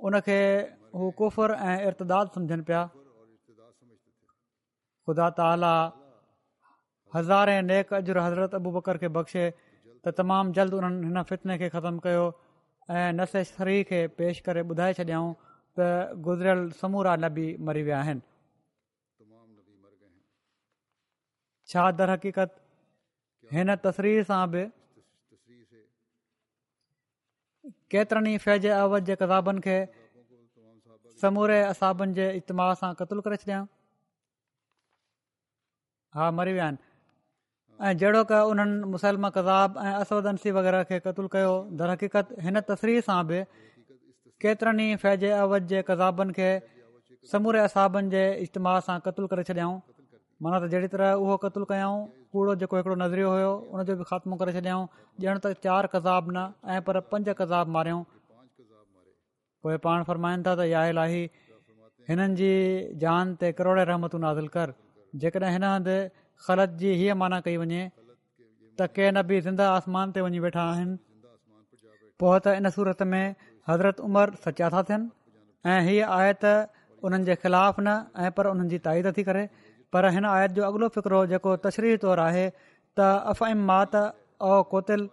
ان 0.00 0.20
کي 0.28 0.40
۽ 0.96 1.86
ارتداد 1.88 2.26
سمجهن 2.34 2.62
پيا. 2.68 2.82
خدا 5.06 5.26
تالا 5.38 5.74
هزاري 7.14 7.56
نيڪ 7.70 7.92
اجر 7.98 8.16
حضرت 8.26 8.54
ابو 8.58 8.70
بڪر 8.76 8.96
کي 9.02 9.08
بخشي 9.16 9.44
تمام 10.20 10.52
جلد 10.58 10.74
انهن 10.78 10.94
هن 11.08 11.18
فتني 11.30 11.54
کي 11.62 11.68
ختم 11.74 11.98
ڪيو 12.06 12.24
۽ 13.00 13.02
نسي 13.18 13.42
شري 13.50 13.76
کي 13.90 14.00
پيش 14.20 14.40
ڪري 14.46 14.62
ٻڌائي 14.70 14.92
ڇڏيئون 15.00 15.30
ته 15.76 15.86
گذريل 16.28 16.60
سمورا 16.80 17.12
نبي 17.26 17.46
مري 17.68 17.82
ويا 17.88 17.98
آهن. 18.00 18.18
ڇا 21.68 21.84
در 21.98 22.08
حقيقت 22.14 22.50
هن 23.50 23.76
تسرير 23.84 24.22
سان 24.32 24.50
به 24.50 24.64
ڪيترن 27.90 28.26
کي 29.68 29.78
سموري 31.20 31.58
اسابن 31.66 32.12
جي 32.16 32.24
اجتماهه 32.30 32.74
سان 32.80 32.96
قتل 33.00 33.20
ڪري 33.26 33.36
ڇڏيا. 33.42 33.60
ها 36.14 36.30
مري 36.38 36.52
ويا 36.56 36.66
آهن. 36.66 36.76
۽ 37.80 37.94
جهڙو 38.00 38.22
ڪ 38.30 38.32
انهن 38.52 38.74
مسلما 38.94 39.30
ڪزاب 39.36 39.78
۽ 39.84 39.94
اسد 40.00 40.28
انسي 40.32 40.52
وغيره 40.56 40.82
کي 40.90 40.98
قتل 41.06 41.28
ڪيو 41.34 41.54
در 41.80 41.92
حقيقت 41.94 42.34
هن 42.46 42.60
تسرير 42.70 43.06
سان 43.08 43.20
به 43.30 43.46
ڪيترن 44.44 44.82
ئي 44.84 44.96
فيج 45.04 45.24
اوج 45.42 45.68
جي 45.72 45.82
ڪزابن 45.90 46.32
کي 46.38 46.50
سموري 47.32 47.62
اسابن 47.68 48.10
جي 48.14 48.24
اجتماهه 48.44 48.86
سان 48.88 49.04
قتل 49.06 49.28
ڪري 49.32 49.44
ڇڏيئون. 49.50 49.78
معنيٰ 50.44 50.60
ته 50.62 50.68
جهڙي 50.72 50.88
طرح 50.94 51.14
اهو 51.14 51.36
قتل 51.44 51.64
ڪيئون 51.72 52.04
ڪوڙو 52.32 52.58
جيڪو 52.60 52.80
هڪڙو 52.80 52.96
نظريو 53.04 53.32
هيو 53.36 53.52
ان 53.72 53.88
جو 53.88 53.96
به 54.02 54.10
خاتمو 54.10 54.38
ڪري 54.44 54.52
ڇڏيئون. 54.58 54.84
ڄڻ 55.22 55.42
ته 55.46 55.48
چار 55.64 55.88
ڪزاب 55.96 56.30
نه 56.38 56.44
۽ 56.76 56.84
پر 56.88 57.00
پنج 57.14 57.32
ڪزاب 57.40 57.74
ماريئون 57.78 58.04
پوءِ 59.66 59.78
پاڻ 59.84 60.02
فرمائن 60.08 60.42
ٿا 60.46 60.52
ته 60.58 60.64
يا 60.70 60.80
الاهي 60.88 61.22
هنن 62.08 62.34
جي 62.40 62.50
جان 63.04 63.30
تي 63.38 63.48
ڪروڙي 63.60 63.86
رهمتون 63.88 64.20
نازل 64.24 64.50
ڪر. 64.56 64.72
جيڪڏهن 65.22 65.56
هن 65.56 65.64
هنڌ 65.68 65.88
خلت 66.42 66.76
جي 66.82 66.92
هيءَ 67.00 67.16
معنيٰ 67.22 67.40
ڪئي 67.46 67.56
وڃي 67.62 67.80
ته 68.78 68.92
ڪي 68.98 69.08
نه 69.16 69.24
به 69.30 69.44
زنده 69.46 69.66
آسمان 69.78 70.12
تي 70.18 70.24
وڃي 70.26 70.42
ويٺا 70.44 70.66
آهن. 70.74 70.92
پوءِ 72.22 72.36
ته 72.44 72.60
ان 72.60 72.70
سورت 72.76 73.02
۾ 73.14 73.22
حضرت 73.70 74.04
عمر 74.10 74.34
سچا 74.44 74.68
ٿا 74.76 74.84
ٿين. 74.92 75.08
۽ 75.64 75.80
هيءَ 75.88 76.04
آيت 76.18 76.46
انهن 76.50 77.26
جي 77.30 77.38
خلاف 77.46 77.82
نه 77.88 77.96
۽ 78.28 78.36
پر 78.38 78.50
انهن 78.52 78.72
جي 78.74 78.82
تائيد 78.86 79.10
ٿي 79.18 79.26
ڪري. 79.30 79.44
پر 79.96 80.10
هن 80.18 80.30
آيت 80.36 80.56
جو 80.60 80.68
اڳلو 80.68 80.92
فڪرو 80.98 81.24
جيڪو 81.34 81.56
تشريح 81.66 81.98
طور 82.06 82.24
آهي 82.28 82.46
ته 83.00 83.18
افائم 83.34 83.66
مات 83.72 83.98
او 84.04 84.54
ڪوتل 84.76 85.06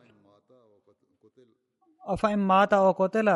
افائم 2.03 2.47
مات 2.53 2.79
او 2.81 2.87
ڪوتل 3.01 3.35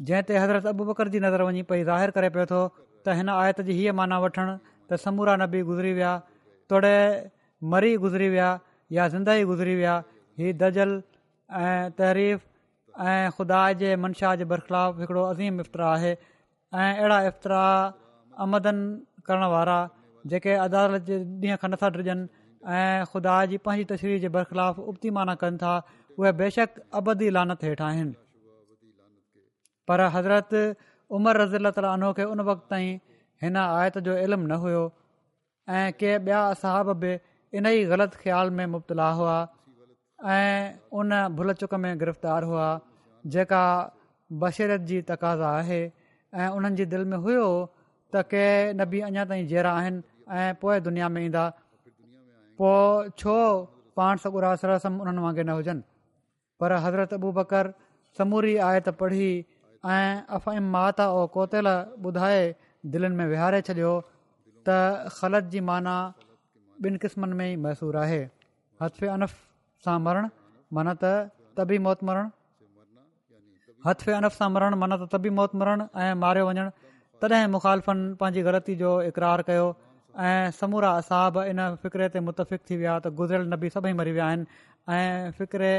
جنهن 0.00 0.24
تي 0.28 0.38
حضرت 0.38 0.66
ابو 0.66 0.84
بڪر 0.84 1.08
جي 1.12 1.20
نظر 1.24 1.42
وڃي 1.48 1.62
پئي 1.68 1.84
ظاهر 1.90 2.10
ڪري 2.16 2.28
پيو 2.32 2.44
ٿو 2.52 2.60
ته 3.04 3.20
هن 3.20 3.28
آيت 3.34 3.60
جي 3.68 3.76
هيءَ 3.78 3.92
معنيٰ 4.00 4.18
وٺڻ 4.24 4.56
ته 4.88 5.02
سمورا 5.04 5.36
نبي 5.42 5.62
گذري 5.68 5.92
ويا 5.98 6.12
توڙي 6.70 6.96
مري 7.62 7.92
گذري 8.04 8.28
ويا 8.34 8.48
يا 8.96 9.08
زنده 9.14 9.36
ئي 9.38 9.46
گذري 9.52 9.76
ويا. 9.80 9.94
هيءُ 10.38 10.52
دجل 10.62 10.92
۽ 11.50 11.94
تهريف 12.00 12.42
۽ 12.94 13.30
خدا 13.38 13.60
جي 13.84 13.94
منشا 14.02 14.34
جي 14.42 14.48
برخلاف 14.52 15.00
هڪڙو 15.00 15.22
عظيم 15.30 15.64
افترا 15.64 15.88
آهي. 15.94 16.12
۽ 16.72 16.90
اهڙا 17.04 17.18
افترا 17.30 17.62
آمدن 18.46 18.84
ڪرڻ 19.30 19.48
وارا 19.54 19.78
جيڪي 20.24 20.58
عدالت 20.66 21.08
جي 21.08 21.18
ڏينهن 21.24 21.62
کان 21.64 21.76
نٿا 21.76 21.92
ڊڄن 21.96 22.28
۽ 22.82 23.08
خدا 23.14 23.38
جي 23.54 23.62
پنهنجي 23.64 23.88
تشريح 23.94 24.22
جي 24.26 24.34
برخلاف 24.36 24.84
ابتي 24.86 25.16
معنيٰ 25.18 25.40
ڪن 25.42 25.58
ٿا 25.64 25.74
اهي 26.20 26.32
بيشڪ 26.44 26.80
ابدي 27.02 27.34
لعنت 27.38 27.68
هيٺ 27.70 27.84
آهن 27.90 28.14
پر 29.86 30.00
حضرت 30.12 30.54
عمر 31.10 31.36
رزيلا 31.42 31.70
تالو 31.78 32.12
کي 32.18 32.22
ان 32.32 32.40
وقت 32.50 32.70
تائين 32.70 32.98
هن 33.42 33.56
آيت 33.56 33.98
جو 34.08 34.16
علم 34.22 34.46
نه 34.52 34.58
هيو 34.66 34.84
۽ 35.68 35.92
ڪي 36.00 36.10
ٻيا 36.26 36.40
صاحب 36.62 36.90
به 37.04 37.20
ان 37.52 37.66
ئي 37.72 37.84
غلط 37.92 38.18
خيال 38.22 38.50
۾ 38.58 38.66
مبتلا 38.74 39.08
هئا 39.20 39.38
۽ 40.34 40.40
ان 41.00 41.14
ڀل 41.38 41.54
چڪ 41.60 41.78
۾ 41.84 41.94
گرفتار 42.02 42.48
هئا 42.50 42.68
جيڪا 43.24 43.62
بشيرت 44.30 44.86
جي 44.90 45.00
تقاضا 45.12 45.54
آهي 45.62 45.82
۽ 46.32 46.48
انهن 46.56 46.78
جي 46.80 46.86
دل 46.92 47.08
۾ 47.14 47.22
هيو 47.26 47.48
ته 48.12 48.28
ڪي 48.34 48.46
نبي 48.82 49.02
اڃا 49.08 49.24
تائين 49.32 49.48
جهڙا 49.54 49.72
آهن 49.80 50.02
۽ 50.42 50.60
پوءِ 50.60 50.78
دنيا 50.88 51.08
۾ 51.16 51.26
ايندا. 51.26 51.44
پوءِ 52.58 53.10
ڇو 53.22 53.36
پاڻ 54.00 54.22
سگرا 54.24 54.54
سرسم 54.62 54.94
انهن 55.02 55.18
وانگر 55.24 55.44
نه 55.50 55.58
هجن؟ 55.58 55.82
پر 56.60 56.72
حضرت 56.84 57.12
ابو 57.18 57.32
بڪر 57.38 57.70
سموري 58.18 58.54
آيت 58.68 58.88
پڙهي 59.00 59.32
۽ 59.94 60.04
افائم 60.36 60.70
ماتا 60.74 61.04
او 61.16 61.26
ڪوتل 61.34 61.66
ٻڌائي 62.04 62.44
دلن 62.92 63.18
۾ 63.18 63.26
ويهاري 63.32 63.60
ڇڏيو 63.66 63.92
ته 64.66 65.10
خلت 65.18 65.50
جي 65.52 65.60
معنيٰ 65.68 65.98
ٻن 66.76 66.96
قسمن 67.02 67.36
۾ 67.40 67.46
ئي 67.50 67.56
ميسور 67.66 67.98
آهي. 68.04 68.22
هٿف 68.80 69.02
انف 69.16 69.36
سان 69.84 70.02
مرڻ 70.06 70.28
معنيٰ 70.78 70.94
ته 71.02 71.12
طبي 71.60 71.78
موت 71.86 72.02
مرڻ. 72.08 72.30
هٿف 73.88 74.08
انف 74.18 74.38
سان 74.38 74.52
مرڻ 74.56 74.78
معنيٰ 74.82 74.98
ته 75.02 75.12
طبي 75.16 75.30
موت 75.38 75.54
مرڻ 75.62 75.84
۽ 76.06 76.14
ماريو 76.24 76.48
وڃڻ. 76.48 76.70
تڏهن 77.22 77.50
مکالفن 77.56 78.00
پنهنجي 78.20 78.42
غلطي 78.48 78.74
جو 78.82 78.90
اقرار 79.10 79.42
ڪيو 79.50 79.68
۽ 80.14 80.50
سمورا 80.58 80.90
اساب 81.02 81.38
ان 81.44 81.60
فڪري 81.82 82.08
تي 82.16 82.20
متفق 82.30 82.66
ٿي 82.70 82.76
ويا 82.82 82.98
ته 83.06 83.16
گذريل 83.20 83.48
نبي 83.54 83.68
سڀئي 83.76 83.92
مري 84.00 84.12
ويا 84.18 84.26
آهن 84.30 84.42
۽ 84.96 85.32
فڪري 85.38 85.72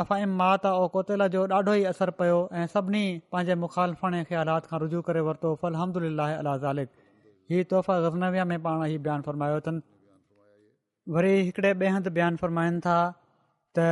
افائم 0.00 0.32
ماتا 0.38 0.70
او 0.78 0.86
ڪوتيلا 0.94 1.26
جو 1.34 1.42
ڏاڍو 1.50 1.72
ئي 1.78 1.84
اثر 1.90 2.10
پيو 2.20 2.38
۽ 2.62 2.64
سڀني 2.72 3.04
پنهنجي 3.30 3.54
مکالفڻ 3.64 4.16
خيالات 4.30 4.66
کان 4.70 4.80
رجو 4.82 5.00
ڪري 5.08 5.22
ورتو 5.28 5.52
فلهمدلا 5.60 6.26
الا 6.40 6.54
زالڪ. 6.64 6.88
هيءَ 7.50 7.68
تحفا 7.70 7.96
گزنويا 8.06 8.44
۾ 8.52 8.58
پاڻ 8.66 8.84
ئي 8.86 8.98
بيان 9.06 9.22
فرمايو 9.28 9.60
اٿن. 9.60 9.76
وري 11.06 11.34
هڪڙي 11.48 11.72
ٻئي 11.82 11.90
هنڌ 11.96 12.06
بيان 12.18 12.36
فرمائن 12.42 12.80
ٿا 12.86 12.96
ته 13.78 13.86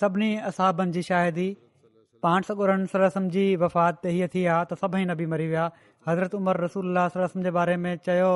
سڀني 0.00 0.32
اسابن 0.50 0.92
جي 0.96 1.02
شاهدي 1.10 1.48
پاڻ 2.26 2.48
سگرن 2.48 2.86
سرسم 2.94 3.28
جي 3.36 3.46
وفات 3.62 4.04
هيءَ 4.14 4.32
ٿي 4.34 4.42
آهي 4.56 4.66
ته 4.72 4.82
سڀئي 4.82 5.04
نبي 5.12 5.26
مري 5.34 5.46
ويا. 5.52 5.68
حضرت 6.08 6.34
عمر 6.40 6.60
رسول 6.66 7.00
سرسم 7.14 7.48
جي 7.48 7.54
باري 7.60 7.78
۾ 7.86 7.94
چيو 8.08 8.34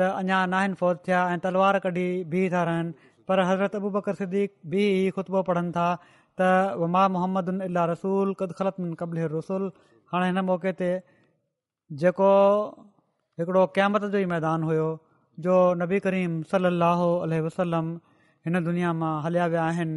ته 0.00 0.12
اڃا 0.20 0.38
ناهن 0.52 0.74
فوج 0.82 1.00
ٿيا 1.08 1.24
۽ 1.32 1.40
تلوار 1.46 1.80
ڪڍي 1.86 2.06
بيهه 2.34 2.52
ٿا 2.56 2.62
رهن 2.68 2.92
پر 3.32 3.44
حضرت 3.50 3.74
ابو 3.80 3.90
بڪر 3.98 4.20
صديق 4.20 4.54
به 4.76 5.12
خطبو 5.16 5.42
پڙهن 5.50 5.72
ٿا 5.78 5.88
ته 6.40 6.80
وما 6.84 7.02
محمد 7.16 7.52
الله 7.52 7.84
رسول 7.92 8.32
ڪد 8.40 8.50
خلت 8.58 8.80
قبل 9.02 9.20
رسول. 9.34 9.62
هاڻي 10.12 10.26
هن 10.30 10.44
موقعي 10.48 10.72
تي 10.80 10.90
جيڪو 11.90 12.32
هڪڙو 13.38 13.62
قيامت 13.78 14.02
جو 14.14 14.18
ئي 14.22 14.26
ميدان 14.32 14.66
هيو 14.70 14.88
جو 15.38 15.56
نبي 15.84 16.00
ڪريم 16.06 16.34
صلاح 16.50 17.00
وسلم 17.46 17.88
هن 18.46 18.64
دنيا 18.68 18.92
مان 19.00 19.14
هليا 19.26 19.46
ويا 19.54 19.62
آهن 19.70 19.96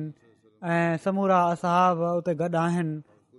۽ 0.61 1.03
سمورا 1.03 1.39
اساب 1.51 2.07
اتي 2.13 2.33
گڏ 2.41 2.55
آهن. 2.63 2.89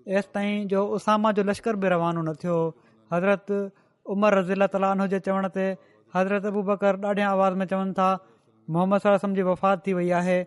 ايس 0.06 0.26
تائين 0.36 0.68
جو 0.72 0.86
اساما 1.00 1.30
جو 1.36 1.42
لشڪر 1.50 1.74
به 1.82 1.88
روانو 1.96 2.22
نه 2.28 2.34
ٿيو. 2.44 2.58
حضرت 3.10 3.50
عمر 4.06 4.40
رزيلا 4.40 4.66
تالي 4.72 5.08
جي 5.12 5.18
چوڻ 5.26 5.48
تي 5.58 5.66
حضرت 6.14 6.44
ابو 6.52 6.60
بڪر 6.70 7.04
ڏاڍي 7.04 7.22
آواز 7.34 7.52
۾ 7.62 7.66
چون 7.70 7.92
ٿا 8.00 8.08
محمد 8.74 9.02
سلم 9.02 9.34
جي 9.34 9.42
وفات 9.46 9.82
ٿي 9.84 9.92
وئي 9.96 10.12
آهي 10.20 10.38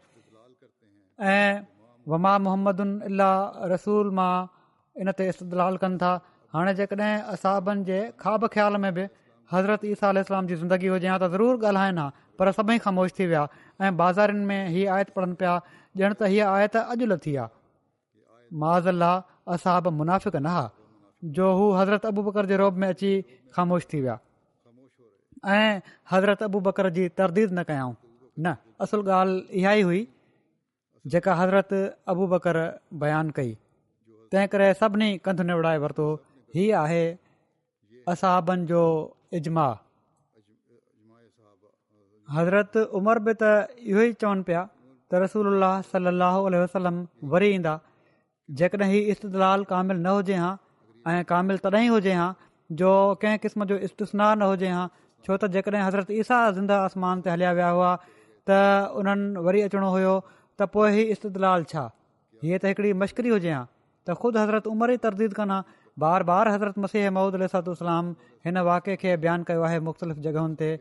۽ 1.19 1.61
وما 2.13 2.31
محمد 2.47 2.81
الله 2.85 3.67
رسول 3.73 4.09
مان 4.17 4.47
ان 4.95 5.11
تي 5.19 5.27
استلال 5.33 5.77
ڪن 5.83 5.95
ٿا 6.01 6.09
هاڻي 6.55 6.73
جيڪڏهن 6.79 7.29
اسابن 7.35 7.83
جي 7.89 7.99
خواب 8.23 8.47
خيال 8.55 8.79
۾ 8.85 8.91
به 8.97 9.05
حضرت 9.49 9.85
ايسا 9.91 10.09
اسلام 10.23 10.49
جي 10.49 10.57
زندگي 10.63 10.91
هجي 10.95 11.11
ها 11.11 11.21
ته 11.23 11.33
ضرور 11.35 11.61
ڳالهائين 11.61 12.01
ها 12.03 12.07
پر 12.41 12.51
سڀئي 12.57 12.83
خاموش 12.87 13.15
ٿي 13.21 13.29
ويا 13.31 13.45
۽ 13.91 13.93
بازارن 14.03 14.43
۾ 14.51 14.59
هيءَ 14.73 14.97
آيت 14.97 15.15
پڙهن 15.15 15.39
پيا 15.43 15.55
ڄڻ 16.01 16.19
ته 16.23 16.33
هيءَ 16.33 16.51
آيت 16.57 16.77
اڄ 16.81 17.07
لٿي 17.13 17.37
آهي 17.45 17.49
مازلا 18.65 19.13
اساب 19.57 19.89
منافڪ 20.01 20.43
نه 20.49 20.57
ها 20.57 20.65
جو 21.39 21.49
هو 21.61 21.71
حضرت 21.79 22.11
ابو 22.11 22.27
بڪر 22.27 22.51
جي 22.51 22.59
روب 22.65 22.83
۾ 22.85 22.91
اچي 22.97 23.15
خاموش 23.55 23.89
ٿي 23.95 24.05
ويا 24.05 24.19
۽ 25.55 25.81
حضرت 26.17 26.47
ابو 26.51 26.65
بڪر 26.69 26.93
جي 26.99 27.09
ترديد 27.23 27.59
نه 27.61 27.67
ڪيائون 27.73 27.97
نه 28.45 28.53
اصل 28.85 28.99
ڳالهه 29.09 29.43
اها 29.57 29.71
ئي 29.77 29.83
هئي 29.89 30.01
جيڪا 31.05 31.33
حضرت 31.41 31.73
ابو 32.13 32.27
بڪر 32.33 32.57
بيان 33.03 33.31
ڪئي. 33.37 33.51
تنهن 34.31 34.47
ڪري 34.53 34.67
سڀني 34.81 35.09
ڪنڌ 35.25 35.39
نوڙائي 35.49 35.79
ورتو 35.83 36.07
هيءَ 36.55 36.71
آهي 36.81 37.05
اسابن 38.13 38.65
جو 38.71 38.83
اجما. 39.39 39.67
حضرت 42.27 42.77
عمر 42.97 43.19
به 43.27 43.33
ته 43.43 43.51
اهو 43.91 44.01
ئي 44.07 44.11
چون 44.23 44.43
پيا 44.49 44.65
ته 45.11 45.21
رسول 45.25 45.45
صلاح 45.91 46.35
وسلم 46.63 46.97
وري 47.31 47.49
ايندا. 47.53 47.75
جيڪڏهن 48.49 48.89
هيءُ 48.93 49.11
استلال 49.13 49.63
ڪامل 49.71 49.97
نه 50.05 50.11
هجي 50.19 50.37
ها 50.43 50.51
۽ 51.05 51.25
ڪامل 51.31 51.59
تڏهن 51.65 51.83
ئي 51.87 51.89
هجي 51.95 52.13
ها 52.19 52.27
جو 52.69 52.93
ڪنهن 53.21 53.41
قسم 53.43 53.65
جو 53.71 53.75
استنا 53.87 54.29
نه 54.41 54.53
هجي 54.53 54.71
ها 54.75 54.85
ڇو 55.25 55.37
ته 55.41 55.47
جيڪڏهن 55.55 55.83
حضرت 55.87 56.07
ايسا 56.17 56.39
زنده 56.57 56.79
آسمان 56.87 57.21
تي 57.27 57.33
هليا 57.35 57.51
ويا 57.59 57.69
هئا 57.79 57.91
ته 58.47 58.59
انهن 59.01 59.37
وري 59.47 59.63
اچڻو 59.67 59.89
هيو 59.97 60.15
ته 60.57 60.65
پوءِ 60.75 60.87
هيءُ 60.95 61.11
استلال 61.15 61.63
ڇا؟ 61.71 61.83
هيءَ 62.43 62.57
ته 62.61 62.71
هڪڙي 62.71 62.93
مشڪري 63.03 63.35
هجي 63.35 63.51
ها. 63.55 63.67
ته 64.05 64.13
خود 64.21 64.37
حضرت 64.43 64.67
عمر 64.67 64.89
ئي 64.95 64.97
ترديد 65.07 65.33
ڪن 65.41 65.51
ها. 65.51 65.59
بار 66.03 66.23
بار 66.31 66.49
حضرت 66.55 66.77
مسيح 66.77 67.09
مهود 67.17 67.35
الاتلام 67.35 68.15
هن 68.45 68.57
واقع 68.71 68.95
کي 69.03 69.15
بيان 69.25 69.43
ڪيو 69.51 69.63
آهي 69.69 69.79
مختلف 69.89 70.17
جڳهين 70.25 70.55
تي. 70.63 70.71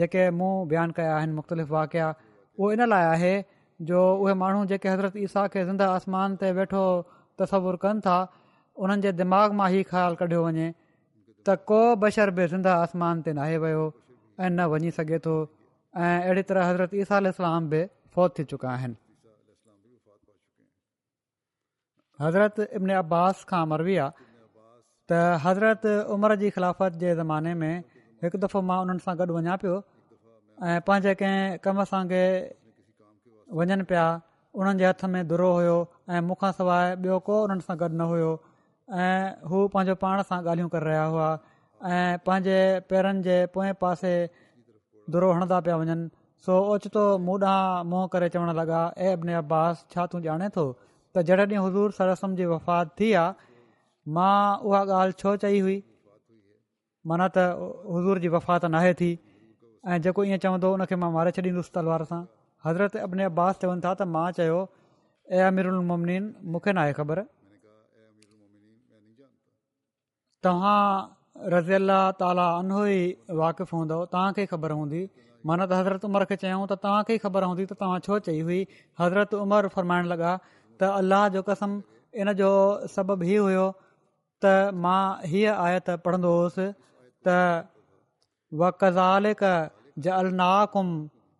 جيڪي 0.00 0.30
مون 0.40 0.68
بيان 0.68 0.92
ڪيا 0.98 1.14
آهن 1.18 1.32
مختلف 1.38 1.70
واقيا 1.78 2.10
اهو 2.10 2.70
ان 2.74 2.88
لاءِ 2.92 3.04
آهي 3.14 3.32
جو 3.80 4.02
اهي 4.24 4.34
ماڻهو 4.42 4.68
جيڪي 4.72 4.88
حضرت 4.94 5.16
ايسا 5.22 5.46
کي 5.54 5.64
زنده 5.70 5.88
آسمان 5.96 6.36
تي 6.42 6.52
ويٺو 6.58 6.84
تصور 7.42 7.76
ڪن 7.86 8.00
ٿا 8.08 8.18
انهن 8.76 9.00
جي 9.06 9.12
دماغ 9.22 9.56
مان 9.60 9.78
ئي 9.78 9.82
خيال 9.92 10.20
ڪڍيو 10.20 10.44
وڃي. 10.46 10.68
ته 11.44 11.56
ڪو 11.70 11.80
بشر 12.04 12.30
به 12.36 12.52
زنده 12.54 12.76
آسمان 12.84 13.22
تي 13.28 13.32
ناهي 13.40 13.58
ويو 13.64 13.86
۽ 14.46 14.48
نه 14.58 14.64
وڃي 14.74 14.90
سگهي 14.98 15.18
ٿو 15.26 15.36
۽ 15.94 16.02
اهڙي 16.24 16.42
طرح 16.48 16.68
حضرت 16.70 16.92
ايسا 16.94 17.18
اسلام 17.28 17.68
به 17.70 17.88
فوت 18.14 18.36
ٿي 18.36 18.44
چڪا 18.50 18.68
آهن. 18.72 18.92
حضرت 22.18 22.60
ابن 22.78 22.90
عباس 22.96 23.44
کان 23.50 23.68
مروي 23.68 23.96
آهي 23.98 24.12
ته 25.08 25.38
حضرت 25.44 25.86
عمر 26.14 26.34
جي 26.42 26.50
خلافت 26.56 26.98
جي 27.00 27.14
زماني 27.20 27.54
۾ 27.62 27.70
هڪ 28.22 28.42
دفعو 28.44 28.62
مان 28.68 28.82
انهن 28.82 28.98
سان 29.06 29.18
گڏ 29.20 29.32
وڃان 29.36 29.56
پيو 29.62 29.76
۽ 30.58 30.82
پنهنجي 30.86 31.14
ڪنهن 31.22 31.58
ڪم 31.64 31.80
سان 31.92 32.10
گڏ 32.12 32.26
وڃن 33.60 33.82
پيا 33.92 34.04
انهن 34.54 34.82
جي 34.82 34.86
هٿ 34.90 35.02
۾ 35.14 35.22
درو 35.32 35.48
هيو 35.60 35.78
۽ 36.18 36.20
مون 36.28 36.38
کان 36.44 36.52
سواءِ 36.60 36.84
ٻيو 37.02 37.16
ڪو 37.30 37.40
انهن 37.46 37.64
سان 37.70 37.80
گڏ 37.82 37.96
نه 38.02 38.06
هيو 38.12 38.30
۽ 38.88 39.08
هو 39.50 39.58
پنهنجو 39.72 39.98
پاڻ 40.04 40.22
سان 40.30 40.46
ڳالهيون 40.46 40.70
ڪري 40.76 40.84
رهيا 40.90 41.06
هئا 41.16 41.30
۽ 41.80 42.22
پنهنجي 42.28 42.60
پيرن 42.92 43.24
جي 43.26 43.40
پوئين 43.56 43.74
پاسي 43.82 44.14
درو 45.12 45.28
هڻندا 45.34 45.58
پيا 45.66 45.76
وڃن. 45.80 46.00
سو 46.44 46.52
اوچتو 46.70 47.04
مون 47.26 47.36
ڏانهن 47.42 47.88
منهن 47.90 48.08
ڪري 48.12 48.28
چوڻ 48.34 48.48
لڳا 48.60 48.80
۽ 49.06 49.08
ابن 49.16 49.28
عباس 49.42 49.84
ڇا 49.92 50.02
تون 50.10 50.20
ڄاڻي 50.26 50.48
ٿو 50.56 50.64
ته 51.12 51.18
جڏهن 51.28 51.48
ڏينهن 51.50 51.66
حضور 51.66 51.96
سرسم 51.98 52.36
جي 52.38 52.46
وفات 52.52 52.86
ٿي 53.00 53.08
آهي 53.22 53.34
مان 54.06 54.44
اها 54.66 54.80
ڳالهه 54.90 55.18
ڇو 55.20 55.30
چئي 55.42 55.58
هئي؟ 55.66 55.78
معنيٰ 57.04 57.28
ته 57.36 57.44
حضور 57.96 58.22
جي 58.22 58.28
وفات 58.36 58.64
ناهي 58.76 58.92
ٿي. 59.00 59.10
۽ 59.84 59.98
جيڪو 60.04 60.20
ائين 60.24 60.40
چوندو 60.44 60.72
ان 60.76 60.86
کي 60.92 60.96
مان 61.02 61.12
ماري 61.16 61.30
ڇڏيندس 61.36 61.70
تلوار 61.76 62.02
سان. 62.10 62.22
حضرت 62.64 62.96
ابن 63.06 63.20
عباس 63.28 63.60
چون 63.60 63.80
ٿا 63.84 63.92
ته 64.00 64.04
مان 64.14 64.32
چيو 64.40 64.58
۽ 65.28 65.40
اميرلمنين 65.50 66.24
مون 66.50 66.60
کي 66.64 66.72
ناهي 66.78 66.92
خبر. 67.00 67.24
توهان 70.44 71.19
رزي 71.48 71.76
الا 71.76 72.10
تالا 72.10 72.60
انو 72.60 72.84
ئي 72.84 73.16
واقف 73.28 73.74
هوندو 73.74 74.04
توهان 74.04 74.32
کي 74.32 74.46
خبر 74.46 74.72
هوندي. 74.72 75.08
معنيٰ 75.44 75.66
ته 75.68 75.80
حضرت 75.80 76.04
عمر 76.04 76.24
کي 76.24 76.36
چيون 76.36 76.66
ته 76.66 76.74
توهان 76.74 77.04
کي 77.04 77.12
ئي 77.12 77.18
خبر 77.18 77.44
هوندي 77.44 77.66
ته 77.66 77.74
توهان 77.74 78.00
ڇو 78.00 78.18
چئي 78.18 78.42
هئي. 78.42 78.64
حضرت 79.00 79.34
عمر 79.34 79.68
فرمائڻ 79.68 80.04
لڳا 80.06 80.32
ته 80.80 80.98
الله 80.98 81.28
جو 81.28 81.42
قسم 81.42 81.70
ان 82.12 82.28
جو 82.36 82.52
سبب 82.96 83.22
هيءُ 83.22 83.42
هيو 83.48 83.66
ته 84.40 84.70
مان 84.70 85.06
هيءَ 85.24 85.50
آيت 85.68 85.90
پڙهندو 86.04 86.32
هئس 86.42 86.58
ته 87.24 87.38
و 88.52 88.70
ڪزال 88.70 89.24
ج 89.98 90.08
الناڪم 90.08 90.88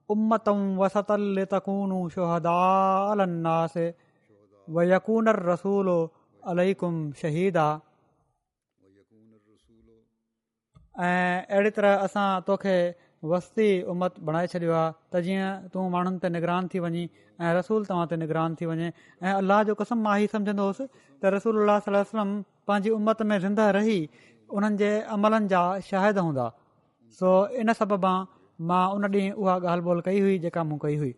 امتم 0.09 0.79
وستل 0.79 1.45
تڪون 1.45 2.09
شوهداس 2.15 3.77
و 4.69 4.83
يڪون 4.83 5.27
رسول 5.29 5.89
الڪم 6.43 6.95
شهيد 7.23 7.57
آهي 7.57 7.79
۽ 11.09 11.13
اهڙي 11.57 11.71
طرح 11.77 12.03
اسان 12.07 12.43
توکي 12.47 12.77
وستي 13.31 13.69
امت 13.93 14.19
بڻائي 14.29 14.49
ڇڏيو 14.53 14.73
آهي 14.81 14.93
ته 15.15 15.23
جيئن 15.27 15.69
تون 15.73 15.87
ماڻهن 15.95 16.19
تي 16.25 16.29
نگران 16.37 16.69
ٿي 16.73 16.83
وڃي 16.85 17.05
۽ 17.51 17.53
رسول 17.59 17.87
توهان 17.91 18.11
تي 18.11 18.19
نگران 18.23 18.57
ٿي 18.61 18.69
وڃي 18.71 18.89
۽ 18.89 19.33
الله 19.41 19.69
جو 19.69 19.77
قسم 19.81 20.03
مان 20.07 20.17
ئي 20.21 20.29
سمجهندو 20.35 20.67
هئس 20.71 20.81
ته 21.23 21.33
رسول 21.37 21.63
وسلم 21.71 22.35
پنهنجي 22.67 22.91
امت 22.99 23.25
۾ 23.33 23.41
زنده 23.47 23.71
رهي 23.79 24.01
انهن 24.57 24.77
جي 24.83 24.93
عملن 25.17 25.49
جا 25.55 25.63
شاهد 25.89 26.23
هوندا. 26.25 26.47
سو 27.19 27.29
ان 27.63 27.73
سبب 27.81 28.05
مان 28.71 28.87
ان 28.95 29.05
ڏينهن 29.15 29.35
اها 29.41 29.55
ڳالهه 29.65 29.85
ٻول 29.87 30.01
ڪئي 30.07 30.19
هئي 30.25 30.39
جيڪا 30.45 30.63
مون 30.71 30.79
ڪئي 30.85 30.97
هئي 31.03 31.13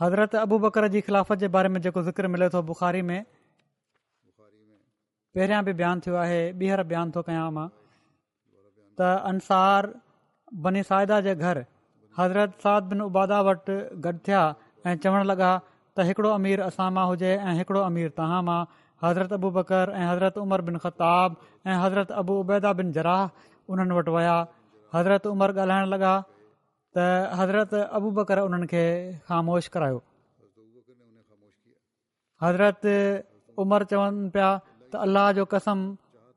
حضرت 0.00 0.34
ابو 0.34 0.58
بڪر 0.62 0.86
جي 0.94 1.00
خلافت 1.04 1.42
جي 1.42 1.48
باري 1.52 1.68
۾ 1.74 1.80
جيڪو 1.84 2.00
ذڪر 2.08 2.26
ملي 2.32 2.48
ٿو 2.54 2.60
بکاري 2.70 3.02
۾ 3.10 3.18
پهريان 5.34 5.64
به 5.68 5.76
بيان 5.78 6.02
ٿيو 6.06 6.18
آهي 6.24 6.42
ٻيهر 6.62 6.82
بيان 6.90 7.14
ٿو 7.14 7.22
ڪيان 7.28 7.54
مان 7.58 7.70
ته 8.98 9.14
انسار 9.30 9.88
بني 10.66 10.82
سائدا 10.90 11.20
جي 11.28 11.34
گهر 11.44 11.62
حضرت 12.14 12.60
ساد 12.66 12.92
بن 12.92 13.06
ابادا 13.06 13.40
وٽ 13.48 13.72
گڏ 14.08 14.20
ٿيا 14.28 14.44
۽ 14.92 15.00
چوڻ 15.06 15.18
لڳا 15.32 15.50
ته 15.96 16.08
هڪڙو 16.10 16.36
امير 16.40 16.66
اسان 16.68 16.94
مان 16.98 17.10
هجي 17.14 17.32
۽ 17.32 17.56
هڪڙو 17.62 17.88
امير 17.88 18.14
توهان 18.20 18.48
مان 18.50 18.70
حضرت 19.02 19.36
ابو 19.40 19.54
بڪر 19.58 19.96
۽ 20.04 20.06
حضرت 20.12 20.38
عمر 20.44 20.68
بن 20.70 20.80
خطاب 20.86 21.42
۽ 21.74 21.82
حضرت 21.86 22.16
ابو 22.22 22.40
ابيدا 22.44 22.78
بن 22.80 22.96
جراح 22.98 23.26
انهن 23.74 23.98
وٽ 24.00 24.16
ويا 24.18 24.38
حضرت 24.92 25.34
عمر 25.34 25.58
ڳالهائڻ 25.60 25.94
لڳا 25.96 26.14
ته 26.98 27.08
حضرت 27.38 27.74
ابو 27.98 28.10
بڪر 28.18 28.42
انهن 28.42 28.66
کي 28.74 28.84
خاموش 29.30 29.70
ڪرايو 29.72 29.98
حضرت 32.40 32.86
عمر 33.64 33.84
چون 33.90 34.22
پيا 34.36 34.48
ته 34.94 35.02
الله 35.06 35.36
جو 35.38 35.44
قسم 35.54 35.84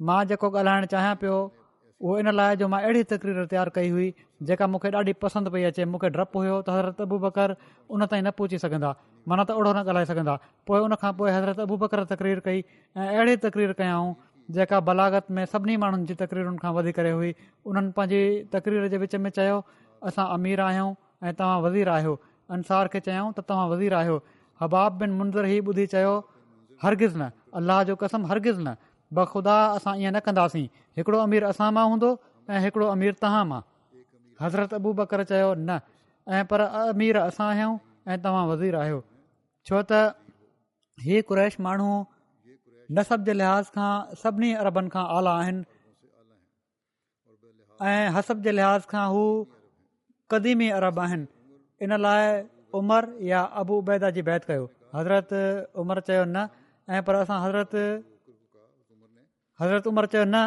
مان 0.10 0.28
جيڪو 0.32 0.50
ڳالهائڻ 0.56 0.92
چاهيان 0.94 1.22
پيو 1.24 1.38
اهو 1.40 2.18
ان 2.24 2.32
لاءِ 2.40 2.60
جو 2.60 2.68
مان 2.74 2.84
اهڙي 2.84 3.04
تڪرير 3.14 3.48
تيار 3.54 3.72
ڪئي 3.78 3.90
هئي 3.96 4.12
جيڪا 4.50 4.68
مون 4.74 4.84
کي 4.84 4.92
ڏاڍي 4.96 5.14
پسند 5.24 5.52
پئي 5.56 5.66
اچي 5.70 5.88
مون 5.94 6.04
کي 6.04 6.12
ڊپ 6.18 6.38
هيو 6.44 6.60
ته 6.68 6.78
حضرت 6.80 7.02
ابو 7.08 7.20
بڪر 7.26 7.56
ان 7.56 8.08
تائين 8.14 8.30
نه 8.30 8.36
پهچي 8.38 8.62
سگهندا 8.66 8.94
معنيٰ 9.32 9.46
ته 9.50 9.60
اوڙو 9.60 9.74
نه 9.80 9.84
ڳالهائي 9.90 10.12
سگهندا 10.12 10.36
پوءِ 10.70 10.86
ان 10.86 11.00
کان 11.02 11.18
پوءِ 11.22 11.34
حضرت 11.38 11.60
ابو 11.68 11.82
بڪر 11.84 12.06
تڪرير 12.14 12.44
ڪئي 12.48 12.62
۽ 12.62 13.10
اهڙي 13.18 13.36
تڪرير 13.48 13.76
ڪيائون 13.82 14.14
جيڪا 14.60 14.80
بلاگت 14.92 15.36
۾ 15.40 15.50
سڀني 15.56 15.76
ماڻهن 15.84 16.06
جي 16.12 16.16
تڪريرن 16.24 16.64
کان 16.64 16.80
وڌي 16.80 16.94
ڪري 17.00 17.12
هئي 17.18 17.34
انهن 17.34 17.92
پنهنجي 17.98 18.24
تڪرير 18.56 18.88
جي 18.94 19.02
وچ 19.04 19.20
۾ 19.28 19.34
چيو 19.40 19.60
اسان 20.08 20.28
امير 20.38 20.62
آهيون 20.62 20.96
۽ 21.24 21.34
توهان 21.40 21.64
وزير 21.66 21.90
آهيو. 21.90 22.14
انسار 22.56 22.88
کي 22.88 23.00
چيئون 23.08 23.34
ته 23.34 23.42
توهان 23.42 23.70
وزير 23.72 23.94
آهيو. 24.02 24.22
هباب 24.62 24.98
بن 25.00 25.10
منظر 25.20 25.44
ئي 25.46 25.62
ٻڌي 25.62 25.86
چيو 25.94 26.24
هرگز 26.84 27.16
نه 27.22 27.32
الله 27.58 27.84
جو 27.84 27.96
قسم 27.96 28.26
هرگز 28.32 28.60
نه. 28.60 28.78
بخدا 29.12 29.58
اسان 29.76 29.94
ائين 29.94 30.14
نه 30.14 30.20
ڪنداسين. 30.20 30.70
هڪڙو 30.98 31.18
امير 31.28 31.50
اسان 31.50 31.74
مان 31.74 31.86
هوندو 31.92 32.12
۽ 32.50 32.60
هڪڙو 32.66 32.86
امير 32.96 33.14
توهان 33.24 33.48
مان. 33.48 33.64
حضرت 34.42 34.74
ابو 34.74 34.94
بڪر 35.02 35.24
چيو 35.32 35.54
نه 35.70 35.82
۽ 36.28 36.44
پر 36.50 36.62
امير 36.94 37.22
اسان 37.26 37.48
آهيون 37.54 37.80
۽ 38.08 38.18
توهان 38.24 38.46
وزير 38.52 38.80
آهيو. 38.84 39.04
ڇو 39.66 39.82
ته 39.92 40.14
هيءَ 40.98 41.22
ڪريش 41.30 41.60
ماڻهو 41.66 41.94
نسب 42.98 43.26
جي 43.26 43.34
لحاظ 43.34 43.70
کان 43.76 44.16
سڀني 44.22 44.52
اربن 44.62 44.90
کان 44.94 45.06
اعليٰ 45.16 45.34
آهن 45.42 45.58
۽ 47.80 47.98
هسب 48.16 48.44
جي 48.46 48.52
لحاظ 48.52 48.86
کان 48.94 49.06
هو 49.16 49.26
قديمي 50.30 50.70
ارب 50.78 51.00
آهن. 51.00 51.22
ان 51.84 51.92
لاءِ 52.06 52.46
عمر 52.74 53.04
يا 53.32 53.42
ابو 53.62 53.80
ابيدا 53.82 54.10
جي 54.16 54.22
بيت 54.22 54.44
ڪيو. 54.50 54.70
حضرت 54.94 55.30
عمر 55.76 55.98
چيو 56.08 56.24
نه 56.26 56.44
۽ 56.88 57.02
پر 57.06 57.16
اسان 57.22 57.38
حضرت 57.46 57.74
حضرت 59.60 59.88
عمر 59.88 60.06
چيو 60.14 60.24
نه 60.26 60.44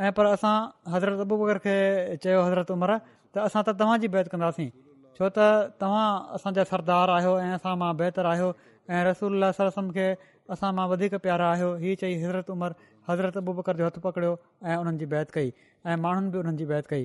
۽ 0.00 0.12
پر 0.16 0.24
اسان 0.34 0.56
حضرت 0.94 1.20
ابو 1.24 1.34
بڪر 1.42 1.58
کي 1.64 1.76
چيو 2.24 2.44
حضرت 2.46 2.70
عمر 2.76 2.90
ته 3.32 3.38
اسان 3.46 3.64
ته 3.64 3.72
توهان 3.72 4.00
جي 4.00 4.08
بيت 4.08 4.28
ڪنداسين. 4.32 4.70
ڇو 5.16 5.28
ته 5.36 5.46
توهان 5.80 6.36
اسان 6.36 6.52
جا 6.56 6.64
سردار 6.72 7.08
آهيو 7.16 7.32
۽ 7.40 7.56
اسان 7.56 7.78
مان 7.78 7.96
بهتر 7.96 8.28
آهيو 8.32 8.48
۽ 8.88 9.02
رسول 9.10 9.32
سرسم 9.58 9.90
کي 9.96 10.06
اسان 10.54 10.74
مان 10.76 10.86
وڌيڪ 10.92 11.12
پيارا 11.24 11.46
آهيو. 11.54 11.70
هيءَ 11.82 11.96
چئي 12.02 12.14
حضرت 12.24 12.50
عمر 12.56 12.70
حضرت 13.08 13.36
ابو 13.42 13.52
بڪر 13.58 13.74
جو 13.80 13.84
هٿ 13.88 13.96
پڪڙيو 14.06 14.32
۽ 14.72 14.76
انهن 14.80 14.96
جي 15.00 15.06
بيت 15.14 15.28
ڪئي 15.36 15.48
۽ 15.84 15.96
ماڻهن 16.04 16.30
به 16.32 16.38
انهن 16.42 16.56
جي 16.60 16.66
بيت 16.72 16.86
ڪئي 16.92 17.04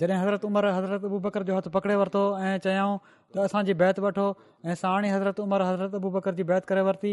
جڏهن 0.00 0.20
حضرت 0.22 0.44
عمر 0.48 0.68
حضرت 0.78 1.04
ابو 1.10 1.18
بڪر 1.26 1.42
جو 1.48 1.56
هٿ 1.58 1.66
پڪڙي 1.72 1.96
ورتو 2.02 2.22
۽ 2.50 2.52
چيئون 2.66 2.94
ته 3.34 3.48
اسان 3.48 3.68
جي 3.70 3.74
بيت 3.82 3.98
وٺو 4.04 4.26
۽ 4.72 4.76
ساڻ 4.82 5.08
حضرت 5.14 5.40
عمر 5.44 5.64
حضرت 5.70 5.98
ابو 6.00 6.12
بڪر 6.16 6.38
جي 6.38 6.46
بيت 6.52 6.68
ڪري 6.70 6.84
ورتي 6.88 7.12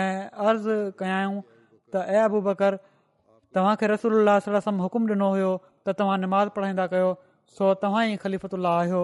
۽ 0.00 0.06
عرض 0.46 0.66
ڪيائون 1.02 1.38
ته 1.96 2.16
۽ 2.16 2.24
ابو 2.24 2.40
بڪر 2.48 2.78
توهان 3.58 3.76
کي 3.82 3.92
رسول 3.94 4.32
حڪم 4.86 5.06
ڏنو 5.12 5.30
هيو 5.36 5.52
ته 5.84 5.98
توهان 6.00 6.26
نماز 6.26 6.52
پڙهائيندا 6.56 6.86
ڪيو 6.96 7.14
سو 7.58 7.70
توهان 7.84 8.10
ئي 8.10 8.16
خليفت 8.24 8.58
آهيو. 8.72 9.02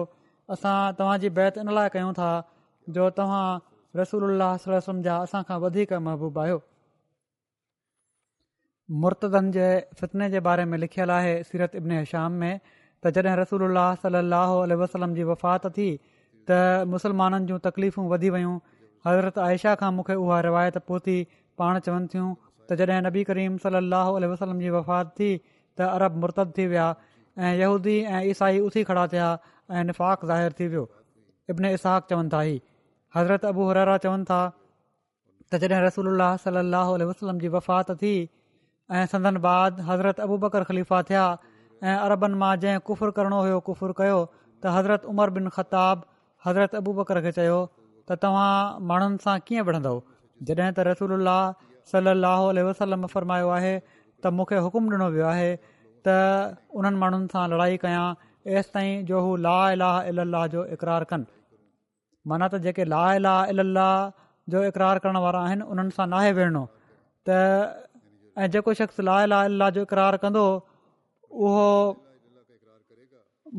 اسان 0.49 0.95
توهان 0.99 1.23
جي 1.23 1.29
بيت 1.39 1.57
ان 1.63 1.73
لاءِ 1.77 1.87
ڪيون 1.95 2.13
ٿا 2.19 2.29
جو 2.87 3.09
توهان 3.21 3.61
رسول 4.01 5.01
جا 5.07 5.17
اسان 5.27 5.43
کان 5.49 5.61
وڌيڪ 5.65 5.93
محبوب 6.07 6.39
آهيو. 6.45 6.59
مرتدن 8.89 9.51
جي 9.57 9.67
فتني 9.99 10.29
جي 10.31 10.39
باري 10.47 10.63
۾ 10.71 10.77
لکيل 10.85 11.11
آهي 11.17 11.35
سيرت 11.49 11.75
ابن 11.81 11.91
شام 12.13 12.39
۾ 12.45 12.51
ته 13.03 13.15
جڏهن 13.15 13.39
رسول 13.43 13.63
صلاح 14.03 14.51
وسلم 14.81 15.15
جي 15.19 15.23
وفات 15.29 15.65
ٿي 15.77 15.89
ته 16.51 16.85
مسلمانن 16.95 17.45
جون 17.51 17.63
تڪليفون 17.67 18.09
وڌي 18.13 18.29
ويون 18.35 18.57
حضرت 19.05 19.37
آيشا 19.45 19.75
کان 19.81 19.95
مون 19.95 20.05
کي 20.09 20.15
اها 20.19 20.41
روايت 20.47 20.77
پهتي 20.91 21.17
پاڻ 21.61 21.79
چون 21.87 22.07
ٿيون 22.13 22.29
ته 22.67 22.79
جڏهن 22.81 23.07
نبي 23.09 23.23
ڪريم 23.29 23.57
صلاح 23.65 24.11
وسلم 24.33 24.63
جي 24.65 24.73
وفات 24.77 25.15
ٿي 25.21 25.31
ته 25.77 25.95
ارب 25.97 26.19
مرتد 26.25 26.55
ٿي 26.59 26.67
ويا 26.73 26.87
۽ 27.37 27.53
يهودي 27.61 27.97
۽ 28.07 28.19
عيسائي 28.31 28.59
اٿي 28.65 28.83
کڙا 28.89 29.05
ٿيا 29.15 29.29
۽ 29.77 29.85
نفاق 29.91 30.25
ظاهر 30.31 30.57
ٿي 30.59 30.67
ويو 30.73 30.85
ابن 31.53 31.69
اسحاق 31.71 32.11
چون 32.13 32.29
ٿا 32.35 32.43
هي 32.49 32.57
حضرت 33.15 33.47
ابو 33.53 33.69
هرارا 33.71 33.97
چون 34.05 34.27
ٿا 34.31 34.41
ته 35.49 35.57
جڏهن 35.63 35.83
رسول 35.87 36.27
صلاح 36.45 36.93
وسلم 37.11 37.41
جي 37.45 37.51
وفات 37.57 37.91
ٿي 38.03 38.13
۽ 38.89 39.09
سندن 39.15 39.41
بعد 39.47 39.81
حضرت 39.89 40.23
ابو 40.27 40.37
بڪر 40.45 40.71
خليفا 40.71 41.01
ٿيا 41.09 41.25
۽ 41.81 41.95
اربن 42.07 42.37
مان 42.41 42.59
جنهن 42.63 42.83
ڪفر 42.89 43.11
ڪرڻو 43.19 43.39
هيو 43.47 43.59
ڪفر 43.69 43.93
ڪيو. 43.99 44.19
ته 44.61 44.75
حضرت 44.77 45.05
عمر 45.11 45.29
بن 45.37 45.49
خطاب 45.55 46.03
حضرت 46.45 46.75
ابو 46.81 46.93
بڪر 46.99 47.21
کي 47.25 47.31
چيو 47.37 47.59
ته 48.07 48.15
توهان 48.25 48.83
ماڻهن 48.91 49.17
سان 49.23 49.45
ڪيئن 49.47 49.65
وڙهندو؟ 49.67 49.95
جڏهن 50.47 50.73
ته 50.77 50.81
رسول 50.89 51.11
صلاح 51.91 52.41
وسلم 52.69 53.07
فرمايو 53.13 53.49
آهي 53.55 53.75
ته 54.23 54.35
مون 54.35 54.45
کي 54.51 54.59
حڪم 54.65 54.91
ڏنو 54.93 55.07
ويو 55.15 55.25
آهي 55.31 55.49
ته 56.07 56.15
انهن 56.77 56.99
ماڻهن 57.03 57.25
سان 57.33 57.55
لڙائي 57.55 57.77
ڪيان. 57.85 58.15
ايس 58.51 58.71
تائين 58.75 59.05
جو 59.09 59.19
هو 59.25 59.35
لا 59.47 59.57
الله 59.73 60.11
الاهه 60.11 60.47
جو 60.53 60.61
اقرار 60.75 61.05
ڪن. 61.11 61.25
معنيٰ 62.25 62.49
ته 62.53 62.57
جيڪي 62.65 62.85
لا 62.93 63.03
الله 63.15 63.37
الاهه 63.53 64.13
جو 64.47 64.63
اقرار 64.69 65.01
ڪرڻ 65.03 65.19
وارا 65.25 65.41
آهن 65.47 65.65
انهن 65.71 65.89
سان 65.97 66.13
ناهي 66.15 66.31
وڙهڻو 66.37 66.63
ته 67.29 67.37
۽ 68.37 68.47
جيڪو 68.55 68.73
شخص 68.81 68.99
لا 69.09 69.17
الله 69.23 69.69
جو 69.77 69.85
اقرار 69.87 70.17
ڪندو 70.25 70.45
اهو 71.33 71.95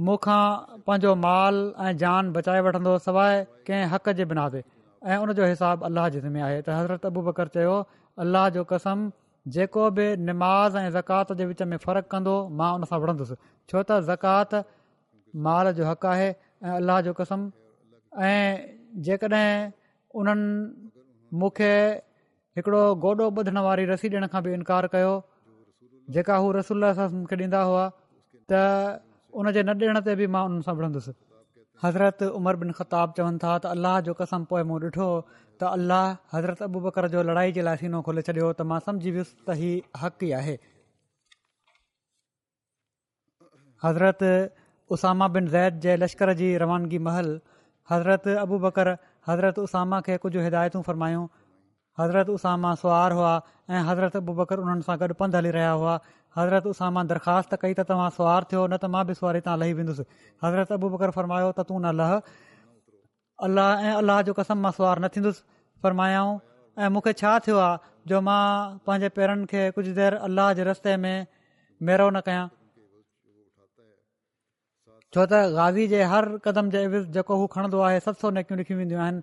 مون 0.06 0.16
کان 0.26 0.78
پنهنجو 0.86 1.14
مال 1.24 1.58
۽ 1.88 1.98
جان 2.02 2.30
بچائي 2.36 2.62
وٺندو 2.66 2.94
سواءِ 3.06 3.32
ڪنهن 3.66 3.92
حق 3.94 4.08
جي 4.20 4.24
بنا 4.32 4.46
تي 4.54 4.62
۽ 5.02 5.18
ان 5.24 5.34
جو 5.40 5.48
حساب 5.52 5.84
الله 5.88 6.08
جي 6.14 6.22
زمي 6.26 6.42
آهي. 6.48 6.62
ته 6.68 6.78
حضرت 6.80 7.06
ابو 7.10 7.24
بڪر 7.28 7.52
چيو 7.56 7.76
الله 8.18 8.54
جو 8.56 8.64
قسم 8.72 9.04
جيڪو 9.46 9.90
به 9.98 10.16
نماز 10.30 10.78
۽ 10.82 10.94
زڪات 10.98 11.34
جي 11.40 11.50
وچ 11.50 11.62
۾ 11.74 11.80
فرق 11.86 12.08
ڪندو 12.14 12.36
مان 12.62 12.78
ان 12.78 12.90
سان 12.92 13.02
وڙهندس 13.04 13.30
ڇو 13.72 13.82
ته 13.90 14.00
زڪات 14.10 14.56
مال 15.34 15.72
جو 15.80 15.90
حق 15.90 16.08
آهي 16.14 16.30
۽ 16.30 16.76
الله 16.78 17.00
جو 17.08 17.12
قسم. 17.20 17.46
۽ 18.30 18.34
جيڪڏهن 19.06 19.72
انهن 20.14 20.40
مون 21.32 21.50
کي 21.60 21.72
هڪڙو 22.56 22.82
گوڏو 23.04 23.30
ٻڌڻ 23.36 23.56
واري 23.68 23.84
رسي 23.92 24.08
ڏيڻ 24.16 24.26
کان 24.34 24.44
به 24.48 24.58
انڪار 24.58 24.84
ڪيو 24.96 25.14
جيڪا 26.08 26.36
هو 26.44 26.52
رسول 26.52 26.84
کي 27.28 27.36
ڏيندا 27.36 27.60
هئا 27.68 27.84
ته 28.48 28.62
ان 29.40 29.52
جي 29.56 29.62
نه 29.68 29.74
ڏيڻ 29.82 30.00
تي 30.08 30.14
به 30.20 30.26
مان 30.34 30.44
انهن 30.48 30.62
سان 30.66 30.76
وڙهندس. 30.76 31.06
حضرت 31.84 32.22
عمر 32.22 32.54
بن 32.62 32.72
خطاب 32.72 33.14
چون 33.16 33.38
ٿا 33.38 33.58
ته 33.62 33.70
الله 33.76 34.00
جو 34.08 34.12
قسم 34.18 34.44
پوءِ 34.50 34.62
مون 34.68 34.80
ڏٺو 34.82 35.08
ته 35.62 35.72
الله 35.76 36.16
حضرت 36.34 36.62
ابو 36.66 36.80
بڪر 36.86 37.08
جو 37.14 37.22
لڙائي 37.30 37.52
جي 37.56 37.62
لاءِ 37.68 37.76
سينو 37.80 38.02
کولي 38.08 38.22
ڇڏيو 38.28 38.52
ته 38.60 38.64
مان 38.72 38.84
سمجهي 38.86 39.12
ويس 39.16 39.32
ته 39.46 39.52
هيءُ 39.62 39.82
حق 40.02 40.22
ئي 40.28 40.32
آهي. 40.40 40.56
حضرت 43.84 44.22
اساما 44.90 45.26
بن 45.26 45.46
زيد 45.56 45.80
جي 45.86 45.96
لشڪر 46.02 46.32
جي 46.42 46.50
روانگي 46.64 46.98
مهل 47.08 47.28
حضرت 47.88 48.28
ابو 48.44 48.58
بڪر 48.66 48.94
حضرت 49.28 49.58
اساما 49.58 50.00
کي 50.08 50.18
ڪجهه 50.18 50.46
هدايتون 50.46 50.82
فرمايون 50.90 51.26
حضرت 51.98 52.30
اساما 52.30 52.74
سوار 52.82 53.12
هئا 53.18 53.34
۽ 53.80 53.82
حضرت 53.88 54.16
ابو 54.20 54.32
انهن 54.42 54.80
سان 54.86 54.96
گڏ 55.02 55.12
پنڌ 55.18 55.36
هلي 55.40 55.50
رهيا 55.56 55.74
هئا 55.82 55.98
حضرت 56.38 56.66
اساما 56.70 57.02
درخواست 57.10 57.54
ڪئي 57.64 57.74
ته 57.80 57.88
توهان 57.90 58.10
سوار 58.16 58.46
ٿيو 58.52 58.62
نه 58.72 58.78
ته 58.84 58.88
مان 58.94 59.06
به 59.10 59.18
سواري 59.20 59.42
تان 59.48 59.58
لهي 59.62 59.74
ويندس 59.80 60.00
حضرت 60.46 60.72
ابو 60.76 60.90
بڪر 60.94 61.14
فرمايو 61.18 61.52
ته 61.58 61.66
تون 61.68 61.86
نه 61.86 61.92
لهه 62.00 62.22
الله 63.38 63.92
۽ 63.92 64.00
الله 64.00 64.26
جو 64.30 64.34
قسم 64.40 64.62
مان 64.66 64.74
سوار 64.78 65.02
نه 65.04 65.12
ٿيندس 65.16 65.38
فرمايائون 65.86 66.34
۽ 66.76 66.90
مون 66.96 67.04
کي 67.06 67.12
ڇا 67.20 67.32
ٿيو 67.46 67.60
آهي 67.66 67.78
جو 68.12 68.20
مان 68.30 68.78
پنهنجي 68.88 69.10
پيرن 69.18 69.46
کي 69.52 69.62
ڪجهه 69.76 69.94
دير 70.00 70.18
الله 70.28 70.58
جي 70.60 70.66
رستي 70.70 70.96
۾ 71.04 71.14
ميرو 71.80 72.08
نه 72.16 72.22
ڪيان 72.30 72.50
ڇو 75.12 75.26
ته 75.34 75.38
گازي 75.58 75.86
جي 75.94 76.02
هر 76.14 76.24
قدم 76.48 76.74
جي 76.74 76.82
جيڪو 76.90 77.38
هو 77.40 77.46
کڻندو 77.54 77.86
آهي 77.88 78.02
ست 78.08 78.24
سؤ 78.24 78.34
نيڪيون 78.38 78.60
لکيون 78.62 78.82
وينديون 78.82 79.04
آهن 79.06 79.22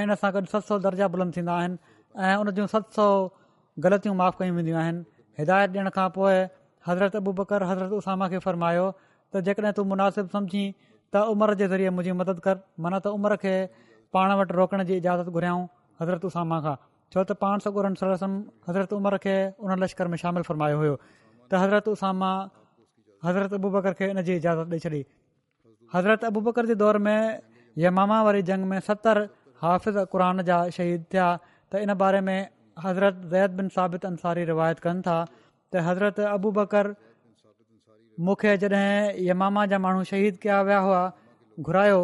۽ 0.00 0.02
ان 0.08 0.16
سان 0.24 0.36
گڏ 0.36 0.52
ست 0.54 0.68
سؤ 0.72 0.78
درجا 0.88 1.06
بلند 1.16 1.38
ٿيندا 1.38 1.56
آهن 1.62 1.78
۽ 2.14 2.40
ان 2.40 2.54
جون 2.54 2.66
ست 2.66 2.94
سؤ 2.94 3.28
غلطيون 3.84 4.16
معاف 4.16 4.38
ڪيون 4.38 4.56
وينديون 4.56 4.78
آهن. 4.82 4.96
هدايت 5.38 5.70
ڏيڻ 5.70 5.90
کان 5.96 6.10
پوءِ 6.14 6.32
حضرت 6.88 7.16
ابو 7.16 7.32
بڪر 7.32 7.62
حضرت 7.70 7.92
اساما 7.92 8.28
کي 8.28 8.38
فرمايو 8.46 8.86
ته 9.32 9.40
جيڪڏهن 9.46 9.72
تون 9.78 9.88
مناسب 9.88 10.30
سمجهي 10.32 10.74
ته 11.12 11.18
عمر 11.32 11.54
جي 11.60 11.66
ذريعي 11.72 11.90
منهنجي 11.90 12.12
مدد 12.20 12.40
ڪر 12.46 12.56
معنيٰ 12.78 13.00
ته 13.04 13.10
عمر 13.18 13.36
کي 13.42 13.54
پاڻ 14.16 14.34
وٽ 14.40 14.52
روڪڻ 14.58 14.84
جي 14.88 14.96
اجازت 15.02 15.28
گهريائون 15.34 15.66
حضرت 16.00 16.24
اساما 16.30 16.60
کان. 16.66 16.76
ڇو 17.12 17.24
ته 17.30 17.34
پاڻ 17.42 17.58
سگرن 17.66 17.94
سرسم 18.00 18.32
حضرت 18.68 18.92
عمر 18.98 19.16
کي 19.26 19.36
ان 19.58 19.78
لشڪر 19.84 20.10
۾ 20.14 20.16
شامل 20.24 20.42
فرمايو 20.48 20.80
هيو. 20.82 20.96
ته 21.50 21.62
حضرت 21.64 21.88
اساما 21.94 22.32
حضرت 23.28 23.52
ابو 23.60 23.70
بڪر 23.76 23.92
کي 24.00 24.10
ان 24.10 24.22
جي 24.26 24.36
اجازت 24.40 24.66
ڏيئي 24.74 24.80
ڇڏي. 24.84 25.02
حضرت 25.94 26.24
ابو 26.24 26.40
بڪر 26.50 26.66
جي 26.66 26.74
دور 26.82 26.98
۾ 27.06 27.16
يماما 27.76 28.22
واري 28.26 28.42
جنگ 28.50 28.70
۾ 28.74 28.82
ستر 28.90 29.24
حافظ 29.62 29.96
قر 30.12 30.42
جا 30.50 30.58
شهيد 30.76 31.08
ٿيا 31.14 31.26
ته 31.72 31.86
ان 31.86 31.94
باري 32.02 32.20
۾ 32.30 32.36
حضرت 32.84 33.22
زيد 33.32 33.56
بن 33.60 33.68
ثابت 33.76 34.04
انساري 34.10 34.44
روايت 34.52 34.80
ڪن 34.86 35.02
ٿا 35.08 35.16
ته 35.74 35.86
حضرت 35.88 36.20
ابو 36.30 36.50
بڪر 36.58 36.92
مون 38.18 38.38
کي 38.40 38.54
جڏهن 38.62 39.20
يماما 39.26 39.66
جا 39.72 39.78
ماڻهو 39.84 40.08
شهيد 40.12 40.40
ڪيا 40.44 40.56
ويا 40.68 40.80
هئا 40.86 41.02
گهرايو 41.68 42.00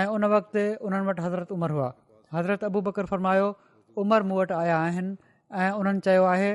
۽ 0.00 0.16
ان 0.16 0.24
وقت 0.32 0.56
انهن 0.62 1.06
وٽ 1.10 1.20
حضرت 1.26 1.52
عمر 1.58 1.76
هئا. 1.76 1.90
حضرت 2.38 2.64
ابو 2.70 2.82
بڪر 2.88 3.10
فرمايو 3.12 3.52
عمر 3.96 4.26
مون 4.30 4.38
وٽ 4.40 4.54
آيا 4.62 4.78
آهن 4.88 5.12
۽ 5.50 5.68
انهن 5.80 6.00
چيو 6.08 6.24
آهي 6.32 6.50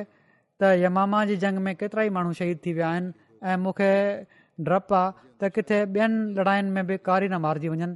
ته 0.63 0.73
يماما 0.85 1.21
جي 1.31 1.37
جنگ 1.43 1.63
۾ 1.69 1.73
ڪيترا 1.83 2.05
ئي 2.07 2.13
ماڻهو 2.17 2.39
شهيد 2.41 2.63
ٿي 2.65 2.73
ويا 2.79 2.89
آهن 2.95 3.07
۽ 3.53 3.61
مون 3.67 3.77
کي 3.79 3.91
ڊپ 4.71 4.93
آهي 4.99 5.13
ته 5.43 5.53
ڪٿي 5.59 5.79
ٻين 5.95 6.19
لڙاين 6.39 6.73
۾ 6.79 6.83
به 6.91 7.03
ڪاري 7.07 7.31
نه 7.35 7.39
مارجي 7.47 7.71
وڃن 7.75 7.95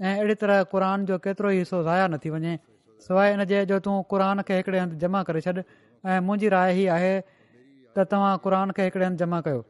۽ 0.00 0.12
اهڙي 0.12 0.38
طرح 0.44 0.62
قر 0.74 0.86
جو 1.10 1.18
ڪيترو 1.26 1.52
ئي 1.56 1.60
حصو 1.64 1.82
زايا 1.90 2.06
نه 2.14 2.22
ٿي 2.26 2.34
وڃي 2.36 2.54
سواءِ 3.00 3.32
ان 3.34 3.44
جي 3.50 3.64
جو 3.70 3.78
تون 3.84 4.02
قر 4.10 4.22
کي 4.48 4.54
هڪڙي 4.60 4.78
هنڌ 4.82 4.92
جمع 5.02 5.22
ڪري 5.28 5.40
ڇڏ 5.46 5.58
۽ 5.60 6.20
منهنجي 6.26 6.48
راءِ 6.54 6.68
ئي 6.78 6.88
آهي 6.96 7.14
ته 7.94 8.04
توهان 8.12 8.42
قر 8.44 8.54
کي 8.76 8.82
هڪڙي 8.88 9.04
هنڌ 9.08 9.18
جمع 9.22 9.40
ڪيو. 9.46 9.60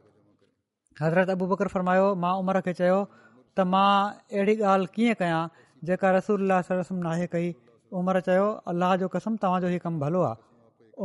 حضرت 1.01 1.29
ابو 1.35 1.45
بڪر 1.51 1.67
فرمايو 1.75 2.07
مان 2.23 2.33
عمر 2.41 2.61
کي 2.65 2.73
چيو 2.81 2.99
ته 3.55 3.63
مان 3.73 4.13
اهڙي 4.31 4.55
ڳالهه 4.61 4.93
ڪيئن 4.95 5.13
ڪيان 5.21 5.43
جيڪا 5.89 6.11
رسول 6.17 6.51
رسم 6.51 6.97
ناهي 7.07 7.27
ڪئي. 7.33 7.53
عمر 7.91 8.19
چيو 8.27 8.47
الله 8.71 8.95
جو 9.01 9.07
قسم 9.15 9.35
توهان 9.43 9.61
جو 9.61 9.67
هيءُ 9.73 9.83
ڪم 9.85 9.99
ڀلو 10.03 10.21
آهي 10.29 10.37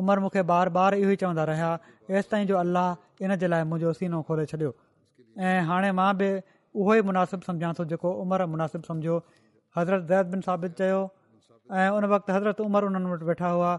عمر 0.00 0.18
مون 0.24 0.30
کي 0.34 0.42
بار 0.52 0.68
بار 0.76 0.94
اهو 1.00 1.10
ئي 1.12 1.16
چوندا 1.22 1.44
رهيا 1.50 1.70
ايس 2.08 2.30
تائين 2.30 2.46
جو 2.50 2.56
الله 2.62 2.96
ان 3.26 3.36
جي 3.42 3.46
لاءِ 3.52 3.64
منهنجو 3.70 3.92
سينو 3.98 4.22
کولي 4.28 4.44
ڇڏيو. 4.52 4.72
۽ 5.38 5.62
هاڻي 5.68 5.90
مان 6.00 6.16
به 6.20 6.42
اهو 6.74 6.92
ئي 6.94 7.02
مناسب 7.10 7.42
سمجهان 7.48 7.74
ٿو 7.78 7.84
جيڪو 7.92 8.10
عمر 8.22 8.46
مناسب 8.54 8.84
سمجهو 8.90 9.16
حضرت 9.76 10.06
زيد 10.10 10.30
بن 10.34 10.40
ثابت 10.46 10.78
چيو 10.82 11.00
۽ 11.78 11.90
ان 11.96 12.04
وقت 12.10 12.30
حضرت 12.36 12.60
عمر 12.60 12.84
انهن 12.86 13.04
وٽ 13.10 13.20
ويٺا 13.26 13.48
هئا 13.56 13.72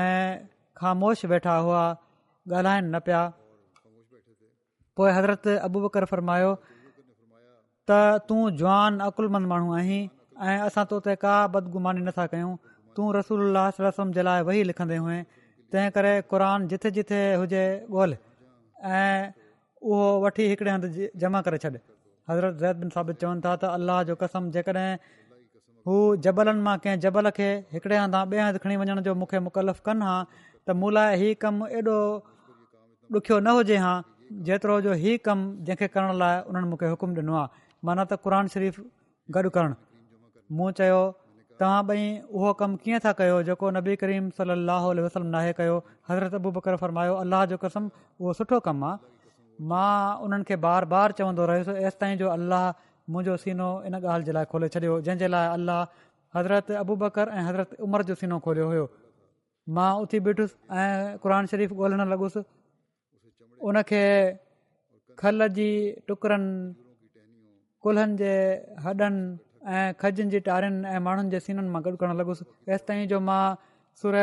۽ 0.00 0.34
خاموش 0.80 1.24
ويٺا 1.30 1.54
هئا 1.68 1.82
ڳالهائين 2.52 2.90
نه 2.94 3.00
پيا. 3.06 3.22
پوءِ 4.96 5.08
حضرت 5.16 5.48
ابو 5.68 5.80
بڪر 5.84 6.04
فرمايو 6.12 6.52
ته 7.90 8.18
تون 8.28 8.60
جوان 8.60 9.00
اڪلمند 9.06 9.50
ماڻهو 9.52 9.74
آهين 9.78 10.04
۽ 10.50 10.54
اسان 10.66 10.86
تو 10.92 11.00
تي 11.06 11.16
ڪا 11.24 11.34
بدگماني 11.56 12.04
نٿا 12.10 12.26
ڪيون. 12.34 12.54
تون 12.94 13.10
رسول 13.18 13.58
رسم 13.86 14.12
جي 14.18 14.22
لاءِ 14.28 14.46
ويهي 14.50 14.62
لکندي 14.70 15.00
هئي. 15.06 15.20
تنهن 15.72 15.90
ڪري 15.96 16.14
قر 16.30 16.46
جٿي 16.74 16.94
جٿي 17.00 17.20
هجي 17.42 17.64
ڳولهه. 17.94 18.18
۽ 18.78 19.34
اهو 19.82 20.06
وٺي 20.24 20.44
هڪڙي 20.52 20.70
هنڌ 20.74 20.84
جمع 21.24 21.42
ڪري 21.48 21.58
ڇڏ. 21.66 21.74
حضرت 22.28 22.54
زيد 22.62 22.76
بن 22.80 22.90
ثابت 22.96 23.20
چون 23.22 23.40
ٿا 23.44 23.52
ته 23.62 23.74
الله 23.76 23.98
جو 24.08 24.14
قسم 24.22 24.42
جيڪڏهن 24.54 24.92
هو 25.86 25.96
جبلن 26.24 26.60
مان 26.66 26.78
ڪنهن 26.84 27.00
جبل 27.04 27.30
کي 27.38 27.46
هڪڙي 27.72 27.96
هنڌا 28.02 28.20
ٻئي 28.28 28.40
هنڌ 28.42 28.58
کڻي 28.66 28.76
وڃڻ 28.82 29.00
جو 29.08 29.14
مون 29.22 29.28
کي 29.32 29.40
مڪلف 29.46 29.80
ڪن 29.88 30.04
ها 30.08 30.14
ته 30.68 30.76
مون 30.82 30.94
لاءِ 30.98 31.18
هيءُ 31.22 31.40
ڪم 31.42 31.58
ايڏو 31.66 31.96
ڏکيو 33.16 33.38
نه 33.48 33.52
هجي 33.58 33.76
ها 33.86 33.92
جيترو 34.46 34.78
جو 34.86 34.94
هيءُ 35.02 35.18
ڪم 35.26 35.42
جنهن 35.66 35.80
کي 35.82 35.88
ڪرڻ 35.96 36.22
لاءِ 36.22 36.38
انهن 36.44 36.70
مون 36.70 36.80
کي 36.84 36.92
حڪم 36.94 37.18
ڏنو 37.18 37.36
آهي 37.40 37.88
معنيٰ 37.88 38.06
ته 38.12 38.22
قر 38.28 38.38
شريف 38.54 38.80
گڏ 39.28 39.50
ڪرڻ. 39.58 39.76
مون 40.60 40.78
چيو 40.80 41.02
توهان 41.58 41.86
ٻئي 41.88 42.06
اهو 42.36 42.54
ڪم 42.62 42.76
ڪيئن 42.86 43.04
ٿا 43.06 43.12
ڪيو 43.20 43.36
جيڪو 43.50 43.74
نبي 43.78 43.96
ڪريم 44.04 44.30
صلاح 44.38 44.88
وسلم 45.04 45.28
ناهي 45.36 45.52
ڪيو؟ 45.60 45.76
حضرت 46.08 46.34
ابو 46.40 46.54
بڪر 46.56 46.80
فرمايو 46.84 47.20
الله 47.24 47.50
جو 47.52 47.60
قسم 47.66 47.92
اهو 47.98 48.32
سٺو 48.40 48.62
ڪم 48.70 48.82
آهي 48.88 49.68
مان 49.74 50.24
انهن 50.24 50.48
کي 50.50 50.60
بار 50.66 50.88
بار 50.96 51.16
چوندو 51.20 51.46
رهيس 51.52 51.68
ايس 51.74 52.02
تائين 52.02 52.18
جو 52.24 52.32
الله 52.36 52.64
منهنجو 53.12 53.36
سينو 53.44 53.68
ان 53.86 53.94
ڳالهه 54.04 54.26
جي 54.26 54.32
لاءِ 54.36 54.44
کولي 54.52 54.68
ڇڏيو 54.74 54.94
جنهن 55.06 55.18
جي 55.22 55.28
لاءِ 55.34 55.46
الله 55.56 55.80
حضرت 56.34 56.70
ابو 56.82 56.94
بڪر 57.02 57.26
۽ 57.38 57.42
حضرت 57.48 57.74
عمر 57.86 58.02
جو 58.10 58.14
سينو 58.20 58.38
کوليو 58.46 58.68
هيو. 58.74 58.86
مان 59.66 59.92
اٿي 60.02 60.18
بيٺس 60.26 60.50
۽ 60.84 61.18
قر 61.22 61.32
شريف 61.52 61.70
ڳولهڻ 61.80 62.00
لڳس. 62.12 62.34
ان 63.66 63.82
کي 63.90 64.02
کل 65.22 65.48
جي 65.56 65.70
ٽڪرن 66.08 66.44
ڪلهن 67.84 68.16
جي 68.20 68.34
هڏن 68.86 69.14
۽ 69.76 69.84
کجن 70.02 70.32
جي 70.34 70.40
ٽارين 70.48 70.76
۽ 70.94 70.98
ماڻهن 71.06 71.30
جي 71.34 71.40
سينن 71.46 71.70
مان 71.76 71.84
گڏ 71.86 71.94
ڪرڻ 72.00 72.12
لڳس. 72.20 72.42
ايس 72.68 72.82
تائين 72.88 73.08
جو 73.12 73.20
مان 73.28 73.56
سر 74.02 74.14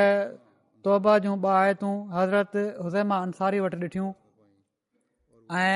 توبا 0.85 1.17
جون 1.23 1.35
ٻه 1.41 1.51
آيتون 1.63 1.95
حضرت 2.17 2.55
هزيما 2.85 3.17
انساري 3.25 3.59
وٽ 3.65 3.75
ڏٺيون 3.81 4.09
۽ 5.49 5.75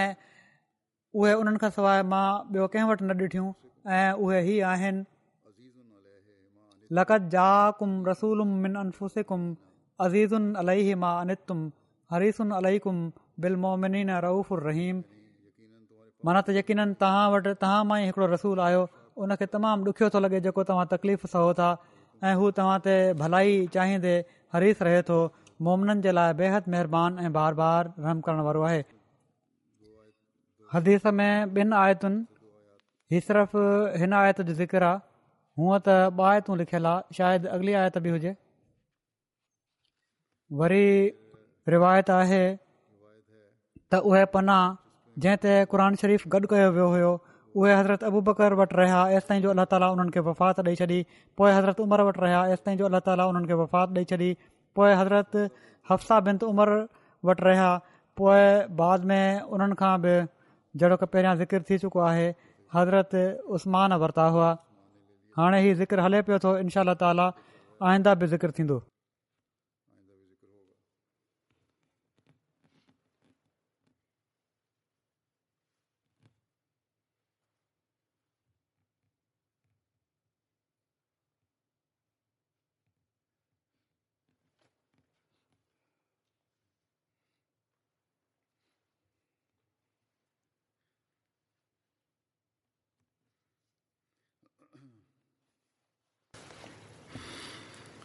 اهي 1.24 1.34
انهن 1.42 1.58
کان 1.64 1.72
سواءِ 1.76 2.00
مان 2.14 2.48
ٻيو 2.54 2.66
ڪنهن 2.72 2.88
وٽ 2.92 3.02
نه 3.10 3.14
ڏٺيون 3.20 3.52
۽ 3.98 4.30
اهي 4.30 4.42
ئي 4.54 4.56
آهن. 4.70 4.98
لقت 6.92 7.30
جا 7.36 7.50
ڪم 7.82 7.94
رسول 8.08 8.42
من 8.64 8.74
انفسڪم 8.82 9.46
عزيزن 10.00 10.50
الهي 10.62 10.98
مان 11.04 11.32
انتم 11.36 11.62
هريسن 12.12 12.52
الڪم 12.58 12.98
بل 13.46 13.56
مومن 13.66 13.96
رئوفر 14.26 14.64
رهيم. 14.70 15.00
معنيٰ 16.24 16.44
ته 16.50 16.58
يقين 16.58 16.94
توهان 17.04 17.32
وٽ 17.36 17.48
توهان 17.64 17.88
مان 17.92 18.02
ئي 18.02 18.10
هڪڙو 18.10 18.28
رسول 18.34 18.64
آيو 18.68 18.84
ان 19.24 19.36
کي 19.44 19.48
تمام 19.56 19.88
ڏکيو 19.88 20.12
ٿو 20.16 20.24
لڳي 20.26 20.44
جيڪو 20.50 20.68
توهان 20.72 20.92
تڪليف 20.96 21.26
سهو 21.36 21.56
ٿا 21.62 21.70
۽ 22.22 22.36
هو 22.42 22.52
توهان 22.60 22.86
تي 22.90 22.98
ڀلائي 23.24 23.56
چاهيندي 23.78 24.16
حريص 24.58 24.84
رهي 24.90 25.08
ٿو 25.12 25.22
مومنن 25.70 26.06
جي 26.08 26.16
لاءِ 26.20 26.38
بيحد 26.44 26.70
مهرباني 26.76 27.28
۽ 27.30 27.34
بار 27.40 27.60
بار 27.64 27.92
رحم 28.06 28.24
ڪرڻ 28.30 28.46
وارو 28.50 28.68
آهي 28.72 28.84
حديث 30.76 31.06
۾ 31.18 31.28
ٻن 31.56 31.74
آيتن 31.82 32.16
هيءُ 33.12 33.22
صرف 33.26 33.56
هن 34.02 34.14
آيت 34.22 34.42
جو 34.48 34.54
ذڪر 34.62 34.86
هونئن 35.58 35.84
ته 35.86 36.10
ٻه 36.18 36.32
آيتون 36.32 36.58
لکيل 36.62 36.88
آهي 36.92 37.18
شايد 37.20 37.48
اڳلي 37.58 37.76
آيت 37.82 38.00
به 38.08 38.16
هجي 38.16 38.34
وري 40.52 40.90
روايت 41.76 42.12
آهي 42.18 42.42
ته 43.92 43.98
اهي 44.10 44.26
پناهه 44.34 44.78
جنهن 45.26 45.42
تي 45.46 45.56
قر 45.76 45.88
شريف 46.04 46.28
گڏ 46.36 46.50
ڪيو 46.56 46.76
ويو 46.80 46.90
هيو 46.96 47.14
اهي 47.56 47.80
حضرت 47.80 48.06
ابو 48.12 48.26
بڪر 48.34 48.60
وٽ 48.64 48.78
رهيا 48.82 49.02
ايس 49.16 49.32
تائين 49.32 49.48
جو 49.48 49.56
الله 49.56 49.72
تالا 49.74 49.92
انهن 49.96 50.14
کي 50.16 50.28
وفات 50.30 50.62
ڏيئي 50.68 50.84
ڇڏي 50.84 51.02
پوءِ 51.38 51.58
حضرت 51.58 51.84
عمر 51.88 52.08
وٽ 52.12 52.24
رهيا 52.28 52.46
ايس 52.52 52.68
تائين 52.68 52.80
جو 52.84 52.92
الله 52.92 53.06
تالا 53.10 53.32
انهن 53.32 53.52
کي 53.52 53.64
وفات 53.64 53.98
ڏيئي 53.98 54.14
ڇڏي 54.14 54.32
پوءِ 54.80 54.94
حضرت 55.02 55.42
هفسا 55.92 56.24
بن 56.30 56.46
عمر 56.54 56.78
وٽ 57.30 57.50
رهيا 57.50 57.74
پوءِ 58.18 58.40
بعد 58.82 59.12
۾ 59.14 59.22
انهن 59.52 59.84
کان 59.84 60.02
به 60.08 60.35
جهڙو 60.80 60.98
ڪه 61.02 61.12
پهريان 61.16 61.42
ذڪر 61.42 61.68
ٿي 61.70 61.78
چڪو 61.84 62.00
آهي 62.10 62.28
حضرت 62.72 63.16
اسمان 63.58 63.98
ورتا 64.04 64.26
هئا. 64.36 64.50
هاڻي 65.36 65.60
هيءُ 65.66 65.78
ذڪر 65.84 66.04
هلي 66.08 66.22
پيو 66.28 66.38
ٿو 66.48 66.52
انشا 66.66 66.94
تالا 67.06 67.28
آئيندا 67.82 68.14
به 68.20 68.34
ذڪر 68.34 68.56
ٿيندو 68.60 68.78